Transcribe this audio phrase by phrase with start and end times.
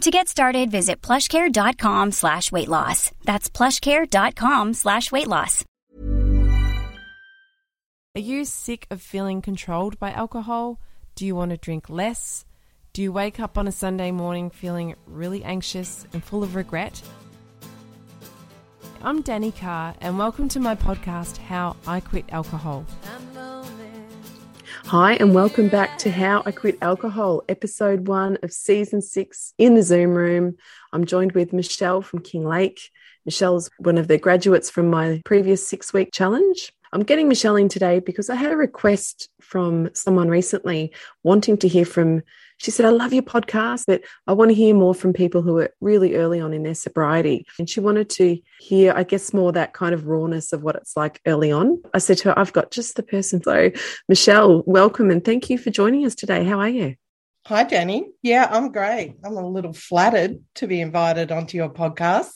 [0.00, 3.10] To get started, visit plushcare.com slash weight loss.
[3.24, 5.64] That's plushcare.com slash weight loss.
[8.16, 10.78] Are you sick of feeling controlled by alcohol?
[11.16, 12.44] Do you want to drink less?
[12.92, 17.00] Do you wake up on a Sunday morning feeling really anxious and full of regret?
[19.02, 22.86] I'm Danny Carr, and welcome to my podcast, How I Quit Alcohol.
[24.86, 29.74] Hi, and welcome back to How I Quit Alcohol, episode one of season six in
[29.74, 30.56] the Zoom room.
[30.92, 32.90] I'm joined with Michelle from Kinglake.
[33.24, 36.70] Michelle's one of the graduates from my previous six week challenge.
[36.92, 41.68] I'm getting Michelle in today because I had a request from someone recently wanting to
[41.68, 42.22] hear from
[42.58, 45.58] she said, I love your podcast, but I want to hear more from people who
[45.58, 47.46] are really early on in their sobriety.
[47.58, 50.96] And she wanted to hear, I guess, more that kind of rawness of what it's
[50.96, 51.82] like early on.
[51.92, 53.42] I said to her, I've got just the person.
[53.42, 53.70] So,
[54.08, 56.44] Michelle, welcome and thank you for joining us today.
[56.44, 56.96] How are you?
[57.46, 58.06] Hi, Danny.
[58.22, 59.16] Yeah, I'm great.
[59.22, 62.30] I'm a little flattered to be invited onto your podcast.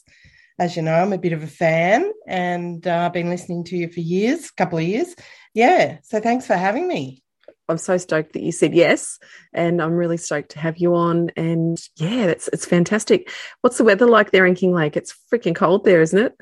[0.59, 3.77] As you know, I'm a bit of a fan and uh, I've been listening to
[3.77, 5.15] you for years, couple of years.
[5.55, 5.99] Yeah.
[6.03, 7.23] So thanks for having me.
[7.69, 9.19] I'm so stoked that you said yes,
[9.53, 11.31] and I'm really stoked to have you on.
[11.37, 13.31] And yeah, it's it's fantastic.
[13.61, 14.97] What's the weather like there in Kinglake?
[14.97, 16.35] It's freaking cold there, isn't it?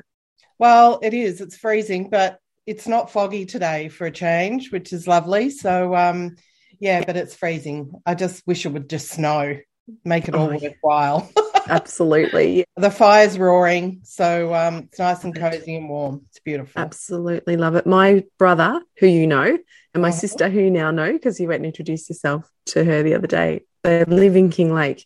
[0.59, 1.41] Well, it is.
[1.41, 5.49] It's freezing, but it's not foggy today for a change, which is lovely.
[5.49, 6.35] So, um,
[6.79, 7.91] yeah, but it's freezing.
[8.05, 9.57] I just wish it would just snow,
[10.03, 11.31] make it all oh, worthwhile.
[11.69, 12.65] Absolutely.
[12.77, 16.21] the fire's roaring, so um, it's nice and cozy and warm.
[16.29, 16.81] It's beautiful.
[16.81, 17.85] Absolutely love it.
[17.85, 19.57] My brother, who you know,
[19.93, 20.17] and my uh-huh.
[20.17, 23.27] sister, who you now know because you went and introduced yourself to her the other
[23.27, 25.03] day, they live in Kinglake,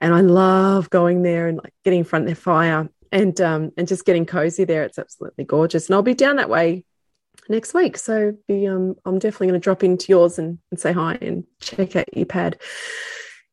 [0.00, 3.72] and I love going there and like getting in front of their fire and um,
[3.76, 4.84] and just getting cozy there.
[4.84, 6.84] It's absolutely gorgeous, and I'll be down that way
[7.48, 7.96] next week.
[7.96, 11.44] So be um, I'm definitely going to drop into yours and, and say hi and
[11.60, 12.58] check out your pad.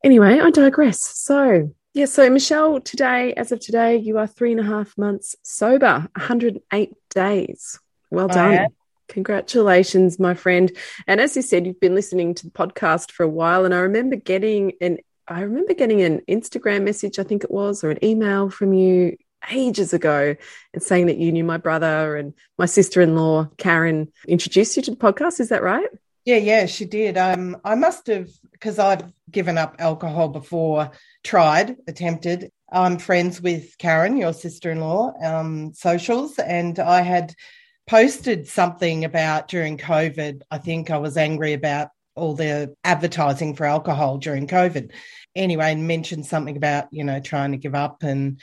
[0.04, 1.02] Anyway, I digress.
[1.02, 5.36] So yeah, so Michelle, today, as of today, you are three and a half months
[5.44, 7.80] sober, 108 days.
[8.12, 8.68] Well done.
[9.08, 10.72] Congratulations, my friend.
[11.08, 13.80] And as you said, you've been listening to the podcast for a while, and I
[13.80, 18.04] remember getting an I remember getting an Instagram message, I think it was, or an
[18.04, 19.16] email from you
[19.52, 20.36] ages ago
[20.74, 24.98] and saying that you knew my brother and my sister-in-law Karen introduced you to the
[24.98, 25.40] podcast.
[25.40, 25.88] Is that right?
[26.26, 27.18] Yeah, yeah, she did.
[27.18, 30.92] Um, I must have because I've given up alcohol before,
[31.24, 32.52] tried, attempted.
[32.72, 37.34] I'm friends with Karen, your sister-in-law, um, socials, and I had
[37.88, 40.42] posted something about during COVID.
[40.52, 44.92] I think I was angry about all the advertising for alcohol during COVID.
[45.36, 48.04] Anyway, and mentioned something about you know trying to give up.
[48.04, 48.40] And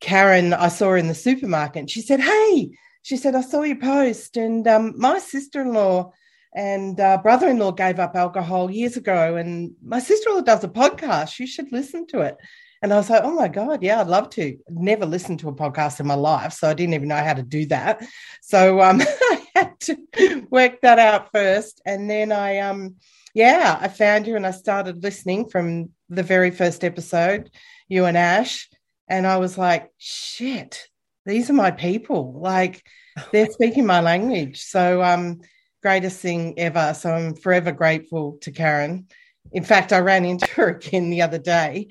[0.00, 1.80] Karen, I saw her in the supermarket.
[1.80, 2.70] And she said, "Hey,"
[3.02, 6.12] she said, "I saw your post, and um, my sister-in-law."
[6.54, 11.38] And uh, brother-in-law gave up alcohol years ago and my sister-in-law does a podcast.
[11.38, 12.36] You should listen to it.
[12.82, 14.56] And i was like oh my god yeah i'd love to.
[14.68, 17.42] Never listened to a podcast in my life so i didn't even know how to
[17.42, 18.02] do that.
[18.42, 21.80] So um, i had to work that out first.
[21.84, 22.96] And then i um
[23.34, 27.50] yeah i found you and i started listening from the very first episode
[27.88, 28.68] you and ash.
[29.08, 30.88] And i was like shit
[31.26, 32.32] these are my people.
[32.40, 32.84] Like
[33.32, 34.62] they're speaking my language.
[34.62, 35.40] So um
[35.82, 36.94] greatest thing ever.
[36.94, 39.06] So I'm forever grateful to Karen.
[39.52, 41.88] In fact, I ran into her again the other day.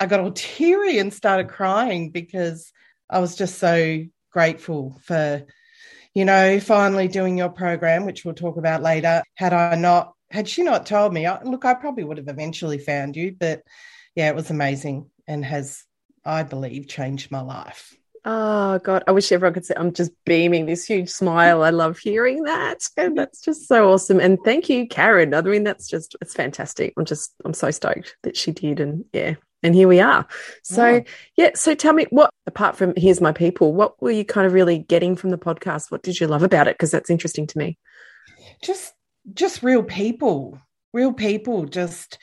[0.00, 2.72] I got all teary and started crying because
[3.10, 5.44] I was just so grateful for,
[6.14, 9.22] you know, finally doing your program, which we'll talk about later.
[9.34, 12.78] Had I not, had she not told me, I, look, I probably would have eventually
[12.78, 13.34] found you.
[13.38, 13.62] But
[14.14, 15.84] yeah, it was amazing and has,
[16.24, 17.96] I believe, changed my life.
[18.24, 19.74] Oh God, I wish everyone could see.
[19.76, 21.64] I'm just beaming this huge smile.
[21.64, 24.20] I love hearing that, and that's just so awesome.
[24.20, 25.34] And thank you, Karen.
[25.34, 26.94] I mean, that's just it's fantastic.
[26.96, 29.34] I'm just I'm so stoked that she did, and yeah,
[29.64, 30.24] and here we are.
[30.62, 31.00] So yeah.
[31.36, 34.52] yeah, so tell me what apart from here's my people, what were you kind of
[34.52, 35.90] really getting from the podcast?
[35.90, 36.74] What did you love about it?
[36.74, 37.76] Because that's interesting to me.
[38.62, 38.94] Just
[39.34, 40.60] just real people,
[40.92, 41.64] real people.
[41.64, 42.18] Just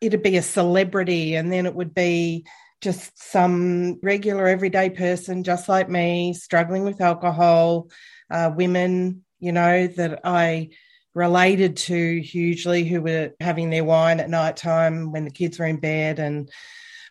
[0.00, 2.46] it'd be a celebrity, and then it would be
[2.84, 7.88] just some regular everyday person just like me struggling with alcohol
[8.30, 10.68] uh, women you know that i
[11.14, 15.64] related to hugely who were having their wine at night time when the kids were
[15.64, 16.50] in bed and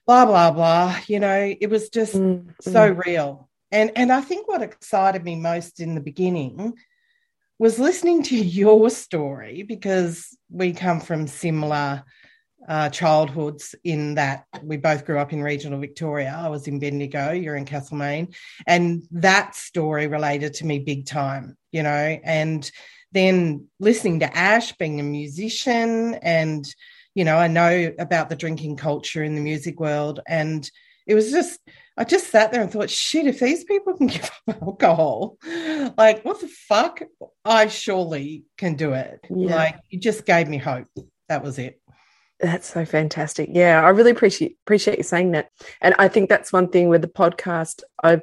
[0.05, 2.49] blah blah blah you know it was just mm-hmm.
[2.61, 6.73] so real and and i think what excited me most in the beginning
[7.57, 12.03] was listening to your story because we come from similar
[12.67, 16.37] uh, childhoods in that we both grew up in regional Victoria.
[16.37, 18.33] I was in Bendigo, you're in Castlemaine.
[18.67, 22.19] And that story related to me big time, you know.
[22.23, 22.69] And
[23.11, 26.65] then listening to Ash being a musician, and,
[27.15, 30.19] you know, I know about the drinking culture in the music world.
[30.27, 30.69] And
[31.05, 31.59] it was just,
[31.97, 35.37] I just sat there and thought, shit, if these people can give up alcohol,
[35.97, 37.01] like, what the fuck?
[37.45, 39.19] I surely can do it.
[39.29, 39.55] Yeah.
[39.55, 40.87] Like, it just gave me hope.
[41.29, 41.79] That was it.
[42.43, 43.49] That's so fantastic.
[43.53, 45.49] Yeah, I really appreciate appreciate you saying that.
[45.79, 47.83] And I think that's one thing with the podcast.
[48.03, 48.21] I've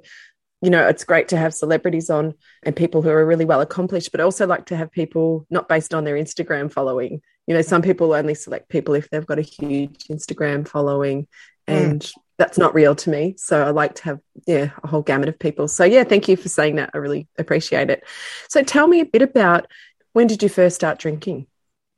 [0.60, 2.34] you know, it's great to have celebrities on
[2.64, 5.68] and people who are really well accomplished, but I also like to have people not
[5.68, 7.22] based on their Instagram following.
[7.46, 11.26] You know, some people only select people if they've got a huge Instagram following,
[11.66, 11.74] hmm.
[11.74, 12.12] and mm.
[12.36, 13.36] that's not real to me.
[13.38, 15.66] So I like to have, yeah, a whole gamut of people.
[15.66, 16.90] So, yeah, thank you for saying that.
[16.92, 18.04] I really appreciate it.
[18.50, 19.66] So, tell me a bit about
[20.12, 21.46] when did you first start drinking?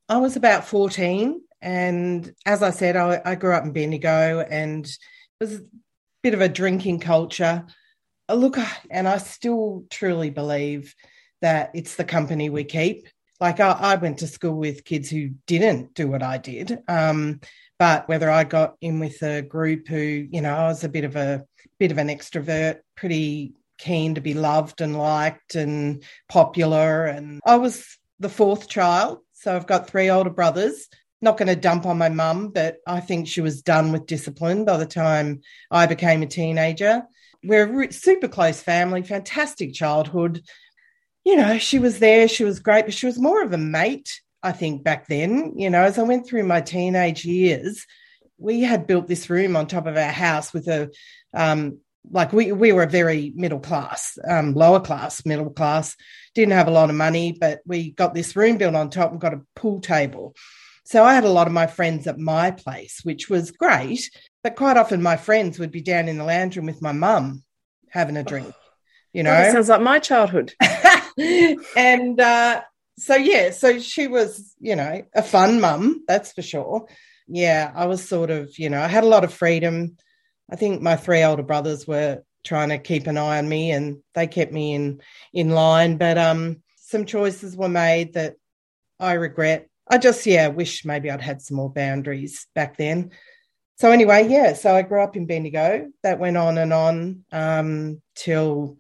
[0.09, 4.85] I was about 14 and as I said, I, I grew up in Bendigo and
[4.85, 4.99] it
[5.41, 5.63] was a
[6.23, 7.65] bit of a drinking culture.
[8.29, 8.59] Uh, look,
[8.91, 10.95] and I still truly believe
[11.41, 13.09] that it's the company we keep.
[13.41, 16.79] Like I, I went to school with kids who didn't do what I did.
[16.89, 17.41] Um,
[17.79, 21.05] but whether I got in with a group who, you know, I was a bit
[21.05, 21.45] of a
[21.79, 27.07] bit of an extrovert, pretty keen to be loved and liked and popular.
[27.07, 29.19] And I was the fourth child.
[29.33, 30.89] So I've got three older brothers
[31.23, 34.65] not going to dump on my mum, but I think she was done with discipline
[34.65, 35.41] by the time
[35.71, 37.05] I became a teenager.
[37.45, 40.43] We're a super close family, fantastic childhood.
[41.25, 44.21] You know, she was there, she was great, but she was more of a mate,
[44.43, 45.55] I think, back then.
[45.57, 47.87] You know, as I went through my teenage years,
[48.39, 50.91] we had built this room on top of our house with a,
[51.33, 51.79] um,
[52.11, 55.97] like we, we were a very middle class, um, lower class, middle class,
[56.35, 59.21] didn't have a lot of money, but we got this room built on top and
[59.21, 60.35] got a pool table
[60.85, 64.11] so I had a lot of my friends at my place, which was great.
[64.43, 67.45] But quite often my friends would be down in the lounge room with my mum
[67.91, 68.53] having a drink.
[69.13, 70.55] You know, that sounds like my childhood.
[71.77, 72.63] and uh,
[72.99, 76.89] so yeah, so she was, you know, a fun mum, that's for sure.
[77.29, 79.97] Yeah, I was sort of, you know, I had a lot of freedom.
[80.51, 83.99] I think my three older brothers were trying to keep an eye on me and
[84.15, 85.01] they kept me in
[85.33, 88.35] in line but um some choices were made that
[88.99, 93.11] I regret I just, yeah, wish maybe I'd had some more boundaries back then.
[93.77, 95.91] So, anyway, yeah, so I grew up in Bendigo.
[96.03, 98.79] That went on and on um, till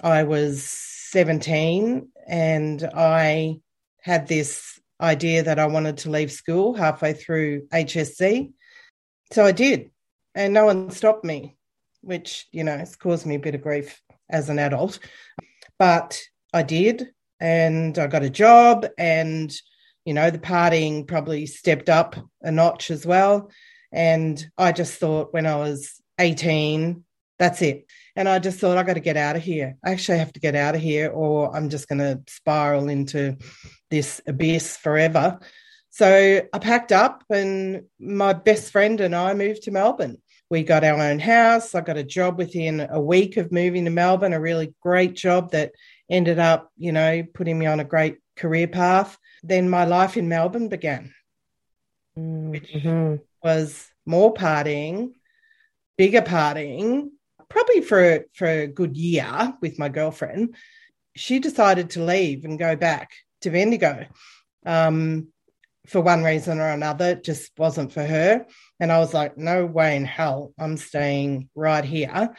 [0.00, 2.08] I was 17.
[2.28, 3.56] And I
[4.00, 8.52] had this idea that I wanted to leave school halfway through HSC.
[9.32, 9.90] So I did.
[10.36, 11.56] And no one stopped me,
[12.00, 15.00] which, you know, has caused me a bit of grief as an adult.
[15.80, 17.08] But I did.
[17.40, 19.52] And I got a job and
[20.04, 23.50] you know, the partying probably stepped up a notch as well.
[23.92, 27.04] And I just thought when I was 18,
[27.38, 27.86] that's it.
[28.16, 29.76] And I just thought, I got to get out of here.
[29.84, 33.36] I actually have to get out of here, or I'm just going to spiral into
[33.90, 35.40] this abyss forever.
[35.90, 40.18] So I packed up, and my best friend and I moved to Melbourne.
[40.50, 41.74] We got our own house.
[41.74, 45.52] I got a job within a week of moving to Melbourne, a really great job
[45.52, 45.72] that
[46.10, 50.28] ended up, you know, putting me on a great career path then my life in
[50.28, 51.14] Melbourne began,
[52.16, 53.16] which mm-hmm.
[53.42, 55.12] was more partying,
[55.98, 57.10] bigger partying,
[57.50, 60.56] probably for for a good year with my girlfriend.
[61.14, 63.10] She decided to leave and go back
[63.42, 64.06] to Bendigo.
[64.64, 65.28] Um,
[65.86, 68.46] for one reason or another, it just wasn't for her.
[68.80, 72.34] And I was like, no way in hell, I'm staying right here.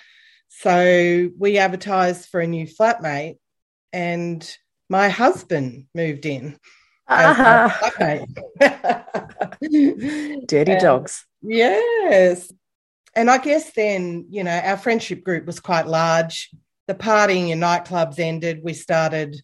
[0.50, 3.38] So we advertised for a new flatmate
[3.94, 4.58] and
[4.90, 6.58] my husband moved in.
[7.08, 7.78] Ah.
[9.62, 11.26] Dirty And- dogs.
[11.42, 12.52] Yes.
[13.16, 16.50] And I guess then, you know, our friendship group was quite large.
[16.88, 18.60] The partying in nightclubs ended.
[18.64, 19.36] We started,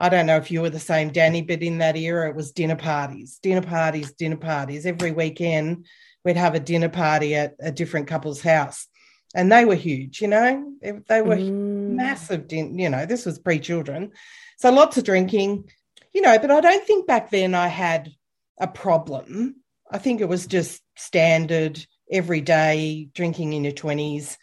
[0.00, 2.52] I don't know if you were the same, Danny, but in that era, it was
[2.52, 4.86] dinner parties, dinner parties, dinner parties.
[4.86, 5.86] Every weekend,
[6.24, 8.86] we'd have a dinner party at a different couple's house.
[9.34, 11.90] And they were huge, you know, they, they were Mm.
[11.96, 14.12] massive, din- you know, this was pre children.
[14.56, 15.70] So lots of drinking,
[16.12, 18.10] you know, but I don't think back then I had
[18.58, 19.56] a problem.
[19.90, 24.36] I think it was just standard everyday drinking in your 20s.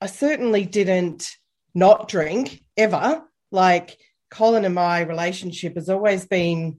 [0.00, 1.30] I certainly didn't
[1.74, 3.22] not drink ever.
[3.52, 3.98] Like
[4.30, 6.78] Colin and my relationship has always been,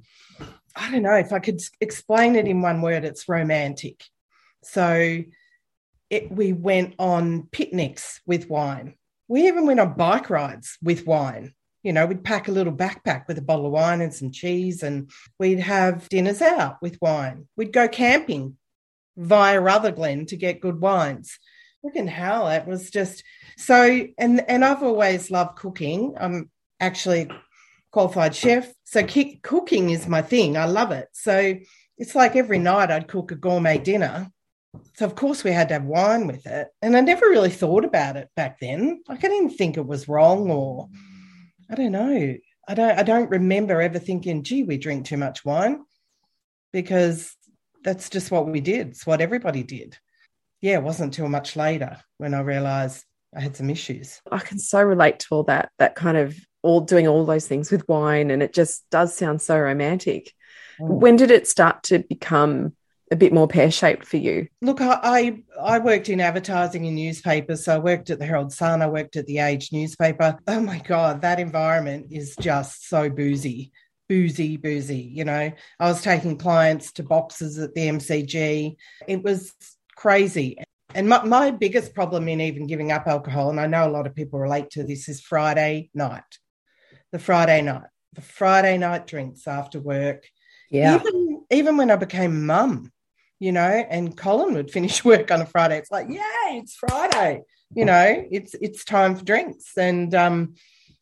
[0.76, 4.04] I don't know if I could explain it in one word, it's romantic.
[4.64, 5.24] So
[6.10, 8.96] it, we went on picnics with wine.
[9.28, 11.54] We even went on bike rides with wine.
[11.84, 14.84] You know, we'd pack a little backpack with a bottle of wine and some cheese,
[14.84, 15.10] and
[15.40, 17.48] we'd have dinners out with wine.
[17.56, 18.58] We'd go camping
[19.18, 21.40] via Rutherglen to get good wines.
[21.84, 23.24] Freaking hell, it was just
[23.58, 24.08] so.
[24.18, 26.16] And and I've always loved cooking.
[26.20, 27.30] I'm actually
[27.92, 30.58] qualified chef, so ki- cooking is my thing.
[30.58, 31.10] I love it.
[31.14, 31.56] So
[31.98, 34.32] it's like every night I'd cook a gourmet dinner.
[34.96, 37.84] So of course we had to have wine with it, and I never really thought
[37.84, 39.02] about it back then.
[39.08, 40.88] Like I didn't think it was wrong, or
[41.72, 42.36] I don't know.
[42.68, 43.00] I don't.
[43.00, 45.84] I don't remember ever thinking, "Gee, we drink too much wine,"
[46.74, 47.36] because
[47.84, 48.90] that's just what we did.
[48.90, 49.98] It's what everybody did.
[50.62, 53.04] Yeah, it wasn't until much later when I realised
[53.36, 54.22] I had some issues.
[54.32, 57.72] I can so relate to all that, that kind of all doing all those things
[57.72, 58.30] with wine.
[58.30, 60.32] And it just does sound so romantic.
[60.80, 61.00] Mm.
[61.00, 62.76] When did it start to become
[63.12, 64.48] a bit more pear shaped for you?
[64.62, 67.66] Look, I, I I worked in advertising in newspapers.
[67.66, 68.82] So I worked at the Herald Sun.
[68.82, 70.40] I worked at the Age newspaper.
[70.48, 73.72] Oh my God, that environment is just so boozy,
[74.08, 75.12] boozy, boozy.
[75.14, 78.76] You know, I was taking clients to boxes at the MCG.
[79.08, 79.54] It was
[79.96, 80.58] crazy.
[80.94, 84.08] And my, my biggest problem in even giving up alcohol, and I know a lot
[84.08, 86.24] of people relate to this, is Friday night.
[87.12, 90.28] The Friday night, the Friday night drinks after work.
[90.70, 91.00] Yeah.
[91.00, 92.92] Even, even when I became mum,
[93.42, 95.80] you know, and Colin would finish work on a Friday.
[95.80, 97.42] It's like, yay, it's Friday.
[97.74, 99.78] You know, it's it's time for drinks.
[99.78, 100.54] And um,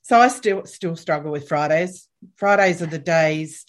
[0.01, 2.07] so I still still struggle with Fridays.
[2.37, 3.65] Fridays are the days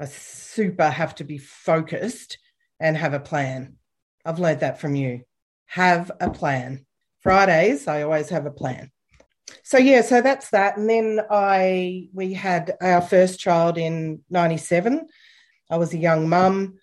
[0.00, 2.38] I super have to be focused
[2.80, 3.76] and have a plan.
[4.24, 5.22] I've learned that from you.
[5.66, 6.86] Have a plan.
[7.20, 8.90] Fridays, I always have a plan.
[9.62, 10.78] So yeah, so that's that.
[10.78, 15.06] And then I we had our first child in 97.
[15.70, 16.78] I was a young mum.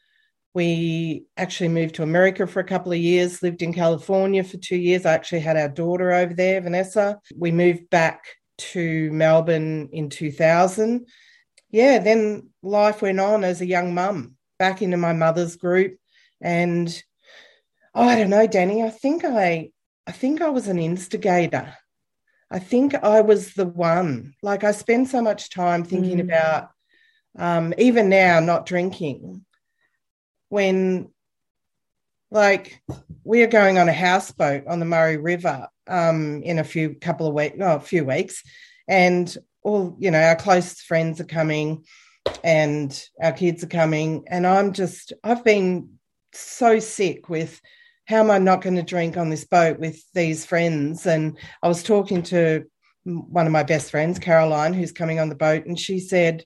[0.54, 4.76] We actually moved to America for a couple of years, lived in California for two
[4.76, 5.06] years.
[5.06, 7.20] I actually had our daughter over there, Vanessa.
[7.36, 8.24] We moved back
[8.60, 11.08] to Melbourne in 2000.
[11.72, 15.98] Yeah, then life went on as a young mum, back into my mother's group.
[16.40, 16.88] And
[17.96, 19.72] oh, I don't know, Danny, I think I
[20.06, 21.74] I think I was an instigator.
[22.52, 24.36] I think I was the one.
[24.44, 26.26] Like I spend so much time thinking Mm.
[26.26, 26.70] about
[27.40, 29.44] um, even now not drinking
[30.54, 31.10] when
[32.30, 32.80] like
[33.24, 37.26] we are going on a houseboat on the Murray River um, in a few couple
[37.26, 38.44] of weeks, no, a few weeks,
[38.88, 41.86] and all you know, our close friends are coming,
[42.44, 45.94] and our kids are coming, and I'm just, I've been
[46.34, 47.60] so sick with
[48.06, 51.08] how am I not going to drink on this boat with these friends?
[51.08, 52.66] And I was talking to
[53.06, 56.46] one of my best friends, Caroline, who's coming on the boat, and she said,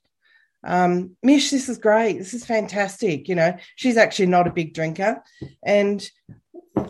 [0.63, 2.17] um, Mish, this is great.
[2.17, 3.27] This is fantastic.
[3.27, 5.23] You know, she's actually not a big drinker.
[5.63, 6.07] And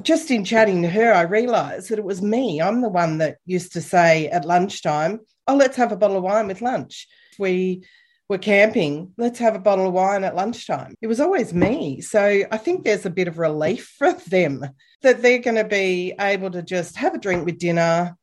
[0.01, 2.61] just in chatting to her, I realized that it was me.
[2.61, 6.23] I'm the one that used to say at lunchtime, Oh, let's have a bottle of
[6.23, 7.07] wine with lunch.
[7.39, 7.83] We
[8.27, 10.95] were camping, let's have a bottle of wine at lunchtime.
[11.01, 12.01] It was always me.
[12.01, 14.65] So I think there's a bit of relief for them
[15.01, 18.17] that they're going to be able to just have a drink with dinner,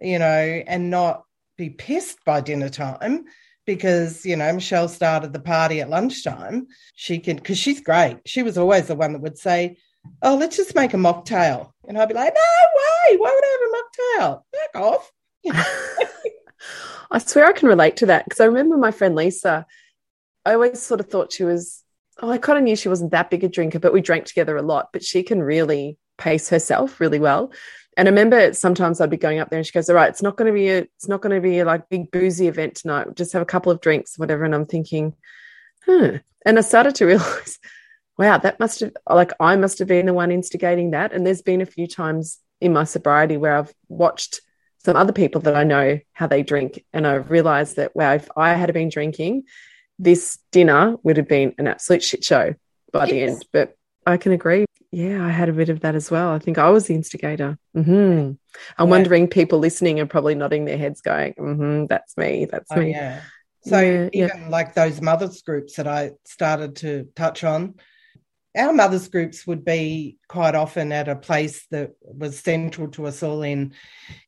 [0.00, 1.24] you know, and not
[1.58, 3.24] be pissed by dinner time
[3.66, 6.66] because you know Michelle started the party at lunchtime.
[6.94, 8.18] She can because she's great.
[8.26, 9.76] She was always the one that would say,
[10.22, 13.16] "Oh, let's just make a mocktail," and I'd be like, "No way!
[13.16, 14.42] Why would I have a mocktail?
[14.52, 15.12] Back off!"
[15.42, 15.64] You know?
[17.10, 19.66] I swear I can relate to that because I remember my friend Lisa.
[20.44, 21.82] I always sort of thought she was,
[22.20, 24.56] oh, I kind of knew she wasn't that big a drinker, but we drank together
[24.56, 24.90] a lot.
[24.92, 27.52] But she can really pace herself really well.
[28.00, 30.22] And I remember sometimes I'd be going up there and she goes, All right, it's
[30.22, 32.76] not going to be a, it's not going to be a like big boozy event
[32.76, 33.04] tonight.
[33.04, 34.42] We'll just have a couple of drinks, whatever.
[34.44, 35.12] And I'm thinking,
[35.84, 36.20] huh.
[36.46, 37.58] And I started to realize,
[38.16, 41.12] wow, that must have like I must have been the one instigating that.
[41.12, 44.40] And there's been a few times in my sobriety where I've watched
[44.78, 48.30] some other people that I know how they drink, and I've realized that wow, if
[48.34, 49.42] I had been drinking,
[49.98, 52.54] this dinner would have been an absolute shit show
[52.94, 53.10] by yes.
[53.10, 53.44] the end.
[53.52, 53.76] But
[54.06, 54.64] I can agree.
[54.92, 56.30] Yeah, I had a bit of that as well.
[56.30, 57.56] I think I was the instigator.
[57.76, 57.92] Mm-hmm.
[57.92, 58.36] I'm
[58.78, 58.84] yeah.
[58.84, 62.46] wondering, people listening are probably nodding their heads, going, mm-hmm, "That's me.
[62.46, 63.20] That's oh, me." Yeah.
[63.62, 64.48] So yeah, even yeah.
[64.48, 67.74] like those mothers groups that I started to touch on,
[68.56, 73.22] our mothers groups would be quite often at a place that was central to us
[73.22, 73.74] all in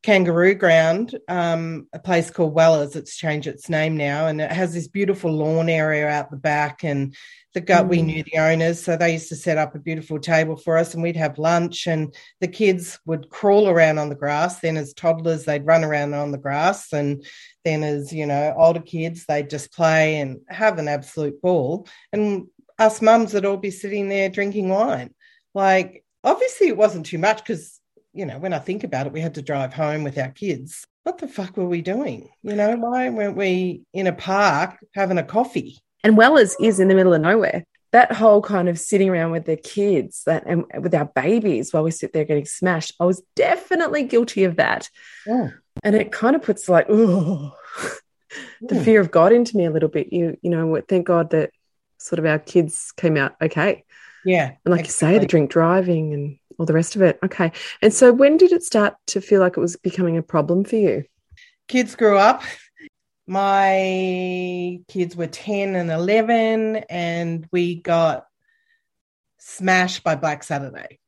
[0.03, 2.95] Kangaroo Ground, um, a place called Wellers.
[2.95, 6.85] It's changed its name now, and it has this beautiful lawn area out the back.
[6.85, 7.17] And
[7.55, 7.89] the gut, mm.
[7.89, 10.95] we knew the owners, so they used to set up a beautiful table for us,
[10.95, 11.87] and we'd have lunch.
[11.87, 14.61] And the kids would crawl around on the grass.
[14.61, 17.25] Then, as toddlers, they'd run around on the grass, and
[17.65, 21.87] then as you know, older kids, they'd just play and have an absolute ball.
[22.13, 22.47] And
[22.79, 25.15] us mums would all be sitting there drinking wine.
[25.55, 27.81] Like, obviously, it wasn't too much because,
[28.15, 30.87] you know, when I think about it, we had to drive home with our kids.
[31.05, 32.31] What the fuck were we doing?
[32.43, 35.83] You know, why weren't we in a park having a coffee?
[36.05, 37.65] And Wellers is in the middle of nowhere.
[37.93, 41.83] That whole kind of sitting around with the kids that, and with our babies while
[41.83, 44.89] we sit there getting smashed, I was definitely guilty of that.
[45.27, 45.51] Yeah.
[45.83, 47.55] And it kind of puts like, oh,
[48.63, 50.13] the fear of God into me a little bit.
[50.13, 51.51] You, you know, thank God that
[51.99, 53.85] sort of our kids came out okay.
[54.25, 54.53] Yeah.
[54.65, 55.09] And like exactly.
[55.09, 57.19] you say, the drink driving and all the rest of it.
[57.25, 57.53] Okay.
[57.81, 60.77] And so when did it start to feel like it was becoming a problem for
[60.77, 61.05] you?
[61.69, 62.43] Kids grew up.
[63.27, 68.27] My kids were 10 and 11, and we got
[69.39, 70.99] smashed by Black Saturday.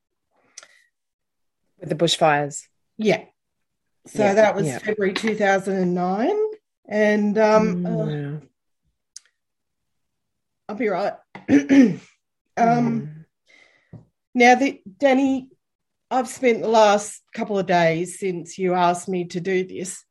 [1.79, 2.63] With the bushfires?
[2.97, 3.25] Yeah.
[4.07, 4.79] So yeah, that was yeah.
[4.79, 6.31] February 2009.
[6.87, 8.47] And um, mm, uh,
[10.69, 11.15] I'll be right.
[11.49, 11.99] um,
[12.57, 13.25] mm.
[14.35, 15.49] Now, the, Danny,
[16.11, 20.05] I've spent the last couple of days since you asked me to do this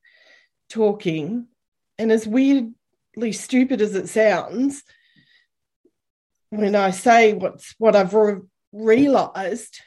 [0.69, 1.47] talking,
[1.97, 4.83] and as weirdly stupid as it sounds,
[6.49, 8.41] when I say what's what I've re-
[8.71, 9.79] realized,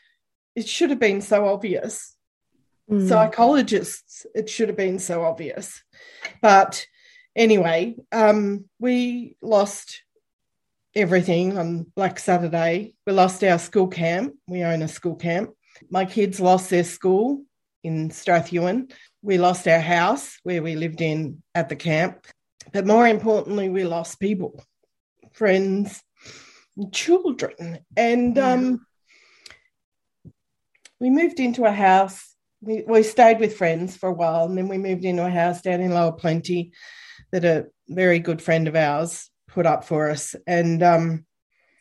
[0.55, 2.17] it should have been so obvious.
[2.91, 3.09] Mm.
[3.09, 5.83] Psychologists, it should have been so obvious.
[6.41, 6.87] But
[7.35, 10.03] anyway, um, we lost
[10.95, 12.95] everything on Black Saturday.
[13.07, 14.35] We lost our school camp.
[14.49, 15.51] We own a school camp.
[15.91, 17.43] My kids lost their school
[17.85, 18.91] in Strathewen.
[19.27, 22.29] We lost our house where we lived in at the camp.
[22.73, 24.65] But more importantly, we lost people,
[25.33, 26.01] friends,
[26.93, 27.81] children.
[27.97, 28.87] And um,
[31.01, 32.37] we moved into a house.
[32.61, 35.61] We, we stayed with friends for a while, and then we moved into a house
[35.61, 36.73] down in Lower Plenty
[37.33, 40.37] that a very good friend of ours put up for us.
[40.47, 41.27] And um,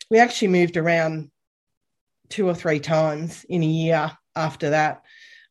[0.10, 1.30] we actually moved around
[2.30, 5.05] two or three times in a year after that.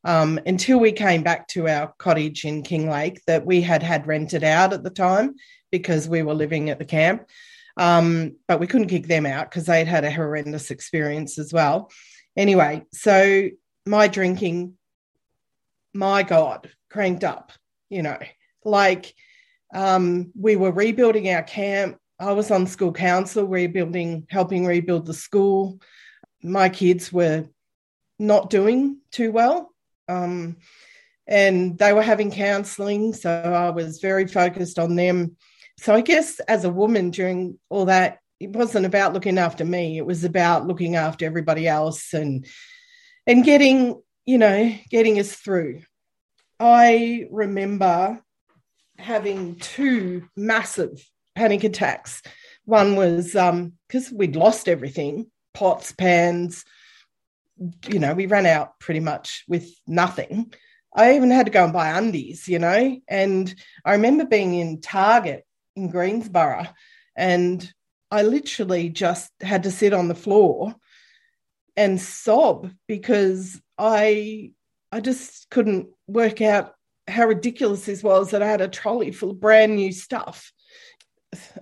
[0.05, 4.45] Um, until we came back to our cottage in Kinglake that we had had rented
[4.45, 5.35] out at the time
[5.71, 7.27] because we were living at the camp.
[7.77, 11.91] Um, but we couldn't kick them out because they'd had a horrendous experience as well.
[12.37, 13.49] Anyway, so
[13.87, 14.75] my drinking,
[15.93, 17.53] my God, cranked up,
[17.89, 18.19] you know,
[18.65, 19.15] like
[19.75, 21.99] um, we were rebuilding our camp.
[22.21, 25.81] I was on school council, rebuilding, helping rebuild the school.
[26.43, 27.47] My kids were
[28.19, 29.74] not doing too well.
[30.09, 30.57] Um,
[31.27, 33.13] and they were having counseling.
[33.15, 35.37] So I was very focused on them.
[35.79, 39.97] So I guess as a woman during all that, it wasn't about looking after me.
[39.97, 42.47] It was about looking after everybody else and
[43.27, 45.83] and getting, you know, getting us through.
[46.61, 48.21] I remember
[48.99, 51.03] having two massive
[51.35, 52.23] panic attacks.
[52.65, 56.65] One was um, because um, we'd lost everything pots, pans,
[57.89, 60.53] you know, we ran out pretty much with nothing.
[60.95, 63.01] I even had to go and buy undies, you know.
[63.09, 65.45] And I remember being in Target
[65.77, 66.69] in Greensborough
[67.17, 67.73] and
[68.11, 70.75] I literally just had to sit on the floor
[71.77, 74.53] and sob because I
[74.93, 76.75] I just couldn't work out
[77.09, 80.53] how ridiculous this was that I had a trolley full of brand new stuff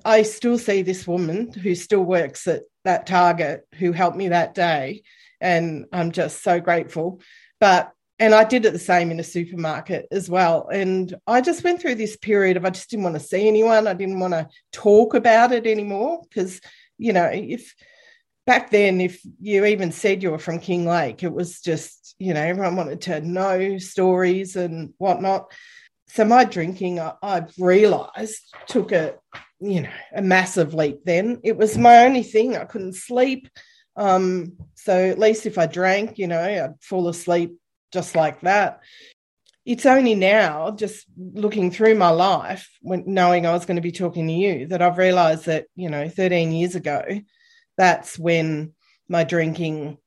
[0.04, 4.54] I still see this woman who still works at that Target who helped me that
[4.54, 5.02] day.
[5.42, 7.20] And I'm just so grateful.
[7.60, 10.68] But, and I did it the same in a supermarket as well.
[10.72, 13.86] And I just went through this period of I just didn't want to see anyone.
[13.86, 16.60] I didn't want to talk about it anymore because,
[16.98, 17.74] you know, if
[18.46, 22.42] back then, if you even said you were from Kinglake, it was just, you know,
[22.42, 25.52] everyone wanted to know stories and whatnot.
[26.08, 29.14] So my drinking, I, I've realised, took a
[29.62, 31.04] you know a massive leap.
[31.04, 32.56] Then it was my only thing.
[32.56, 33.48] I couldn't sleep.
[33.96, 37.56] Um, so at least if I drank, you know, I'd fall asleep
[37.92, 38.80] just like that.
[39.64, 43.92] it's only now, just looking through my life, when knowing I was going to be
[43.92, 47.02] talking to you, that I've realized that, you know, 13 years ago,
[47.76, 48.72] that's when
[49.08, 49.98] my drinking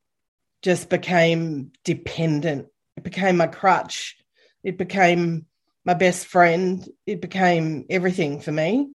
[0.61, 2.67] just became dependent.
[2.97, 4.17] It became my crutch.
[4.63, 5.45] It became
[5.85, 6.85] my best friend.
[7.05, 8.91] It became everything for me.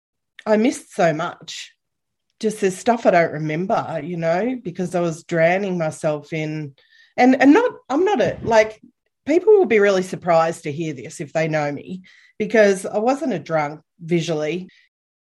[0.46, 1.75] I missed so much.
[2.40, 6.74] Just there's stuff I don't remember, you know, because I was drowning myself in
[7.16, 8.80] and and not I'm not a like
[9.26, 12.02] people will be really surprised to hear this if they know me
[12.38, 14.68] because I wasn't a drunk visually.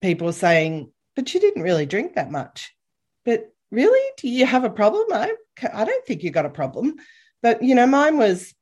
[0.01, 2.75] People are saying, but you didn't really drink that much.
[3.25, 5.07] But really, do you have a problem?
[5.13, 5.33] I,
[5.73, 6.97] I don't think you got a problem.
[7.43, 8.55] But, you know, mine was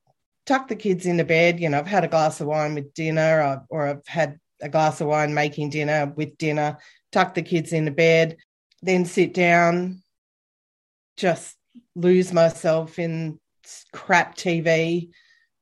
[0.47, 1.61] tuck the kids into bed.
[1.61, 4.69] You know, I've had a glass of wine with dinner or, or I've had a
[4.69, 6.79] glass of wine making dinner with dinner,
[7.13, 8.37] tuck the kids into bed,
[8.83, 10.03] then sit down,
[11.17, 11.57] just
[11.95, 13.39] lose myself in
[13.93, 15.11] crap TV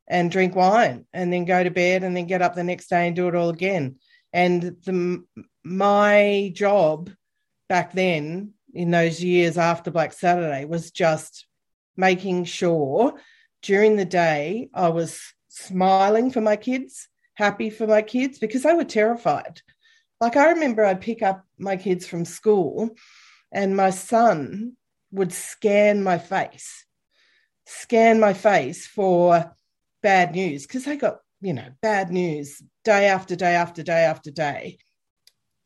[0.08, 3.06] and drink wine and then go to bed and then get up the next day
[3.06, 3.96] and do it all again.
[4.32, 5.24] And the,
[5.64, 7.10] my job
[7.68, 11.46] back then, in those years after Black Saturday, was just
[11.96, 13.14] making sure
[13.62, 18.74] during the day I was smiling for my kids, happy for my kids, because they
[18.74, 19.62] were terrified.
[20.20, 22.90] Like I remember I'd pick up my kids from school
[23.52, 24.72] and my son
[25.12, 26.86] would scan my face,
[27.66, 29.54] scan my face for
[30.02, 34.30] bad news because they got, you know, bad news day after day after day after
[34.30, 34.78] day.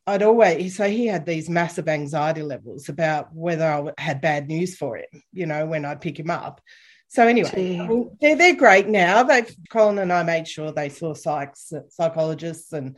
[0.06, 4.76] I'd always, so he had these massive anxiety levels about whether I had bad news
[4.76, 6.60] for him, you know, when I'd pick him up.
[7.06, 9.22] So anyway, they're, they're great now.
[9.22, 12.96] They've, Colin and I made sure they saw psychs, psychologists and.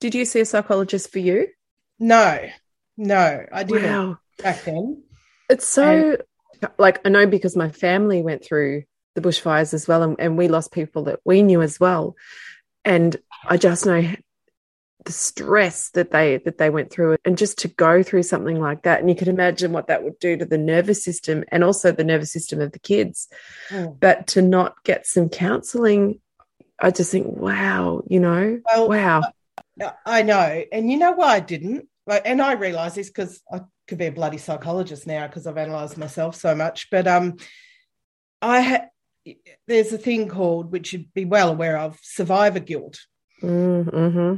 [0.00, 1.48] Did you see a psychologist for you?
[1.98, 2.38] No,
[2.96, 4.18] no, I didn't Wow.
[4.42, 5.02] back then.
[5.48, 6.18] It's so
[6.78, 8.84] like I know because my family went through
[9.14, 12.14] the bushfires as well, and, and we lost people that we knew as well.
[12.84, 14.08] And I just know
[15.04, 18.82] the stress that they that they went through, and just to go through something like
[18.82, 21.90] that, and you can imagine what that would do to the nervous system and also
[21.90, 23.28] the nervous system of the kids.
[23.70, 23.98] Mm.
[23.98, 26.20] But to not get some counselling,
[26.78, 29.22] I just think, wow, you know, Well, wow.
[30.06, 30.64] I know.
[30.72, 31.88] And you know why I didn't?
[32.06, 35.58] Like, and I realize this because I could be a bloody psychologist now because I've
[35.58, 36.88] analyzed myself so much.
[36.90, 37.36] But um,
[38.40, 38.88] I had
[39.66, 42.98] there's a thing called, which you'd be well aware of, survivor guilt.
[43.42, 44.36] Mm-hmm.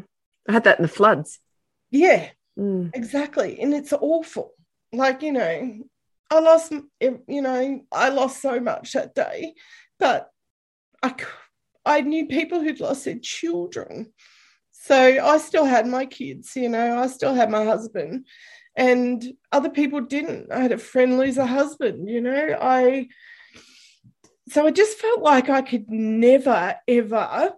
[0.49, 1.39] I had that in the floods.
[1.91, 2.91] Yeah, Mm.
[2.95, 3.61] exactly.
[3.61, 4.53] And it's awful.
[4.93, 5.79] Like, you know,
[6.31, 9.55] I lost, you know, I lost so much that day,
[9.99, 10.29] but
[11.03, 11.15] I
[11.87, 14.13] I knew people who'd lost their children.
[14.83, 18.27] So I still had my kids, you know, I still had my husband,
[18.75, 20.51] and other people didn't.
[20.51, 23.09] I had a friend lose a husband, you know, I,
[24.49, 27.53] so I just felt like I could never, ever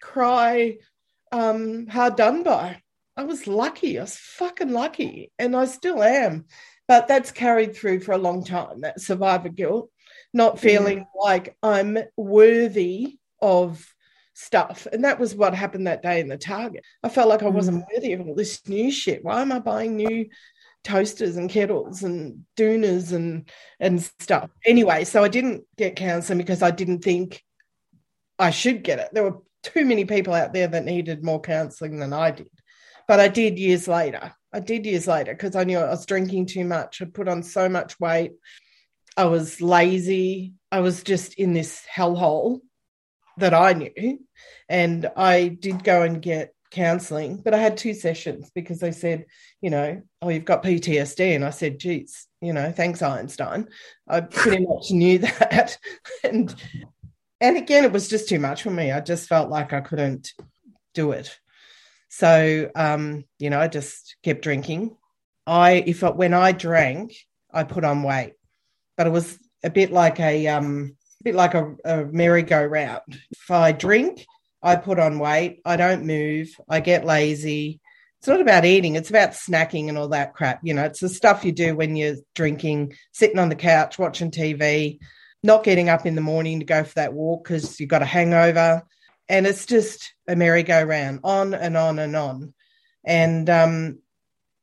[0.00, 0.78] cry
[1.32, 2.82] um, hard done by.
[3.16, 3.98] I was lucky.
[3.98, 5.30] I was fucking lucky.
[5.38, 6.46] And I still am.
[6.86, 9.90] But that's carried through for a long time, that survivor guilt,
[10.32, 13.84] not feeling like I'm worthy of
[14.38, 14.86] stuff.
[14.92, 16.84] And that was what happened that day in the Target.
[17.02, 17.86] I felt like I wasn't mm.
[17.92, 19.24] worthy of all this new shit.
[19.24, 20.26] Why am I buying new
[20.84, 24.50] toasters and kettles and doonas and and stuff?
[24.64, 27.42] Anyway, so I didn't get counseling because I didn't think
[28.38, 29.08] I should get it.
[29.12, 32.50] There were too many people out there that needed more counseling than I did.
[33.08, 34.32] But I did years later.
[34.52, 37.02] I did years later because I knew I was drinking too much.
[37.02, 38.32] I put on so much weight.
[39.16, 40.54] I was lazy.
[40.70, 42.60] I was just in this hellhole
[43.38, 44.20] that I knew.
[44.68, 49.26] And I did go and get counseling, but I had two sessions because they said,
[49.60, 51.34] you know, oh, you've got PTSD.
[51.34, 53.68] And I said, geez, you know, thanks, Einstein.
[54.06, 55.78] I pretty much knew that.
[56.22, 56.54] and
[57.40, 58.90] and again, it was just too much for me.
[58.90, 60.32] I just felt like I couldn't
[60.92, 61.38] do it.
[62.08, 64.96] So, um, you know, I just kept drinking.
[65.46, 67.14] I, if when I drank,
[67.52, 68.32] I put on weight,
[68.96, 73.20] but it was a bit like a, um, a bit like a, a merry-go-round.
[73.30, 74.24] If I drink,
[74.62, 75.60] I put on weight.
[75.64, 76.48] I don't move.
[76.68, 77.80] I get lazy.
[78.18, 78.96] It's not about eating.
[78.96, 80.60] It's about snacking and all that crap.
[80.62, 84.30] You know, it's the stuff you do when you're drinking, sitting on the couch, watching
[84.30, 84.98] TV,
[85.42, 88.06] not getting up in the morning to go for that walk because you've got a
[88.06, 88.82] hangover.
[89.28, 92.54] And it's just a merry-go-round on and on and on.
[93.04, 93.98] And um,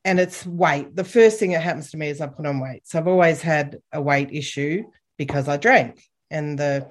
[0.04, 0.96] and it's weight.
[0.96, 2.88] The first thing that happens to me is I put on weight.
[2.88, 4.84] So I've always had a weight issue
[5.18, 6.04] because I drank
[6.36, 6.88] and the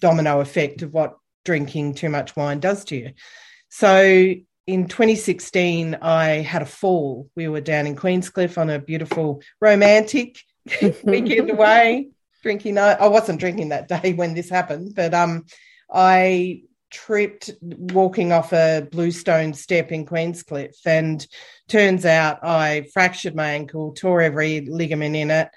[0.00, 3.12] domino effect of what drinking too much wine does to you.
[3.68, 4.34] So
[4.66, 7.28] in 2016, I had a fall.
[7.36, 10.38] We were down in Queenscliff on a beautiful romantic
[11.04, 12.08] weekend away,
[12.42, 12.78] drinking.
[12.78, 15.44] I wasn't drinking that day when this happened, but um,
[15.92, 21.26] I tripped walking off a bluestone step in Queenscliff, and
[21.68, 25.48] turns out I fractured my ankle, tore every ligament in it,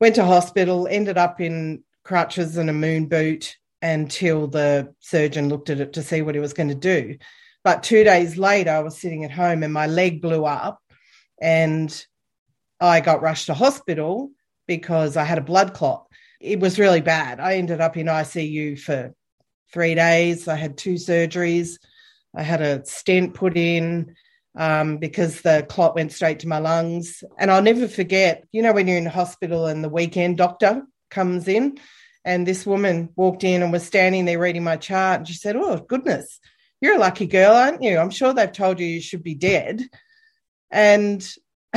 [0.00, 5.70] went to hospital, ended up in crutches and a moon boot until the surgeon looked
[5.70, 7.16] at it to see what he was going to do.
[7.64, 10.80] But two days later, I was sitting at home and my leg blew up,
[11.40, 12.06] and
[12.80, 14.30] I got rushed to hospital
[14.66, 16.06] because I had a blood clot.
[16.40, 17.38] It was really bad.
[17.38, 19.14] I ended up in ICU for
[19.72, 20.48] three days.
[20.48, 21.78] I had two surgeries.
[22.34, 24.14] I had a stent put in
[24.56, 27.22] um, because the clot went straight to my lungs.
[27.38, 31.46] And I'll never forget, you know, when you're in hospital and the weekend doctor comes
[31.46, 31.78] in,
[32.24, 35.18] and this woman walked in and was standing there reading my chart.
[35.18, 36.40] And she said, Oh, goodness,
[36.80, 37.96] you're a lucky girl, aren't you?
[37.98, 39.82] I'm sure they've told you you should be dead.
[40.70, 41.20] And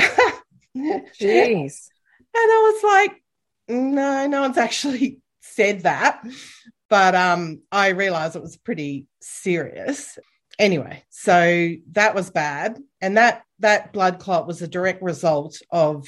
[0.75, 1.89] jeez.
[2.37, 3.23] And I was like,
[3.67, 6.23] no, no one's actually said that.
[6.89, 10.17] But um, I realized it was pretty serious.
[10.59, 12.79] Anyway, so that was bad.
[13.01, 16.07] And that that blood clot was a direct result of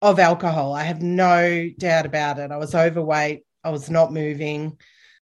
[0.00, 0.74] of alcohol.
[0.74, 2.50] I have no doubt about it.
[2.50, 4.78] I was overweight, I was not moving,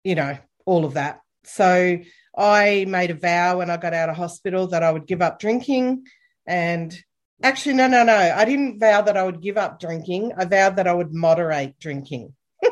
[0.05, 1.21] you know, all of that.
[1.45, 1.99] So
[2.37, 5.39] I made a vow when I got out of hospital that I would give up
[5.39, 6.07] drinking
[6.47, 6.97] and
[7.43, 8.15] Actually, no, no, no.
[8.15, 10.33] I didn't vow that I would give up drinking.
[10.37, 12.35] I vowed that I would moderate drinking.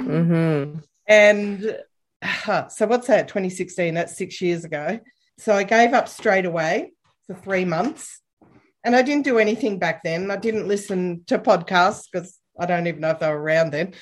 [0.00, 0.78] mm-hmm.
[1.06, 1.76] And
[2.46, 3.28] uh, so, what's that?
[3.28, 3.92] 2016.
[3.92, 5.00] That's six years ago.
[5.36, 6.92] So I gave up straight away
[7.26, 8.22] for three months,
[8.84, 10.30] and I didn't do anything back then.
[10.30, 13.94] I didn't listen to podcasts because I don't even know if they were around then.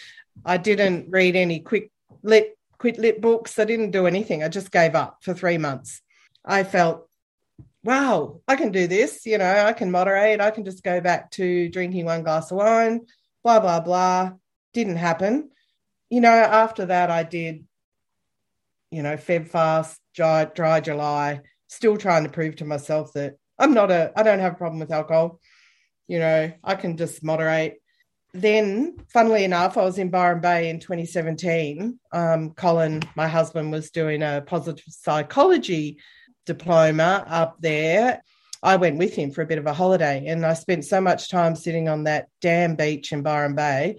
[0.45, 1.91] I didn't read any quick
[2.23, 3.59] lit quit lit books.
[3.59, 4.43] I didn't do anything.
[4.43, 6.03] I just gave up for three months.
[6.45, 7.09] I felt
[7.85, 9.27] wow, I can do this.
[9.27, 10.41] You know, I can moderate.
[10.41, 13.07] I can just go back to drinking one glass of wine,
[13.43, 14.33] blah, blah, blah.
[14.73, 15.51] Didn't happen.
[16.11, 17.65] You know, after that, I did,
[18.91, 23.75] you know, Feb fast, dry, dry July, still trying to prove to myself that I'm
[23.75, 25.41] not a, I don't have a problem with alcohol.
[26.09, 27.79] You know, I can just moderate.
[28.35, 31.99] Then, funnily enough, I was in Byron Bay in 2017.
[32.13, 35.99] Um, Colin, my husband, was doing a positive psychology
[36.47, 38.23] diploma up there,
[38.63, 41.31] I went with him for a bit of a holiday and I spent so much
[41.31, 43.97] time sitting on that damn beach in Byron Bay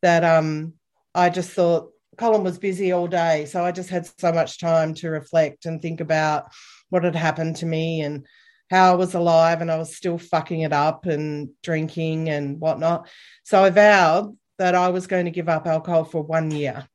[0.00, 0.74] that um,
[1.14, 3.44] I just thought Colin was busy all day.
[3.44, 6.46] So I just had so much time to reflect and think about
[6.88, 8.26] what had happened to me and
[8.70, 13.08] how I was alive and I was still fucking it up and drinking and whatnot.
[13.44, 16.86] So I vowed that I was going to give up alcohol for one year.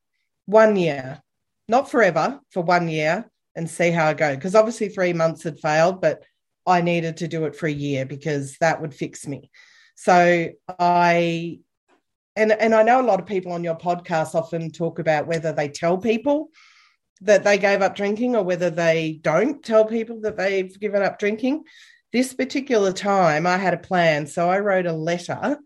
[0.45, 1.21] One year,
[1.67, 4.35] not forever, for one year and see how I go.
[4.35, 6.23] Because obviously three months had failed, but
[6.65, 9.49] I needed to do it for a year because that would fix me.
[9.95, 11.59] So I
[12.35, 15.51] and and I know a lot of people on your podcast often talk about whether
[15.51, 16.49] they tell people
[17.21, 21.19] that they gave up drinking or whether they don't tell people that they've given up
[21.19, 21.63] drinking.
[22.11, 24.27] This particular time I had a plan.
[24.27, 25.59] So I wrote a letter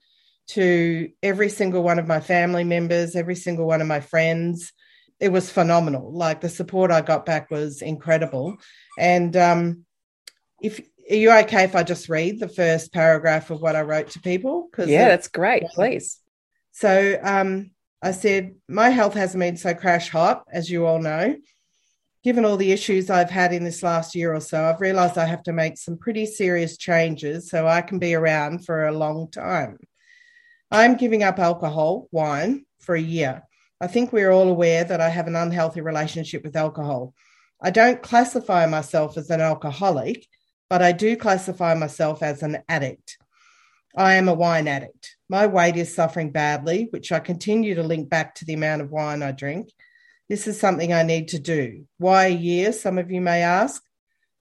[0.47, 4.73] to every single one of my family members, every single one of my friends,
[5.19, 6.11] it was phenomenal.
[6.11, 8.57] Like the support I got back was incredible.
[8.97, 9.85] And um,
[10.61, 14.09] if are you okay if I just read the first paragraph of what I wrote
[14.11, 14.67] to people?
[14.69, 15.63] Because yeah, that's great.
[15.73, 16.19] Please.
[16.71, 17.71] So um,
[18.05, 21.35] I said, my health hasn't been so crash hot, as you all know.
[22.23, 25.25] Given all the issues I've had in this last year or so, I've realized I
[25.25, 29.31] have to make some pretty serious changes so I can be around for a long
[29.31, 29.79] time.
[30.69, 33.41] I'm giving up alcohol, wine, for a year.
[33.81, 37.15] I think we're all aware that I have an unhealthy relationship with alcohol.
[37.59, 40.27] I don't classify myself as an alcoholic,
[40.69, 43.17] but I do classify myself as an addict.
[43.97, 45.15] I am a wine addict.
[45.29, 48.91] My weight is suffering badly, which I continue to link back to the amount of
[48.91, 49.71] wine I drink.
[50.27, 51.85] This is something I need to do.
[51.97, 53.81] Why a year, some of you may ask?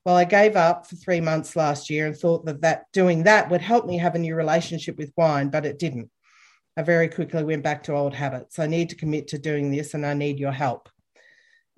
[0.05, 3.51] Well, I gave up for three months last year and thought that, that doing that
[3.51, 6.11] would help me have a new relationship with wine, but it didn't.
[6.77, 8.59] I very quickly went back to old habits.
[8.59, 10.89] I need to commit to doing this and I need your help.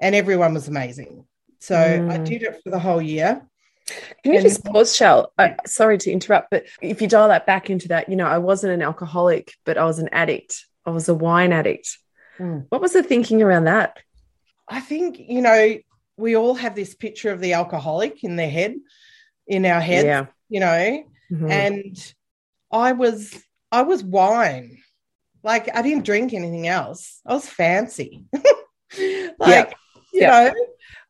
[0.01, 1.27] And everyone was amazing.
[1.61, 2.11] So mm.
[2.11, 3.47] I did it for the whole year.
[3.87, 5.33] Can you and, just pause, Shell?
[5.67, 8.73] sorry to interrupt, but if you dial that back into that, you know, I wasn't
[8.73, 10.65] an alcoholic, but I was an addict.
[10.85, 11.99] I was a wine addict.
[12.39, 12.67] Mm.
[12.69, 13.99] What was the thinking around that?
[14.69, 15.77] I think, you know,
[16.17, 18.77] we all have this picture of the alcoholic in their head,
[19.47, 20.27] in our heads, yeah.
[20.49, 21.51] you know, mm-hmm.
[21.51, 22.15] and
[22.71, 23.35] I was
[23.71, 24.79] I was wine.
[25.43, 27.21] Like I didn't drink anything else.
[27.27, 28.25] I was fancy.
[29.39, 29.75] like,
[30.13, 30.53] you know,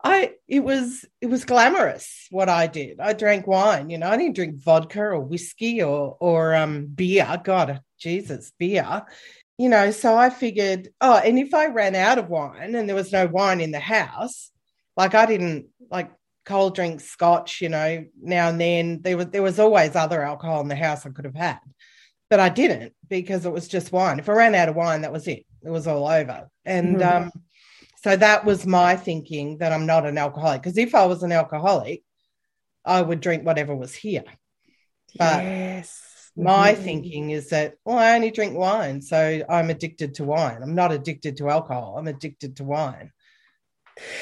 [0.04, 3.00] I it was it was glamorous what I did.
[3.00, 7.40] I drank wine, you know, I didn't drink vodka or whiskey or or um beer.
[7.42, 9.02] God, Jesus, beer.
[9.58, 12.96] you know, so I figured, oh, and if I ran out of wine and there
[12.96, 14.50] was no wine in the house,
[14.96, 16.10] like I didn't like
[16.44, 19.00] cold drink scotch, you know, now and then.
[19.02, 21.58] There was there was always other alcohol in the house I could have had.
[22.28, 24.18] But I didn't because it was just wine.
[24.18, 25.44] If I ran out of wine, that was it.
[25.62, 26.48] It was all over.
[26.64, 27.24] And mm-hmm.
[27.24, 27.30] um,
[28.02, 30.62] so that was my thinking that I'm not an alcoholic.
[30.62, 32.02] Because if I was an alcoholic,
[32.84, 34.24] I would drink whatever was here.
[35.18, 36.06] But yes
[36.36, 36.82] my mm-hmm.
[36.82, 40.92] thinking is that well i only drink wine so i'm addicted to wine i'm not
[40.92, 43.10] addicted to alcohol i'm addicted to wine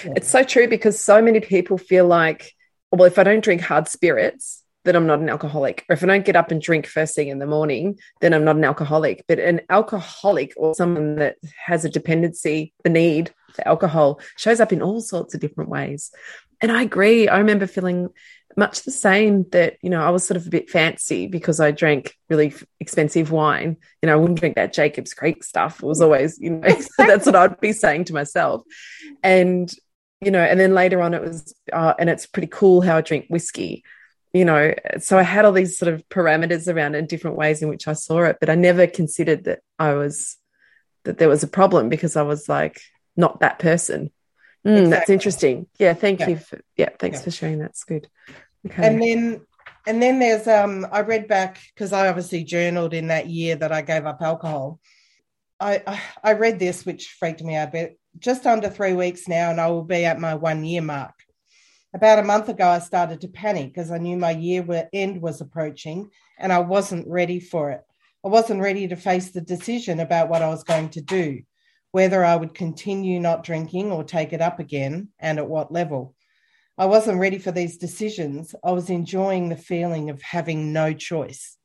[0.05, 0.13] yeah.
[0.17, 2.53] it's so true because so many people feel like
[2.93, 6.07] well if i don't drink hard spirits then i'm not an alcoholic or if i
[6.07, 9.25] don't get up and drink first thing in the morning then i'm not an alcoholic
[9.27, 14.73] but an alcoholic or someone that has a dependency the need for alcohol shows up
[14.73, 16.13] in all sorts of different ways
[16.61, 18.09] and i agree i remember feeling
[18.57, 21.71] much the same that you know I was sort of a bit fancy because I
[21.71, 23.77] drank really expensive wine.
[24.03, 25.83] You know, I wouldn't drink that Jacobs Creek stuff.
[25.83, 28.63] It was always, you know, that's what I'd be saying to myself.
[29.23, 29.73] And
[30.21, 33.01] you know, and then later on, it was, uh, and it's pretty cool how I
[33.03, 33.85] drink whiskey.
[34.33, 37.69] You know, so I had all these sort of parameters around and different ways in
[37.69, 40.37] which I saw it, but I never considered that I was
[41.05, 42.81] that there was a problem because I was like
[43.17, 44.11] not that person.
[44.67, 44.91] Mm, exactly.
[44.91, 45.67] That's interesting.
[45.79, 46.29] Yeah, thank yeah.
[46.29, 46.37] you.
[46.37, 47.25] For, yeah, thanks yeah.
[47.25, 47.59] for sharing.
[47.59, 48.09] That's good.
[48.67, 48.87] Okay.
[48.87, 49.41] And then
[49.87, 53.73] and then there's um I read back because I obviously journaled in that year that
[53.73, 54.81] I gave up alcohol.
[55.61, 57.99] I, I, I read this, which freaked me out a bit.
[58.19, 61.15] Just under three weeks now, and I will be at my one year mark.
[61.95, 65.41] About a month ago, I started to panic because I knew my year end was
[65.41, 67.83] approaching, and I wasn't ready for it.
[68.25, 71.43] I wasn't ready to face the decision about what I was going to do,
[71.95, 76.17] whether I would continue not drinking or take it up again, and at what level.
[76.77, 78.53] I wasn't ready for these decisions.
[78.65, 81.57] I was enjoying the feeling of having no choice.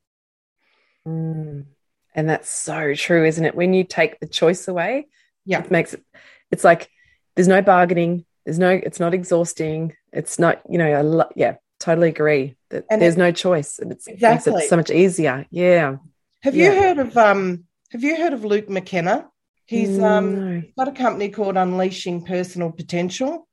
[1.07, 1.65] Mm.
[2.13, 3.55] And that's so true, isn't it?
[3.55, 5.07] When you take the choice away,
[5.45, 6.03] yeah, it makes it,
[6.51, 6.91] it's like
[7.35, 8.23] there's no bargaining.
[8.45, 9.95] There's no, it's not exhausting.
[10.13, 13.79] It's not, you know, I lo- yeah, totally agree that and there's it, no choice
[13.79, 14.53] and it's exactly.
[14.53, 15.47] makes it so much easier.
[15.49, 15.95] Yeah.
[16.43, 16.71] Have yeah.
[16.71, 19.27] you heard of, um, have you heard of Luke McKenna?
[19.69, 20.63] He's um, no.
[20.75, 23.47] got a company called Unleashing Personal Potential.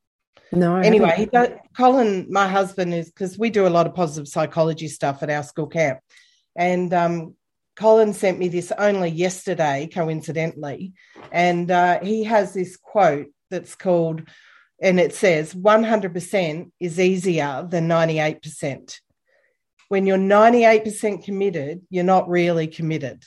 [0.50, 0.76] No.
[0.76, 1.28] anyway,
[1.76, 5.42] Colin, my husband, is because we do a lot of positive psychology stuff at our
[5.42, 5.98] school camp,
[6.56, 7.34] and um,
[7.76, 10.94] Colin sent me this only yesterday, coincidentally,
[11.32, 14.22] and uh, he has this quote that's called,
[14.80, 19.00] and it says, "100% is easier than 98%."
[19.88, 23.22] When you're 98% committed, you're not really committed.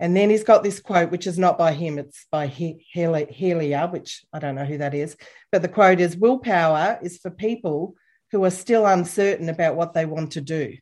[0.00, 4.24] And then he's got this quote, which is not by him, it's by Helia, which
[4.32, 5.16] I don't know who that is.
[5.50, 7.94] But the quote is Willpower is for people
[8.30, 10.76] who are still uncertain about what they want to do.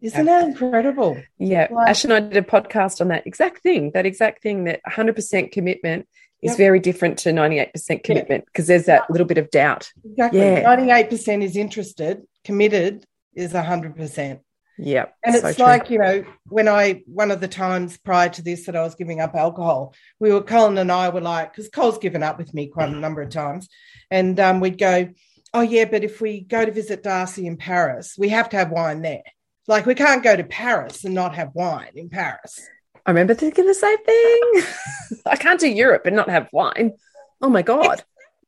[0.00, 1.20] Isn't that incredible?
[1.38, 1.68] Yeah.
[1.70, 4.80] Like, Ash and I did a podcast on that exact thing, that exact thing that
[4.88, 6.08] 100% commitment
[6.42, 6.58] is yep.
[6.58, 8.74] very different to 98% commitment because yeah.
[8.74, 9.92] there's that little bit of doubt.
[10.04, 10.40] Exactly.
[10.40, 10.76] Yeah.
[10.76, 14.40] 98% is interested, committed is 100%.
[14.84, 15.06] Yeah.
[15.24, 18.66] And it's so like, you know, when I, one of the times prior to this
[18.66, 21.98] that I was giving up alcohol, we were, Colin and I were like, because Cole's
[21.98, 23.68] given up with me quite a number of times.
[24.10, 25.08] And um, we'd go,
[25.54, 28.70] oh, yeah, but if we go to visit Darcy in Paris, we have to have
[28.70, 29.22] wine there.
[29.68, 32.68] Like, we can't go to Paris and not have wine in Paris.
[33.06, 34.62] I remember thinking the same thing.
[35.26, 36.92] I can't do Europe and not have wine.
[37.40, 38.02] Oh my God.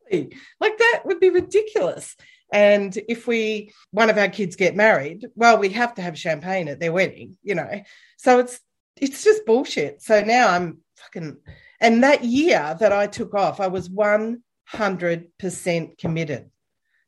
[0.09, 0.37] Exactly.
[0.61, 2.17] Like, that would be ridiculous.
[2.55, 6.69] And if we one of our kids get married, well, we have to have champagne
[6.69, 7.83] at their wedding, you know.
[8.17, 8.61] So it's
[8.97, 10.03] it's just bullshit.
[10.03, 11.39] So now I'm fucking
[11.81, 16.51] and that year that I took off, I was 100% committed.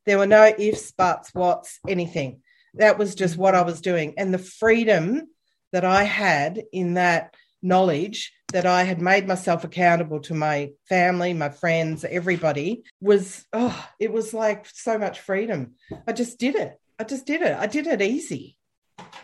[0.05, 2.41] There were no ifs, buts, whats, anything.
[2.73, 4.15] That was just what I was doing.
[4.17, 5.29] And the freedom
[5.71, 11.33] that I had in that knowledge that I had made myself accountable to my family,
[11.33, 15.73] my friends, everybody was, oh, it was like so much freedom.
[16.07, 16.79] I just did it.
[16.97, 17.57] I just did it.
[17.57, 18.57] I did it easy.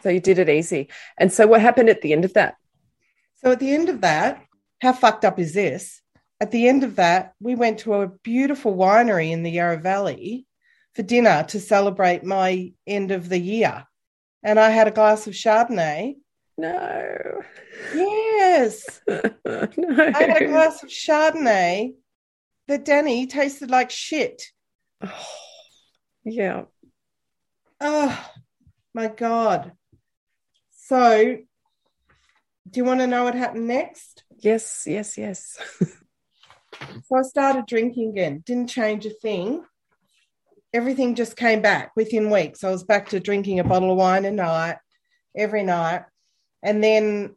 [0.01, 0.89] So you did it easy.
[1.17, 2.55] And so what happened at the end of that?
[3.43, 4.43] So at the end of that,
[4.81, 6.01] how fucked up is this?
[6.41, 10.45] At the end of that, we went to a beautiful winery in the Yarra Valley
[10.93, 13.85] for dinner to celebrate my end of the year.
[14.43, 16.15] And I had a glass of Chardonnay
[16.57, 17.41] no.
[17.93, 19.01] Yes.
[19.07, 19.21] no.
[19.97, 21.93] I had a glass of Chardonnay
[22.67, 24.41] that Danny tasted like shit.
[25.01, 25.25] Oh,
[26.25, 26.63] yeah.
[27.81, 28.31] Oh
[28.93, 29.73] my God.
[30.71, 31.37] So,
[32.69, 34.23] do you want to know what happened next?
[34.39, 35.57] Yes, yes, yes.
[37.05, 39.63] so I started drinking again, didn't change a thing.
[40.73, 42.63] Everything just came back within weeks.
[42.63, 44.77] I was back to drinking a bottle of wine a night,
[45.35, 46.03] every night.
[46.63, 47.35] And then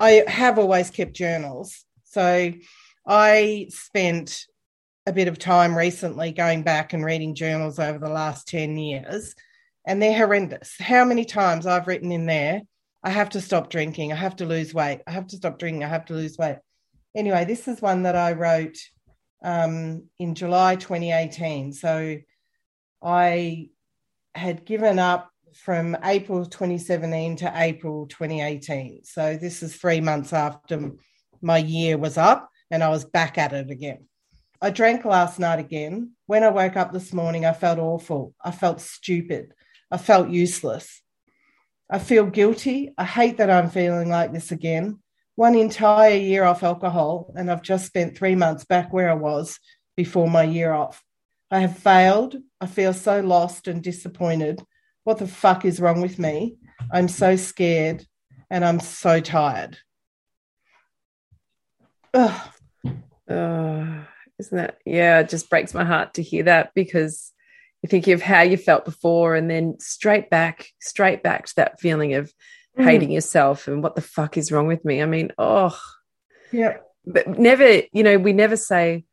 [0.00, 1.84] I have always kept journals.
[2.04, 2.52] So
[3.06, 4.46] I spent
[5.06, 9.34] a bit of time recently going back and reading journals over the last 10 years,
[9.86, 10.74] and they're horrendous.
[10.78, 12.62] How many times I've written in there,
[13.02, 15.84] I have to stop drinking, I have to lose weight, I have to stop drinking,
[15.84, 16.58] I have to lose weight.
[17.16, 18.76] Anyway, this is one that I wrote
[19.42, 21.72] um, in July 2018.
[21.72, 22.16] So
[23.02, 23.70] I
[24.34, 29.04] had given up from April 2017 to April 2018.
[29.04, 30.92] So this is three months after
[31.42, 34.06] my year was up and I was back at it again.
[34.62, 36.12] I drank last night again.
[36.26, 38.34] When I woke up this morning, I felt awful.
[38.44, 39.54] I felt stupid.
[39.90, 41.00] I felt useless.
[41.90, 42.92] I feel guilty.
[42.96, 45.00] I hate that I'm feeling like this again.
[45.34, 49.58] One entire year off alcohol, and I've just spent three months back where I was
[49.96, 51.02] before my year off.
[51.50, 52.36] I have failed.
[52.60, 54.62] I feel so lost and disappointed.
[55.04, 56.56] What the fuck is wrong with me?
[56.92, 58.04] I'm so scared
[58.50, 59.78] and I'm so tired.
[62.14, 62.50] Ugh.
[63.28, 64.04] Uh,
[64.38, 64.78] isn't that?
[64.84, 67.32] Yeah, it just breaks my heart to hear that because
[67.82, 71.80] you think of how you felt before and then straight back, straight back to that
[71.80, 72.32] feeling of
[72.78, 72.84] mm.
[72.84, 75.00] hating yourself and what the fuck is wrong with me.
[75.00, 75.78] I mean, oh,
[76.52, 76.78] yeah.
[77.06, 79.04] But never, you know, we never say,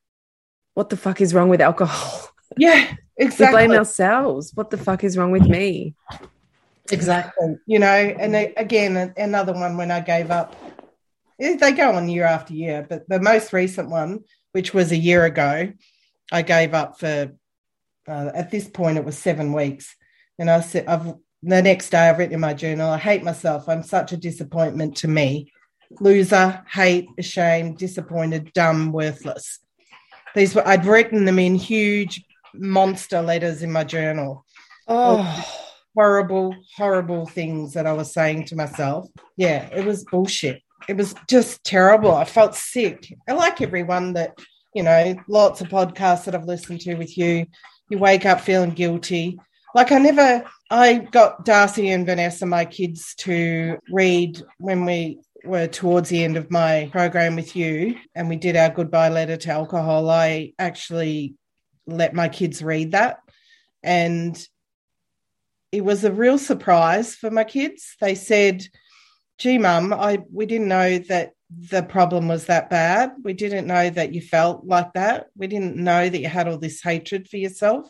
[0.73, 2.29] what the fuck is wrong with alcohol?
[2.55, 3.61] Yeah, exactly.
[3.63, 4.51] We blame ourselves.
[4.53, 5.95] What the fuck is wrong with me?
[6.91, 7.57] Exactly.
[7.65, 10.55] You know, and again, another one when I gave up.
[11.39, 14.23] They go on year after year, but the most recent one,
[14.53, 15.71] which was a year ago,
[16.31, 17.33] I gave up for.
[18.07, 19.95] Uh, at this point, it was seven weeks,
[20.39, 23.69] and I said, "I've." The next day, I've written in my journal, "I hate myself.
[23.69, 25.51] I'm such a disappointment to me.
[25.99, 29.59] Loser, hate, ashamed, disappointed, dumb, worthless."
[30.33, 32.23] These were I'd written them in huge
[32.59, 34.45] monster letters in my journal.
[34.87, 35.45] Oh,
[35.95, 39.09] horrible, horrible things that I was saying to myself.
[39.35, 40.61] Yeah, it was bullshit.
[40.87, 42.13] It was just terrible.
[42.13, 43.11] I felt sick.
[43.27, 44.37] I like everyone that,
[44.75, 47.47] you know, lots of podcasts that I've listened to with you.
[47.89, 49.39] You wake up feeling guilty.
[49.73, 55.67] Like I never, I got Darcy and Vanessa, my kids, to read when we were
[55.67, 59.51] towards the end of my program with you and we did our goodbye letter to
[59.51, 60.09] alcohol.
[60.09, 61.35] I actually
[61.87, 63.19] let my kids read that.
[63.81, 64.37] And
[65.71, 67.95] it was a real surprise for my kids.
[67.99, 68.63] They said,
[69.37, 73.13] gee, mum, I we didn't know that the problem was that bad.
[73.23, 75.27] We didn't know that you felt like that.
[75.35, 77.89] We didn't know that you had all this hatred for yourself.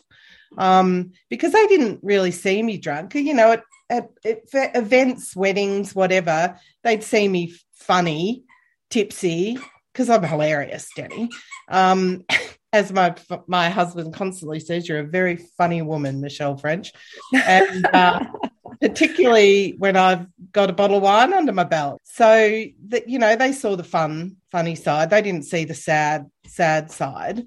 [0.56, 3.14] Um, because they didn't really see me drunk.
[3.14, 8.44] You know, at, at, at events, weddings, whatever, they'd see me funny,
[8.90, 9.58] tipsy,
[9.92, 11.28] because I'm hilarious, Danny.
[11.68, 12.24] Um,
[12.72, 13.14] as my
[13.46, 16.92] my husband constantly says, you're a very funny woman, Michelle French,
[17.32, 18.24] and uh,
[18.80, 22.00] particularly when I've got a bottle of wine under my belt.
[22.04, 25.10] So that you know, they saw the fun, funny side.
[25.10, 27.46] They didn't see the sad, sad side.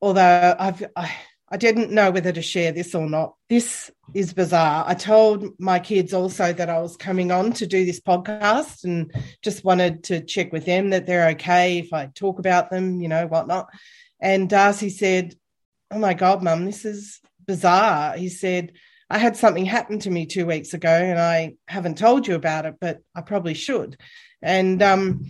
[0.00, 1.12] Although I've I,
[1.52, 3.34] I didn't know whether to share this or not.
[3.50, 4.84] This is bizarre.
[4.86, 9.12] I told my kids also that I was coming on to do this podcast and
[9.42, 13.08] just wanted to check with them that they're okay if I talk about them, you
[13.08, 13.68] know, whatnot.
[14.22, 15.34] And Darcy said,
[15.90, 18.16] Oh my God, mum, this is bizarre.
[18.16, 18.72] He said,
[19.10, 22.64] I had something happen to me two weeks ago and I haven't told you about
[22.64, 23.98] it, but I probably should.
[24.40, 25.26] And um,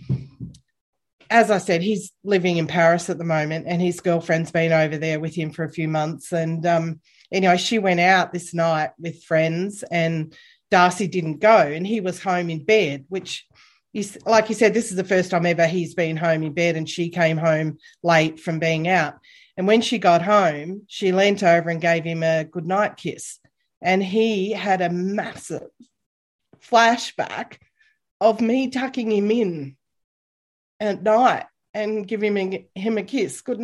[1.29, 4.97] as I said, he's living in Paris at the moment and his girlfriend's been over
[4.97, 6.31] there with him for a few months.
[6.31, 10.33] And um, anyway, she went out this night with friends and
[10.71, 13.45] Darcy didn't go and he was home in bed, which
[13.93, 16.75] he's like you said, this is the first time ever he's been home in bed,
[16.75, 19.15] and she came home late from being out.
[19.55, 23.39] And when she got home, she leant over and gave him a goodnight kiss.
[23.81, 25.69] And he had a massive
[26.59, 27.57] flashback
[28.19, 29.77] of me tucking him in
[30.79, 33.59] at night and giving him a, kiss good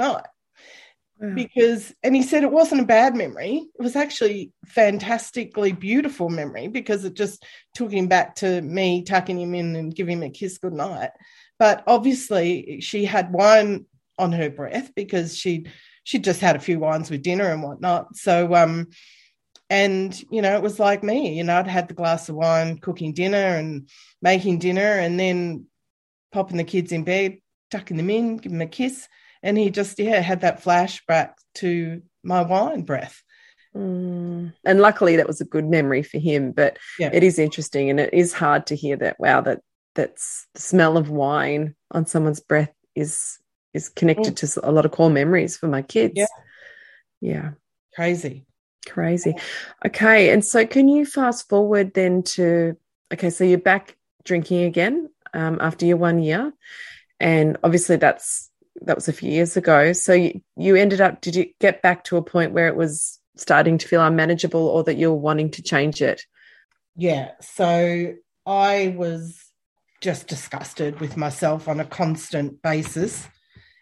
[1.19, 3.67] because and he said it wasn't a bad memory.
[3.77, 7.43] It was actually fantastically beautiful memory because it just
[7.73, 11.11] took him back to me tucking him in and giving him a kiss goodnight.
[11.57, 13.85] But obviously she had wine
[14.17, 15.65] on her breath because she
[16.05, 18.15] she just had a few wines with dinner and whatnot.
[18.15, 18.87] So um
[19.69, 22.77] and you know it was like me you know i'd had the glass of wine
[22.79, 23.87] cooking dinner and
[24.21, 25.65] making dinner and then
[26.31, 27.37] popping the kids in bed
[27.69, 29.07] tucking them in giving them a kiss
[29.43, 33.21] and he just yeah had that flashback to my wine breath
[33.75, 34.51] mm.
[34.65, 37.09] and luckily that was a good memory for him but yeah.
[37.13, 39.61] it is interesting and it is hard to hear that wow that
[39.95, 43.39] that's the smell of wine on someone's breath is
[43.73, 44.53] is connected mm.
[44.53, 46.25] to a lot of core memories for my kids yeah
[47.21, 47.51] yeah
[47.95, 48.45] crazy
[48.87, 49.35] crazy
[49.85, 52.75] okay and so can you fast forward then to
[53.13, 56.53] okay so you're back drinking again um, after your one year,
[57.19, 58.48] and obviously that's
[58.81, 59.93] that was a few years ago.
[59.93, 61.21] So you, you ended up.
[61.21, 64.83] Did you get back to a point where it was starting to feel unmanageable, or
[64.83, 66.25] that you're wanting to change it?
[66.95, 67.31] Yeah.
[67.41, 68.15] So
[68.45, 69.39] I was
[70.01, 73.27] just disgusted with myself on a constant basis.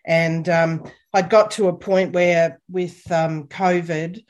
[0.06, 4.24] And um, I'd got to a point where, with um, COVID,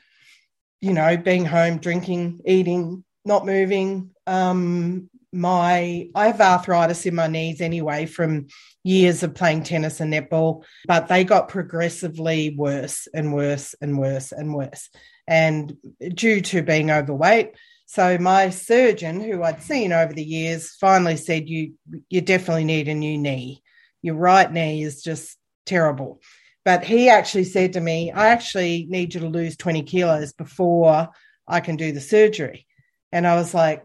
[0.80, 7.26] you know, being home, drinking, eating, not moving, um, my I have arthritis in my
[7.26, 8.46] knees anyway from
[8.84, 14.32] years of playing tennis and netball, but they got progressively worse and worse and worse
[14.32, 14.88] and worse.
[15.26, 15.76] And
[16.14, 17.50] due to being overweight,
[17.86, 21.74] so my surgeon, who I'd seen over the years, finally said, "You
[22.08, 23.62] you definitely need a new knee.
[24.02, 26.20] Your right knee is just terrible."
[26.64, 31.08] But he actually said to me, "I actually need you to lose twenty kilos before
[31.46, 32.66] I can do the surgery."
[33.10, 33.84] And I was like,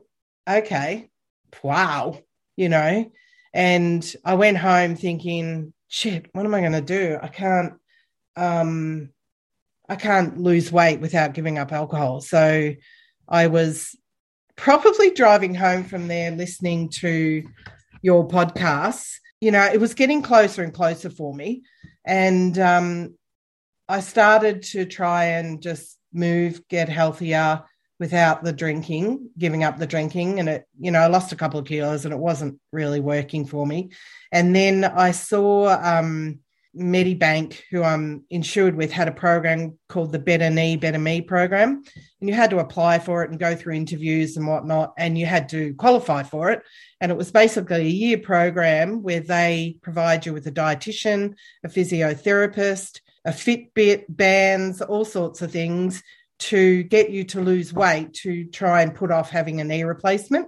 [0.50, 1.10] "Okay,
[1.64, 2.20] wow,"
[2.56, 3.12] you know.
[3.54, 7.18] And I went home thinking, "Shit, what am I going to do?
[7.22, 7.74] I can't."
[8.36, 9.10] Um,
[9.88, 12.22] I can't lose weight without giving up alcohol.
[12.22, 12.74] So
[13.28, 13.96] I was
[14.56, 17.44] probably driving home from there listening to
[18.02, 19.16] your podcasts.
[19.42, 21.64] You know, it was getting closer and closer for me.
[22.06, 23.16] And um,
[23.90, 27.64] I started to try and just move, get healthier
[28.04, 30.38] without the drinking, giving up the drinking.
[30.38, 33.46] And it, you know, I lost a couple of kilos and it wasn't really working
[33.46, 33.92] for me.
[34.30, 36.40] And then I saw um,
[36.78, 41.82] Medibank, who I'm insured with, had a program called the Better Knee, Better Me program.
[42.20, 45.26] And you had to apply for it and go through interviews and whatnot, and you
[45.26, 46.62] had to qualify for it.
[47.00, 51.70] And it was basically a year program where they provide you with a dietitian, a
[51.70, 56.04] physiotherapist, a Fitbit, bands, all sorts of things
[56.44, 60.48] to get you to lose weight to try and put off having a knee replacement.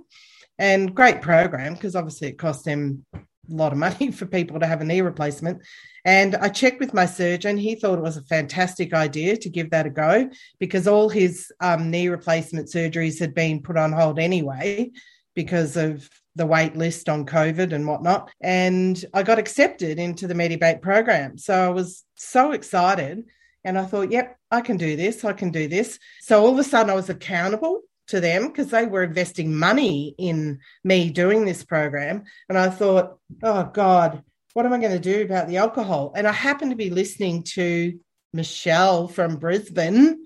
[0.58, 3.20] And great program because obviously it costs them a
[3.50, 5.62] lot of money for people to have a knee replacement.
[6.04, 7.58] And I checked with my surgeon.
[7.58, 10.30] He thought it was a fantastic idea to give that a go
[10.60, 14.92] because all his um, knee replacement surgeries had been put on hold anyway
[15.34, 18.30] because of the wait list on COVID and whatnot.
[18.42, 21.38] And I got accepted into the Medibank program.
[21.38, 23.24] So I was so excited.
[23.66, 25.26] And I thought, yep, I can do this.
[25.26, 26.00] I can do this.
[26.22, 30.16] So all of a sudden, I was accountable to them because they were investing money
[30.18, 32.24] in me doing this program.
[32.48, 36.14] And I thought, oh God, what am I going to do about the alcohol?
[36.16, 38.00] And I happened to be listening to
[38.32, 40.26] Michelle from Brisbane.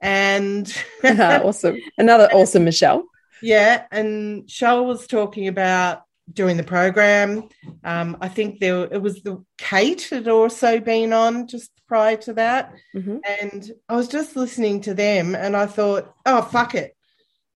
[0.00, 0.72] And
[1.04, 1.78] awesome.
[1.96, 3.04] Another awesome Michelle.
[3.42, 3.84] Yeah.
[3.90, 7.48] And Michelle was talking about doing the program.
[7.82, 12.32] Um, I think there it was the Kate had also been on just prior to
[12.34, 12.72] that.
[12.94, 13.18] Mm-hmm.
[13.40, 16.96] And I was just listening to them and I thought, oh fuck it.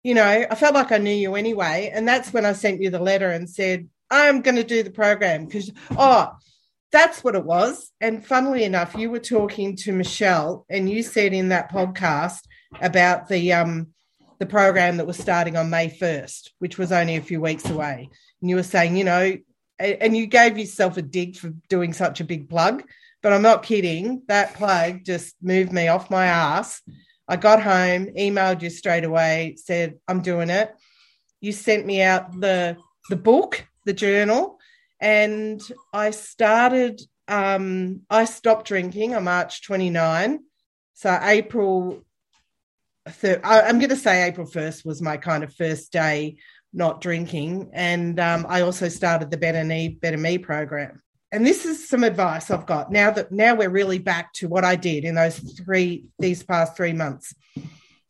[0.02, 1.90] You know, I felt like I knew you anyway.
[1.92, 4.90] And that's when I sent you the letter and said, I'm going to do the
[4.90, 6.30] program because, oh,
[6.92, 7.90] that's what it was.
[8.00, 12.40] And funnily enough, you were talking to Michelle, and you said in that podcast
[12.80, 13.88] about the um
[14.38, 18.10] the program that was starting on May 1st, which was only a few weeks away.
[18.40, 19.36] And you were saying, you know,
[19.78, 22.82] and you gave yourself a dig for doing such a big plug,
[23.22, 24.22] but I'm not kidding.
[24.28, 26.80] That plug just moved me off my ass.
[27.28, 30.74] I got home, emailed you straight away, said, I'm doing it.
[31.40, 32.76] You sent me out the
[33.08, 34.58] the book the journal,
[35.00, 35.60] and
[35.92, 37.00] I started.
[37.28, 40.40] Um, I stopped drinking on March 29.
[40.94, 42.04] So April,
[43.08, 46.36] thir- I'm going to say April 1st was my kind of first day
[46.72, 51.02] not drinking, and um, I also started the Better Knee, Better Me program.
[51.32, 54.64] And this is some advice I've got now that now we're really back to what
[54.64, 57.34] I did in those three these past three months.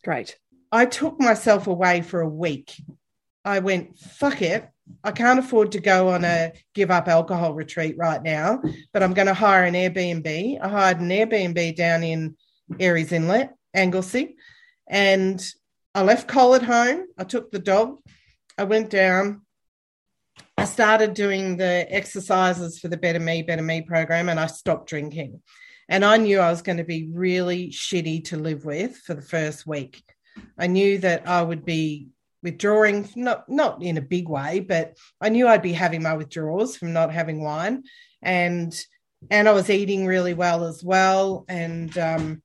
[0.04, 0.36] Great.
[0.70, 2.74] I took myself away for a week.
[3.44, 4.68] I went, fuck it.
[5.02, 9.14] I can't afford to go on a give up alcohol retreat right now, but I'm
[9.14, 10.58] going to hire an Airbnb.
[10.60, 12.36] I hired an Airbnb down in
[12.72, 14.36] Aireys Inlet, Anglesea,
[14.86, 15.44] and
[15.94, 17.06] I left Cole at home.
[17.18, 17.98] I took the dog.
[18.58, 19.42] I went down.
[20.56, 24.88] I started doing the exercises for the Better Me, Better Me program, and I stopped
[24.88, 25.42] drinking.
[25.88, 29.22] And I knew I was going to be really shitty to live with for the
[29.22, 30.02] first week.
[30.58, 32.08] I knew that I would be
[32.42, 36.76] withdrawing, not not in a big way, but I knew I'd be having my withdrawals
[36.76, 37.84] from not having wine,
[38.22, 38.74] and
[39.30, 42.42] and I was eating really well as well, and um,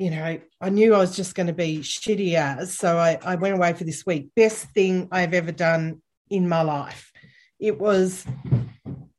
[0.00, 3.34] you know I knew I was just going to be shitty as, so I, I
[3.34, 4.30] went away for this week.
[4.34, 7.12] Best thing I've ever done in my life.
[7.58, 8.24] It was,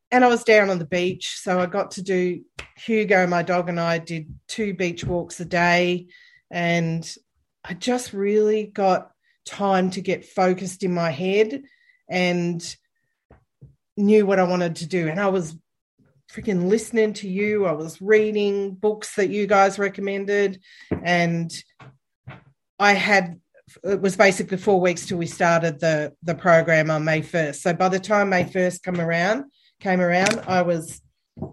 [0.09, 2.41] and I was down on the beach, so I got to do
[2.77, 6.07] Hugo, my dog, and I did two beach walks a day,
[6.49, 7.07] and
[7.63, 9.11] I just really got
[9.45, 11.61] time to get focused in my head
[12.09, 12.75] and
[13.97, 15.09] knew what I wanted to do.
[15.09, 15.55] And I was
[16.34, 17.65] freaking listening to you.
[17.65, 20.61] I was reading books that you guys recommended.
[21.03, 21.51] And
[22.79, 23.39] I had,
[23.84, 27.55] it was basically four weeks till we started the, the program on May 1st.
[27.55, 29.45] So by the time May 1st come around,
[29.79, 31.01] came around, I was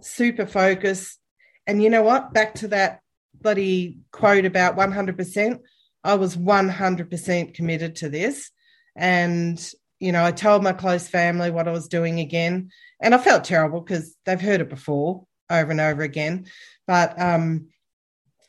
[0.00, 1.18] super focused.
[1.66, 2.32] And you know what?
[2.32, 3.00] Back to that
[3.34, 5.58] bloody quote about 100%.
[6.04, 8.50] I was 100% committed to this.
[8.94, 9.58] And,
[10.00, 12.70] you know, I told my close family what I was doing again.
[13.00, 16.46] And I felt terrible because they've heard it before over and over again.
[16.86, 17.68] But um,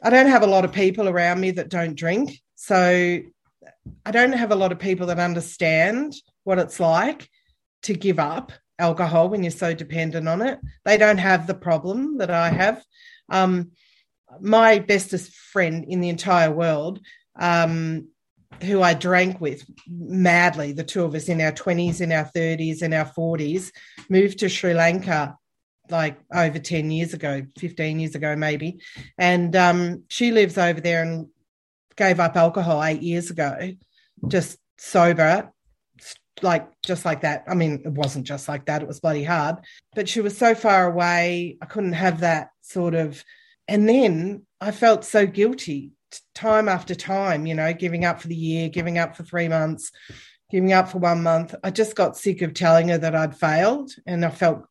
[0.02, 2.40] I don't have a lot of people around me that don't drink.
[2.56, 3.20] So
[4.06, 7.30] I don't have a lot of people that understand what it's like
[7.84, 10.60] to give up alcohol when you're so dependent on it.
[10.86, 12.84] They don't have the problem that I have.
[13.30, 13.72] Um,
[14.40, 17.00] my bestest friend in the entire world,
[17.40, 18.10] um,
[18.64, 22.82] who I drank with madly, the two of us in our 20s, in our 30s,
[22.82, 23.72] in our 40s,
[24.10, 25.38] moved to Sri Lanka
[25.90, 28.80] like over 10 years ago, 15 years ago, maybe.
[29.18, 31.28] And um, she lives over there and
[31.96, 33.72] gave up alcohol eight years ago,
[34.28, 35.52] just sober,
[36.42, 37.44] like just like that.
[37.48, 39.58] I mean, it wasn't just like that, it was bloody hard.
[39.96, 43.24] But she was so far away, I couldn't have that sort of.
[43.68, 45.92] And then I felt so guilty
[46.36, 49.92] time after time, you know, giving up for the year, giving up for three months,
[50.50, 51.56] giving up for one month.
[51.64, 53.92] I just got sick of telling her that I'd failed.
[54.06, 54.66] And I felt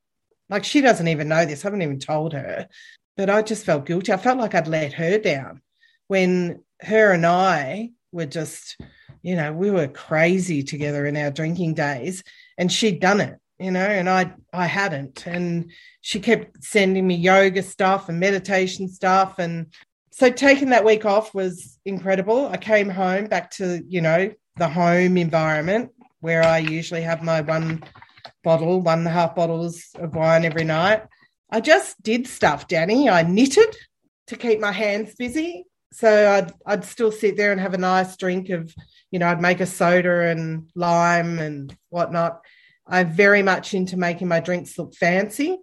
[0.48, 1.64] like she doesn't even know this.
[1.64, 2.68] I haven't even told her.
[3.16, 4.12] But I just felt guilty.
[4.12, 5.60] I felt like I'd let her down
[6.06, 8.76] when her and I were just,
[9.22, 12.22] you know, we were crazy together in our drinking days
[12.56, 15.26] and she'd done it, you know, and I I hadn't.
[15.26, 15.70] And
[16.00, 19.66] she kept sending me yoga stuff and meditation stuff and
[20.18, 22.48] so taking that week off was incredible.
[22.48, 27.40] I came home back to, you know, the home environment where I usually have my
[27.40, 27.84] one
[28.42, 31.04] bottle, one and a half bottles of wine every night.
[31.52, 33.08] I just did stuff, Danny.
[33.08, 33.76] I knitted
[34.26, 35.66] to keep my hands busy.
[35.92, 38.74] So I'd I'd still sit there and have a nice drink of,
[39.12, 42.40] you know, I'd make a soda and lime and whatnot.
[42.88, 45.58] I'm very much into making my drinks look fancy.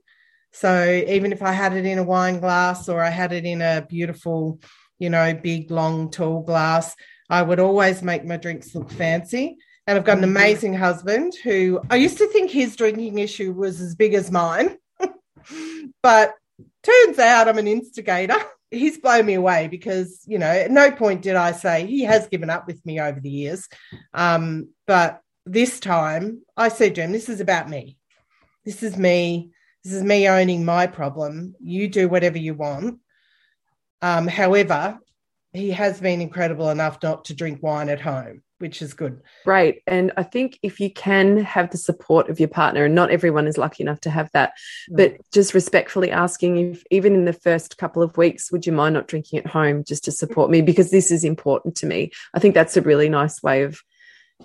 [0.56, 3.62] So even if I had it in a wine glass or I had it in
[3.62, 4.62] a beautiful,
[5.00, 6.96] you know, big, long, tall glass,
[7.30, 9.58] I would always make my drinks look fancy.
[9.86, 10.38] And I've got an mm-hmm.
[10.38, 14.78] amazing husband who I used to think his drinking issue was as big as mine.
[16.02, 16.34] but
[16.84, 18.38] turns out I'm an instigator.
[18.72, 22.28] He's blown me away because, you know, at no point did I say he has
[22.28, 23.68] given up with me over the years.
[24.14, 27.98] Um, but this time I said to him, This is about me.
[28.64, 29.52] This is me.
[29.86, 31.54] This is me owning my problem.
[31.60, 33.02] You do whatever you want.
[34.02, 34.98] Um, however,
[35.54, 39.22] he has been incredible enough not to drink wine at home, which is good.
[39.44, 39.84] Great.
[39.86, 43.46] And I think if you can have the support of your partner, and not everyone
[43.46, 44.54] is lucky enough to have that,
[44.90, 44.98] no.
[44.98, 48.96] but just respectfully asking if, even in the first couple of weeks, would you mind
[48.96, 50.64] not drinking at home just to support me?
[50.64, 52.10] Because this is important to me.
[52.34, 53.80] I think that's a really nice way of,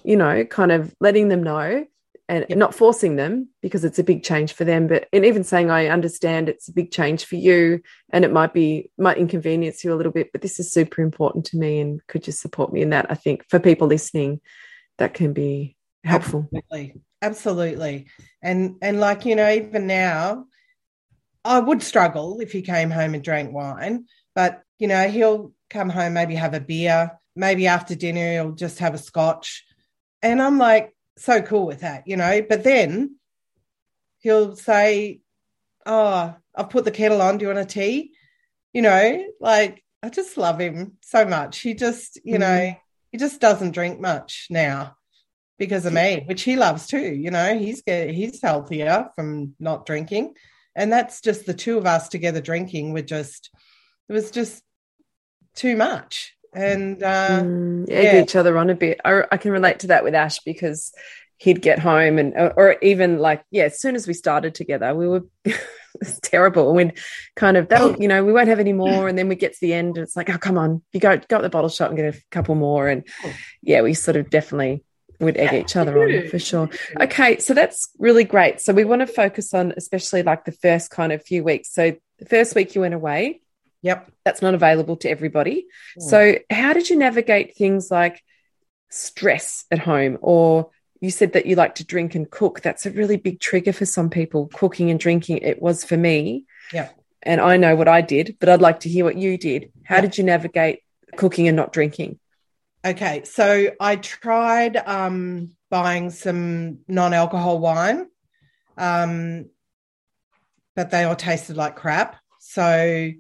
[0.05, 1.87] you know, kind of letting them know
[2.31, 2.57] and yep.
[2.57, 5.87] not forcing them because it's a big change for them but and even saying i
[5.89, 9.97] understand it's a big change for you and it might be might inconvenience you a
[9.97, 12.91] little bit but this is super important to me and could you support me in
[12.91, 13.07] that?
[13.11, 14.41] I think for people listening
[14.99, 16.49] that can be helpful.
[16.55, 17.01] Absolutely.
[17.23, 18.07] Absolutely.
[18.43, 20.47] And and like you know even now
[21.45, 24.05] i would struggle if he came home and drank wine
[24.35, 28.79] but you know he'll come home maybe have a beer maybe after dinner he'll just
[28.79, 29.65] have a scotch.
[30.23, 32.43] And i'm like so cool with that, you know.
[32.47, 33.17] But then
[34.19, 35.21] he'll say,
[35.87, 37.39] Oh, I've put the kettle on.
[37.39, 38.13] Do you want a tea?
[38.73, 41.59] You know, like I just love him so much.
[41.59, 42.41] He just, you mm.
[42.41, 42.75] know,
[43.11, 44.97] he just doesn't drink much now
[45.59, 47.15] because of me, which he loves too.
[47.15, 50.35] You know, he's get, he's healthier from not drinking,
[50.75, 52.93] and that's just the two of us together drinking.
[52.93, 53.51] We're just
[54.09, 54.63] it was just
[55.55, 58.23] too much and uh, mm, egg yeah.
[58.23, 59.01] each other on a bit.
[59.05, 60.93] I, I, can relate to that with Ash because
[61.39, 65.09] he'd get home and or even like yeah, as soon as we started together, we
[65.09, 66.69] were it's terrible.
[66.69, 66.99] And we'd
[67.37, 69.61] kind of that you know we won't have any more, and then we get to
[69.61, 71.89] the end and it's like oh come on, you go go up the bottle shop
[71.89, 73.07] and get a couple more, and
[73.63, 74.85] yeah, we sort of definitely
[75.21, 76.71] would egg each other on for sure.
[76.99, 78.61] Okay, so that's really great.
[78.61, 81.73] So we want to focus on especially like the first kind of few weeks.
[81.73, 83.43] So the first week you went away
[83.83, 84.13] Yep.
[84.25, 85.67] That's not available to everybody.
[85.99, 86.03] Mm.
[86.03, 88.23] So, how did you navigate things like
[88.91, 90.19] stress at home?
[90.21, 90.71] Or
[91.01, 92.61] you said that you like to drink and cook.
[92.61, 95.39] That's a really big trigger for some people, cooking and drinking.
[95.39, 96.45] It was for me.
[96.73, 96.91] Yeah.
[97.23, 99.73] And I know what I did, but I'd like to hear what you did.
[99.85, 100.05] How yep.
[100.05, 100.81] did you navigate
[101.17, 102.19] cooking and not drinking?
[102.85, 103.23] Okay.
[103.25, 108.09] So, I tried um, buying some non alcohol wine
[108.77, 109.47] Um,
[110.77, 112.17] but they all tasted like crap.
[112.41, 113.11] So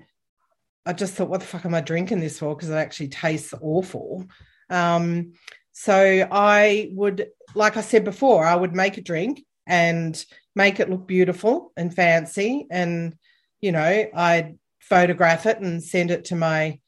[0.87, 2.55] I just thought, what the fuck am I drinking this for?
[2.55, 4.26] Because it actually tastes awful.
[4.70, 5.33] Um,
[5.72, 10.22] so I would, like I said before, I would make a drink and
[10.55, 12.66] make it look beautiful and fancy.
[12.70, 13.16] And,
[13.61, 16.81] you know, I'd photograph it and send it to my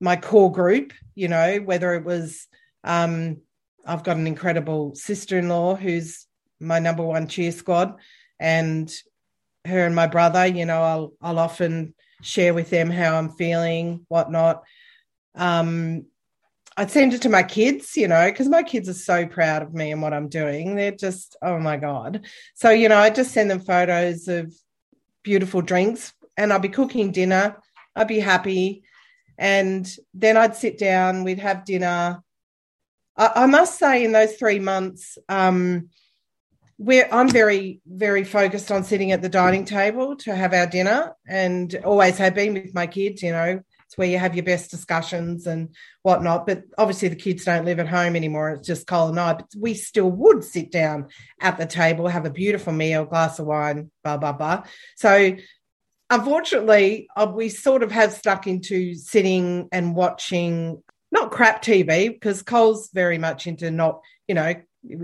[0.00, 2.46] my core group, you know, whether it was
[2.82, 3.38] um,
[3.86, 6.26] I've got an incredible sister-in-law who's
[6.60, 7.94] my number one cheer squad
[8.38, 8.92] and
[9.64, 11.94] her and my brother, you know, I'll I'll often
[12.24, 14.64] share with them how I'm feeling, whatnot.
[15.34, 16.06] Um,
[16.76, 19.74] I'd send it to my kids, you know, because my kids are so proud of
[19.74, 20.74] me and what I'm doing.
[20.74, 22.26] They're just, oh my God.
[22.54, 24.52] So, you know, I just send them photos of
[25.22, 27.56] beautiful drinks and I'd be cooking dinner.
[27.94, 28.82] I'd be happy.
[29.38, 32.22] And then I'd sit down, we'd have dinner.
[33.16, 35.90] I, I must say, in those three months, um,
[36.78, 41.14] we're, I'm very, very focused on sitting at the dining table to have our dinner
[41.28, 43.60] and always have been with my kids, you know,
[43.94, 46.46] it's where you have your best discussions and whatnot.
[46.46, 48.50] But obviously, the kids don't live at home anymore.
[48.50, 49.34] It's just Cole and I.
[49.34, 51.08] But we still would sit down
[51.40, 54.64] at the table, have a beautiful meal, glass of wine, blah blah blah.
[54.96, 55.36] So,
[56.10, 62.42] unfortunately, uh, we sort of have stuck into sitting and watching not crap TV because
[62.42, 64.54] Cole's very much into not, you know,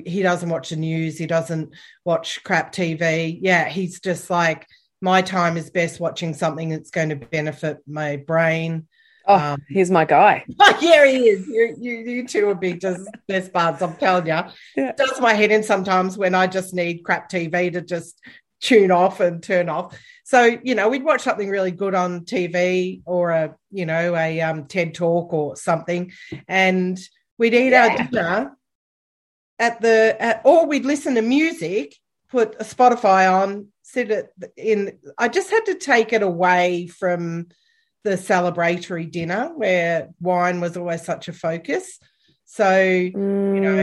[0.06, 1.74] he doesn't watch the news, he doesn't
[2.04, 3.38] watch crap TV.
[3.40, 4.66] Yeah, he's just like
[5.00, 8.86] my time is best watching something that's going to benefit my brain.
[9.26, 10.44] Oh, um, he's my guy.
[10.80, 11.46] yeah, he is.
[11.46, 13.82] You, you, you two would be just best buds.
[13.82, 14.40] I'm telling you.
[14.76, 14.92] Yeah.
[14.92, 18.18] Does my head in sometimes when I just need crap TV to just
[18.60, 19.98] tune off and turn off.
[20.24, 24.40] So you know, we'd watch something really good on TV or a you know a
[24.40, 26.12] um, TED talk or something,
[26.48, 26.98] and
[27.38, 27.88] we'd eat yeah.
[27.88, 28.56] our dinner
[29.60, 31.94] at the at, or we'd listen to music,
[32.30, 37.46] put a Spotify on, sit it in i just had to take it away from
[38.04, 41.98] the celebratory dinner where wine was always such a focus.
[42.46, 43.54] So mm.
[43.54, 43.82] you know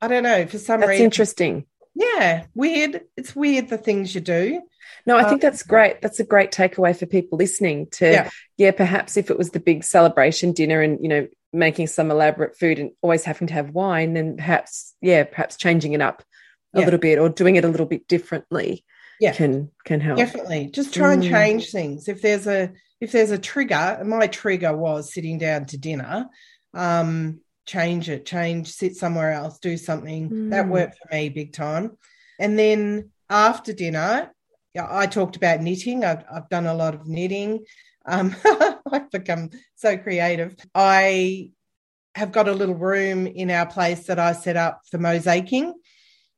[0.00, 1.66] i don't know for some that's reason interesting.
[1.94, 3.02] Yeah weird.
[3.16, 4.62] It's weird the things you do.
[5.06, 6.00] No i think um, that's great.
[6.02, 8.30] That's a great takeaway for people listening to yeah.
[8.56, 11.26] yeah perhaps if it was the big celebration dinner and you know
[11.56, 15.92] making some elaborate food and always having to have wine then perhaps yeah perhaps changing
[15.92, 16.22] it up
[16.74, 16.84] a yeah.
[16.84, 18.84] little bit or doing it a little bit differently
[19.20, 19.32] yeah.
[19.32, 20.18] can can help.
[20.18, 20.70] Definitely.
[20.72, 21.30] Just try and mm.
[21.30, 22.08] change things.
[22.08, 26.26] If there's a if there's a trigger, my trigger was sitting down to dinner.
[26.74, 30.30] Um, change it, change, sit somewhere else, do something.
[30.30, 30.50] Mm.
[30.50, 31.96] That worked for me big time.
[32.38, 34.32] And then after dinner,
[34.78, 36.04] I talked about knitting.
[36.04, 37.64] I've, I've done a lot of knitting.
[38.06, 38.34] Um,
[38.92, 40.56] I've become so creative.
[40.74, 41.50] I
[42.14, 45.72] have got a little room in our place that I set up for mosaicing.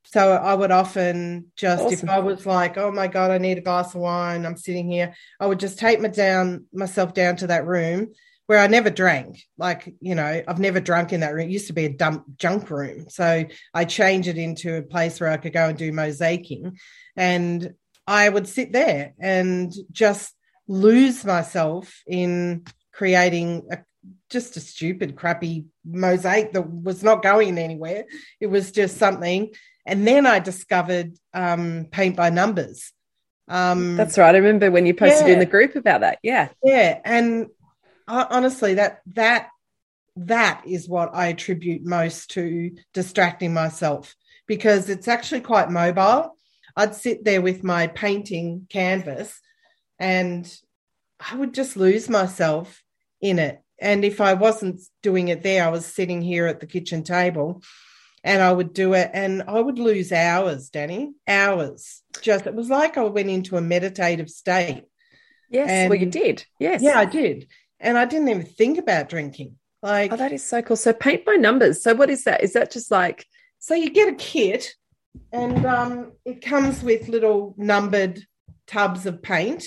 [0.05, 2.09] So I would often just, awesome.
[2.09, 4.91] if I was like, oh my God, I need a glass of wine, I'm sitting
[4.91, 8.09] here, I would just take my down myself down to that room
[8.47, 9.43] where I never drank.
[9.59, 11.49] Like, you know, I've never drunk in that room.
[11.49, 13.11] It used to be a dump junk room.
[13.11, 13.45] So
[13.75, 16.79] I changed it into a place where I could go and do mosaicing.
[17.15, 17.75] And
[18.07, 20.33] I would sit there and just
[20.69, 23.79] lose myself in creating a,
[24.31, 28.05] just a stupid, crappy mosaic that was not going anywhere.
[28.41, 29.53] It was just something.
[29.87, 32.93] And then I discovered um, paint by numbers.
[33.49, 34.35] Um, That's right.
[34.35, 35.33] I remember when you posted yeah.
[35.33, 36.19] in the group about that.
[36.23, 36.51] Yeah.
[36.63, 37.01] Yeah.
[37.05, 37.47] And
[38.07, 39.49] I, honestly, that, that,
[40.17, 44.15] that is what I attribute most to distracting myself
[44.47, 46.37] because it's actually quite mobile.
[46.77, 49.41] I'd sit there with my painting canvas
[49.99, 50.51] and
[51.19, 52.83] I would just lose myself
[53.21, 53.63] in it.
[53.81, 57.63] And if I wasn't doing it there, I was sitting here at the kitchen table
[58.25, 62.03] and I would do it and I would lose hours, Danny, hours.
[62.21, 64.85] Just it was like I went into a meditative state.
[65.51, 66.45] Yes, and, well, you did.
[66.59, 66.83] Yes.
[66.83, 67.49] Yeah, I did.
[67.81, 69.57] And I didn't even think about drinking.
[69.83, 70.77] Like, oh, that is so cool.
[70.77, 71.83] So, paint by numbers.
[71.83, 72.43] So, what is that?
[72.43, 73.25] Is that just like.
[73.61, 74.75] So, you get a kit
[75.33, 78.21] and um, it comes with little numbered
[78.67, 79.65] tubs of paint.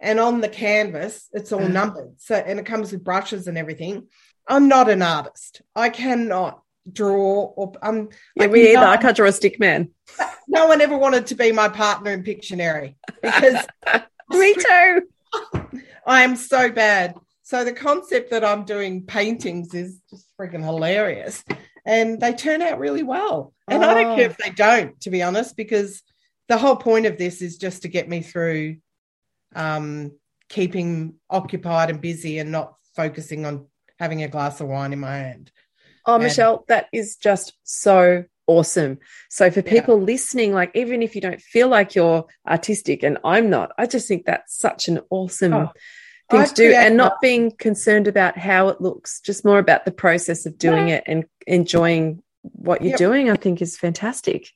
[0.00, 1.68] And on the canvas, it's all uh-huh.
[1.68, 2.14] numbered.
[2.18, 4.08] So, and it comes with brushes and everything.
[4.46, 5.62] I'm not an artist.
[5.74, 8.84] I cannot draw or um yeah, me either.
[8.84, 9.90] I can't draw a stick man.
[10.48, 13.66] No one ever wanted to be my partner in Pictionary because
[14.30, 15.02] me too.
[16.06, 17.16] I am so bad.
[17.42, 21.42] So the concept that I'm doing paintings is just freaking hilarious.
[21.84, 23.52] And they turn out really well.
[23.66, 23.88] And oh.
[23.88, 24.30] I don't care oh.
[24.30, 26.00] if they don't, to be honest, because
[26.48, 28.76] the whole point of this is just to get me through
[29.56, 30.12] um,
[30.48, 33.66] keeping occupied and busy and not focusing on
[33.98, 35.50] having a glass of wine in my hand.
[36.06, 38.98] Oh, Michelle, that is just so awesome.
[39.28, 40.04] So for people yeah.
[40.04, 44.06] listening, like even if you don't feel like you're artistic, and I'm not, I just
[44.06, 45.72] think that's such an awesome oh,
[46.30, 49.84] thing I to do, and not being concerned about how it looks, just more about
[49.84, 50.96] the process of doing yeah.
[50.96, 52.98] it and enjoying what you're yep.
[52.98, 53.28] doing.
[53.28, 54.50] I think is fantastic.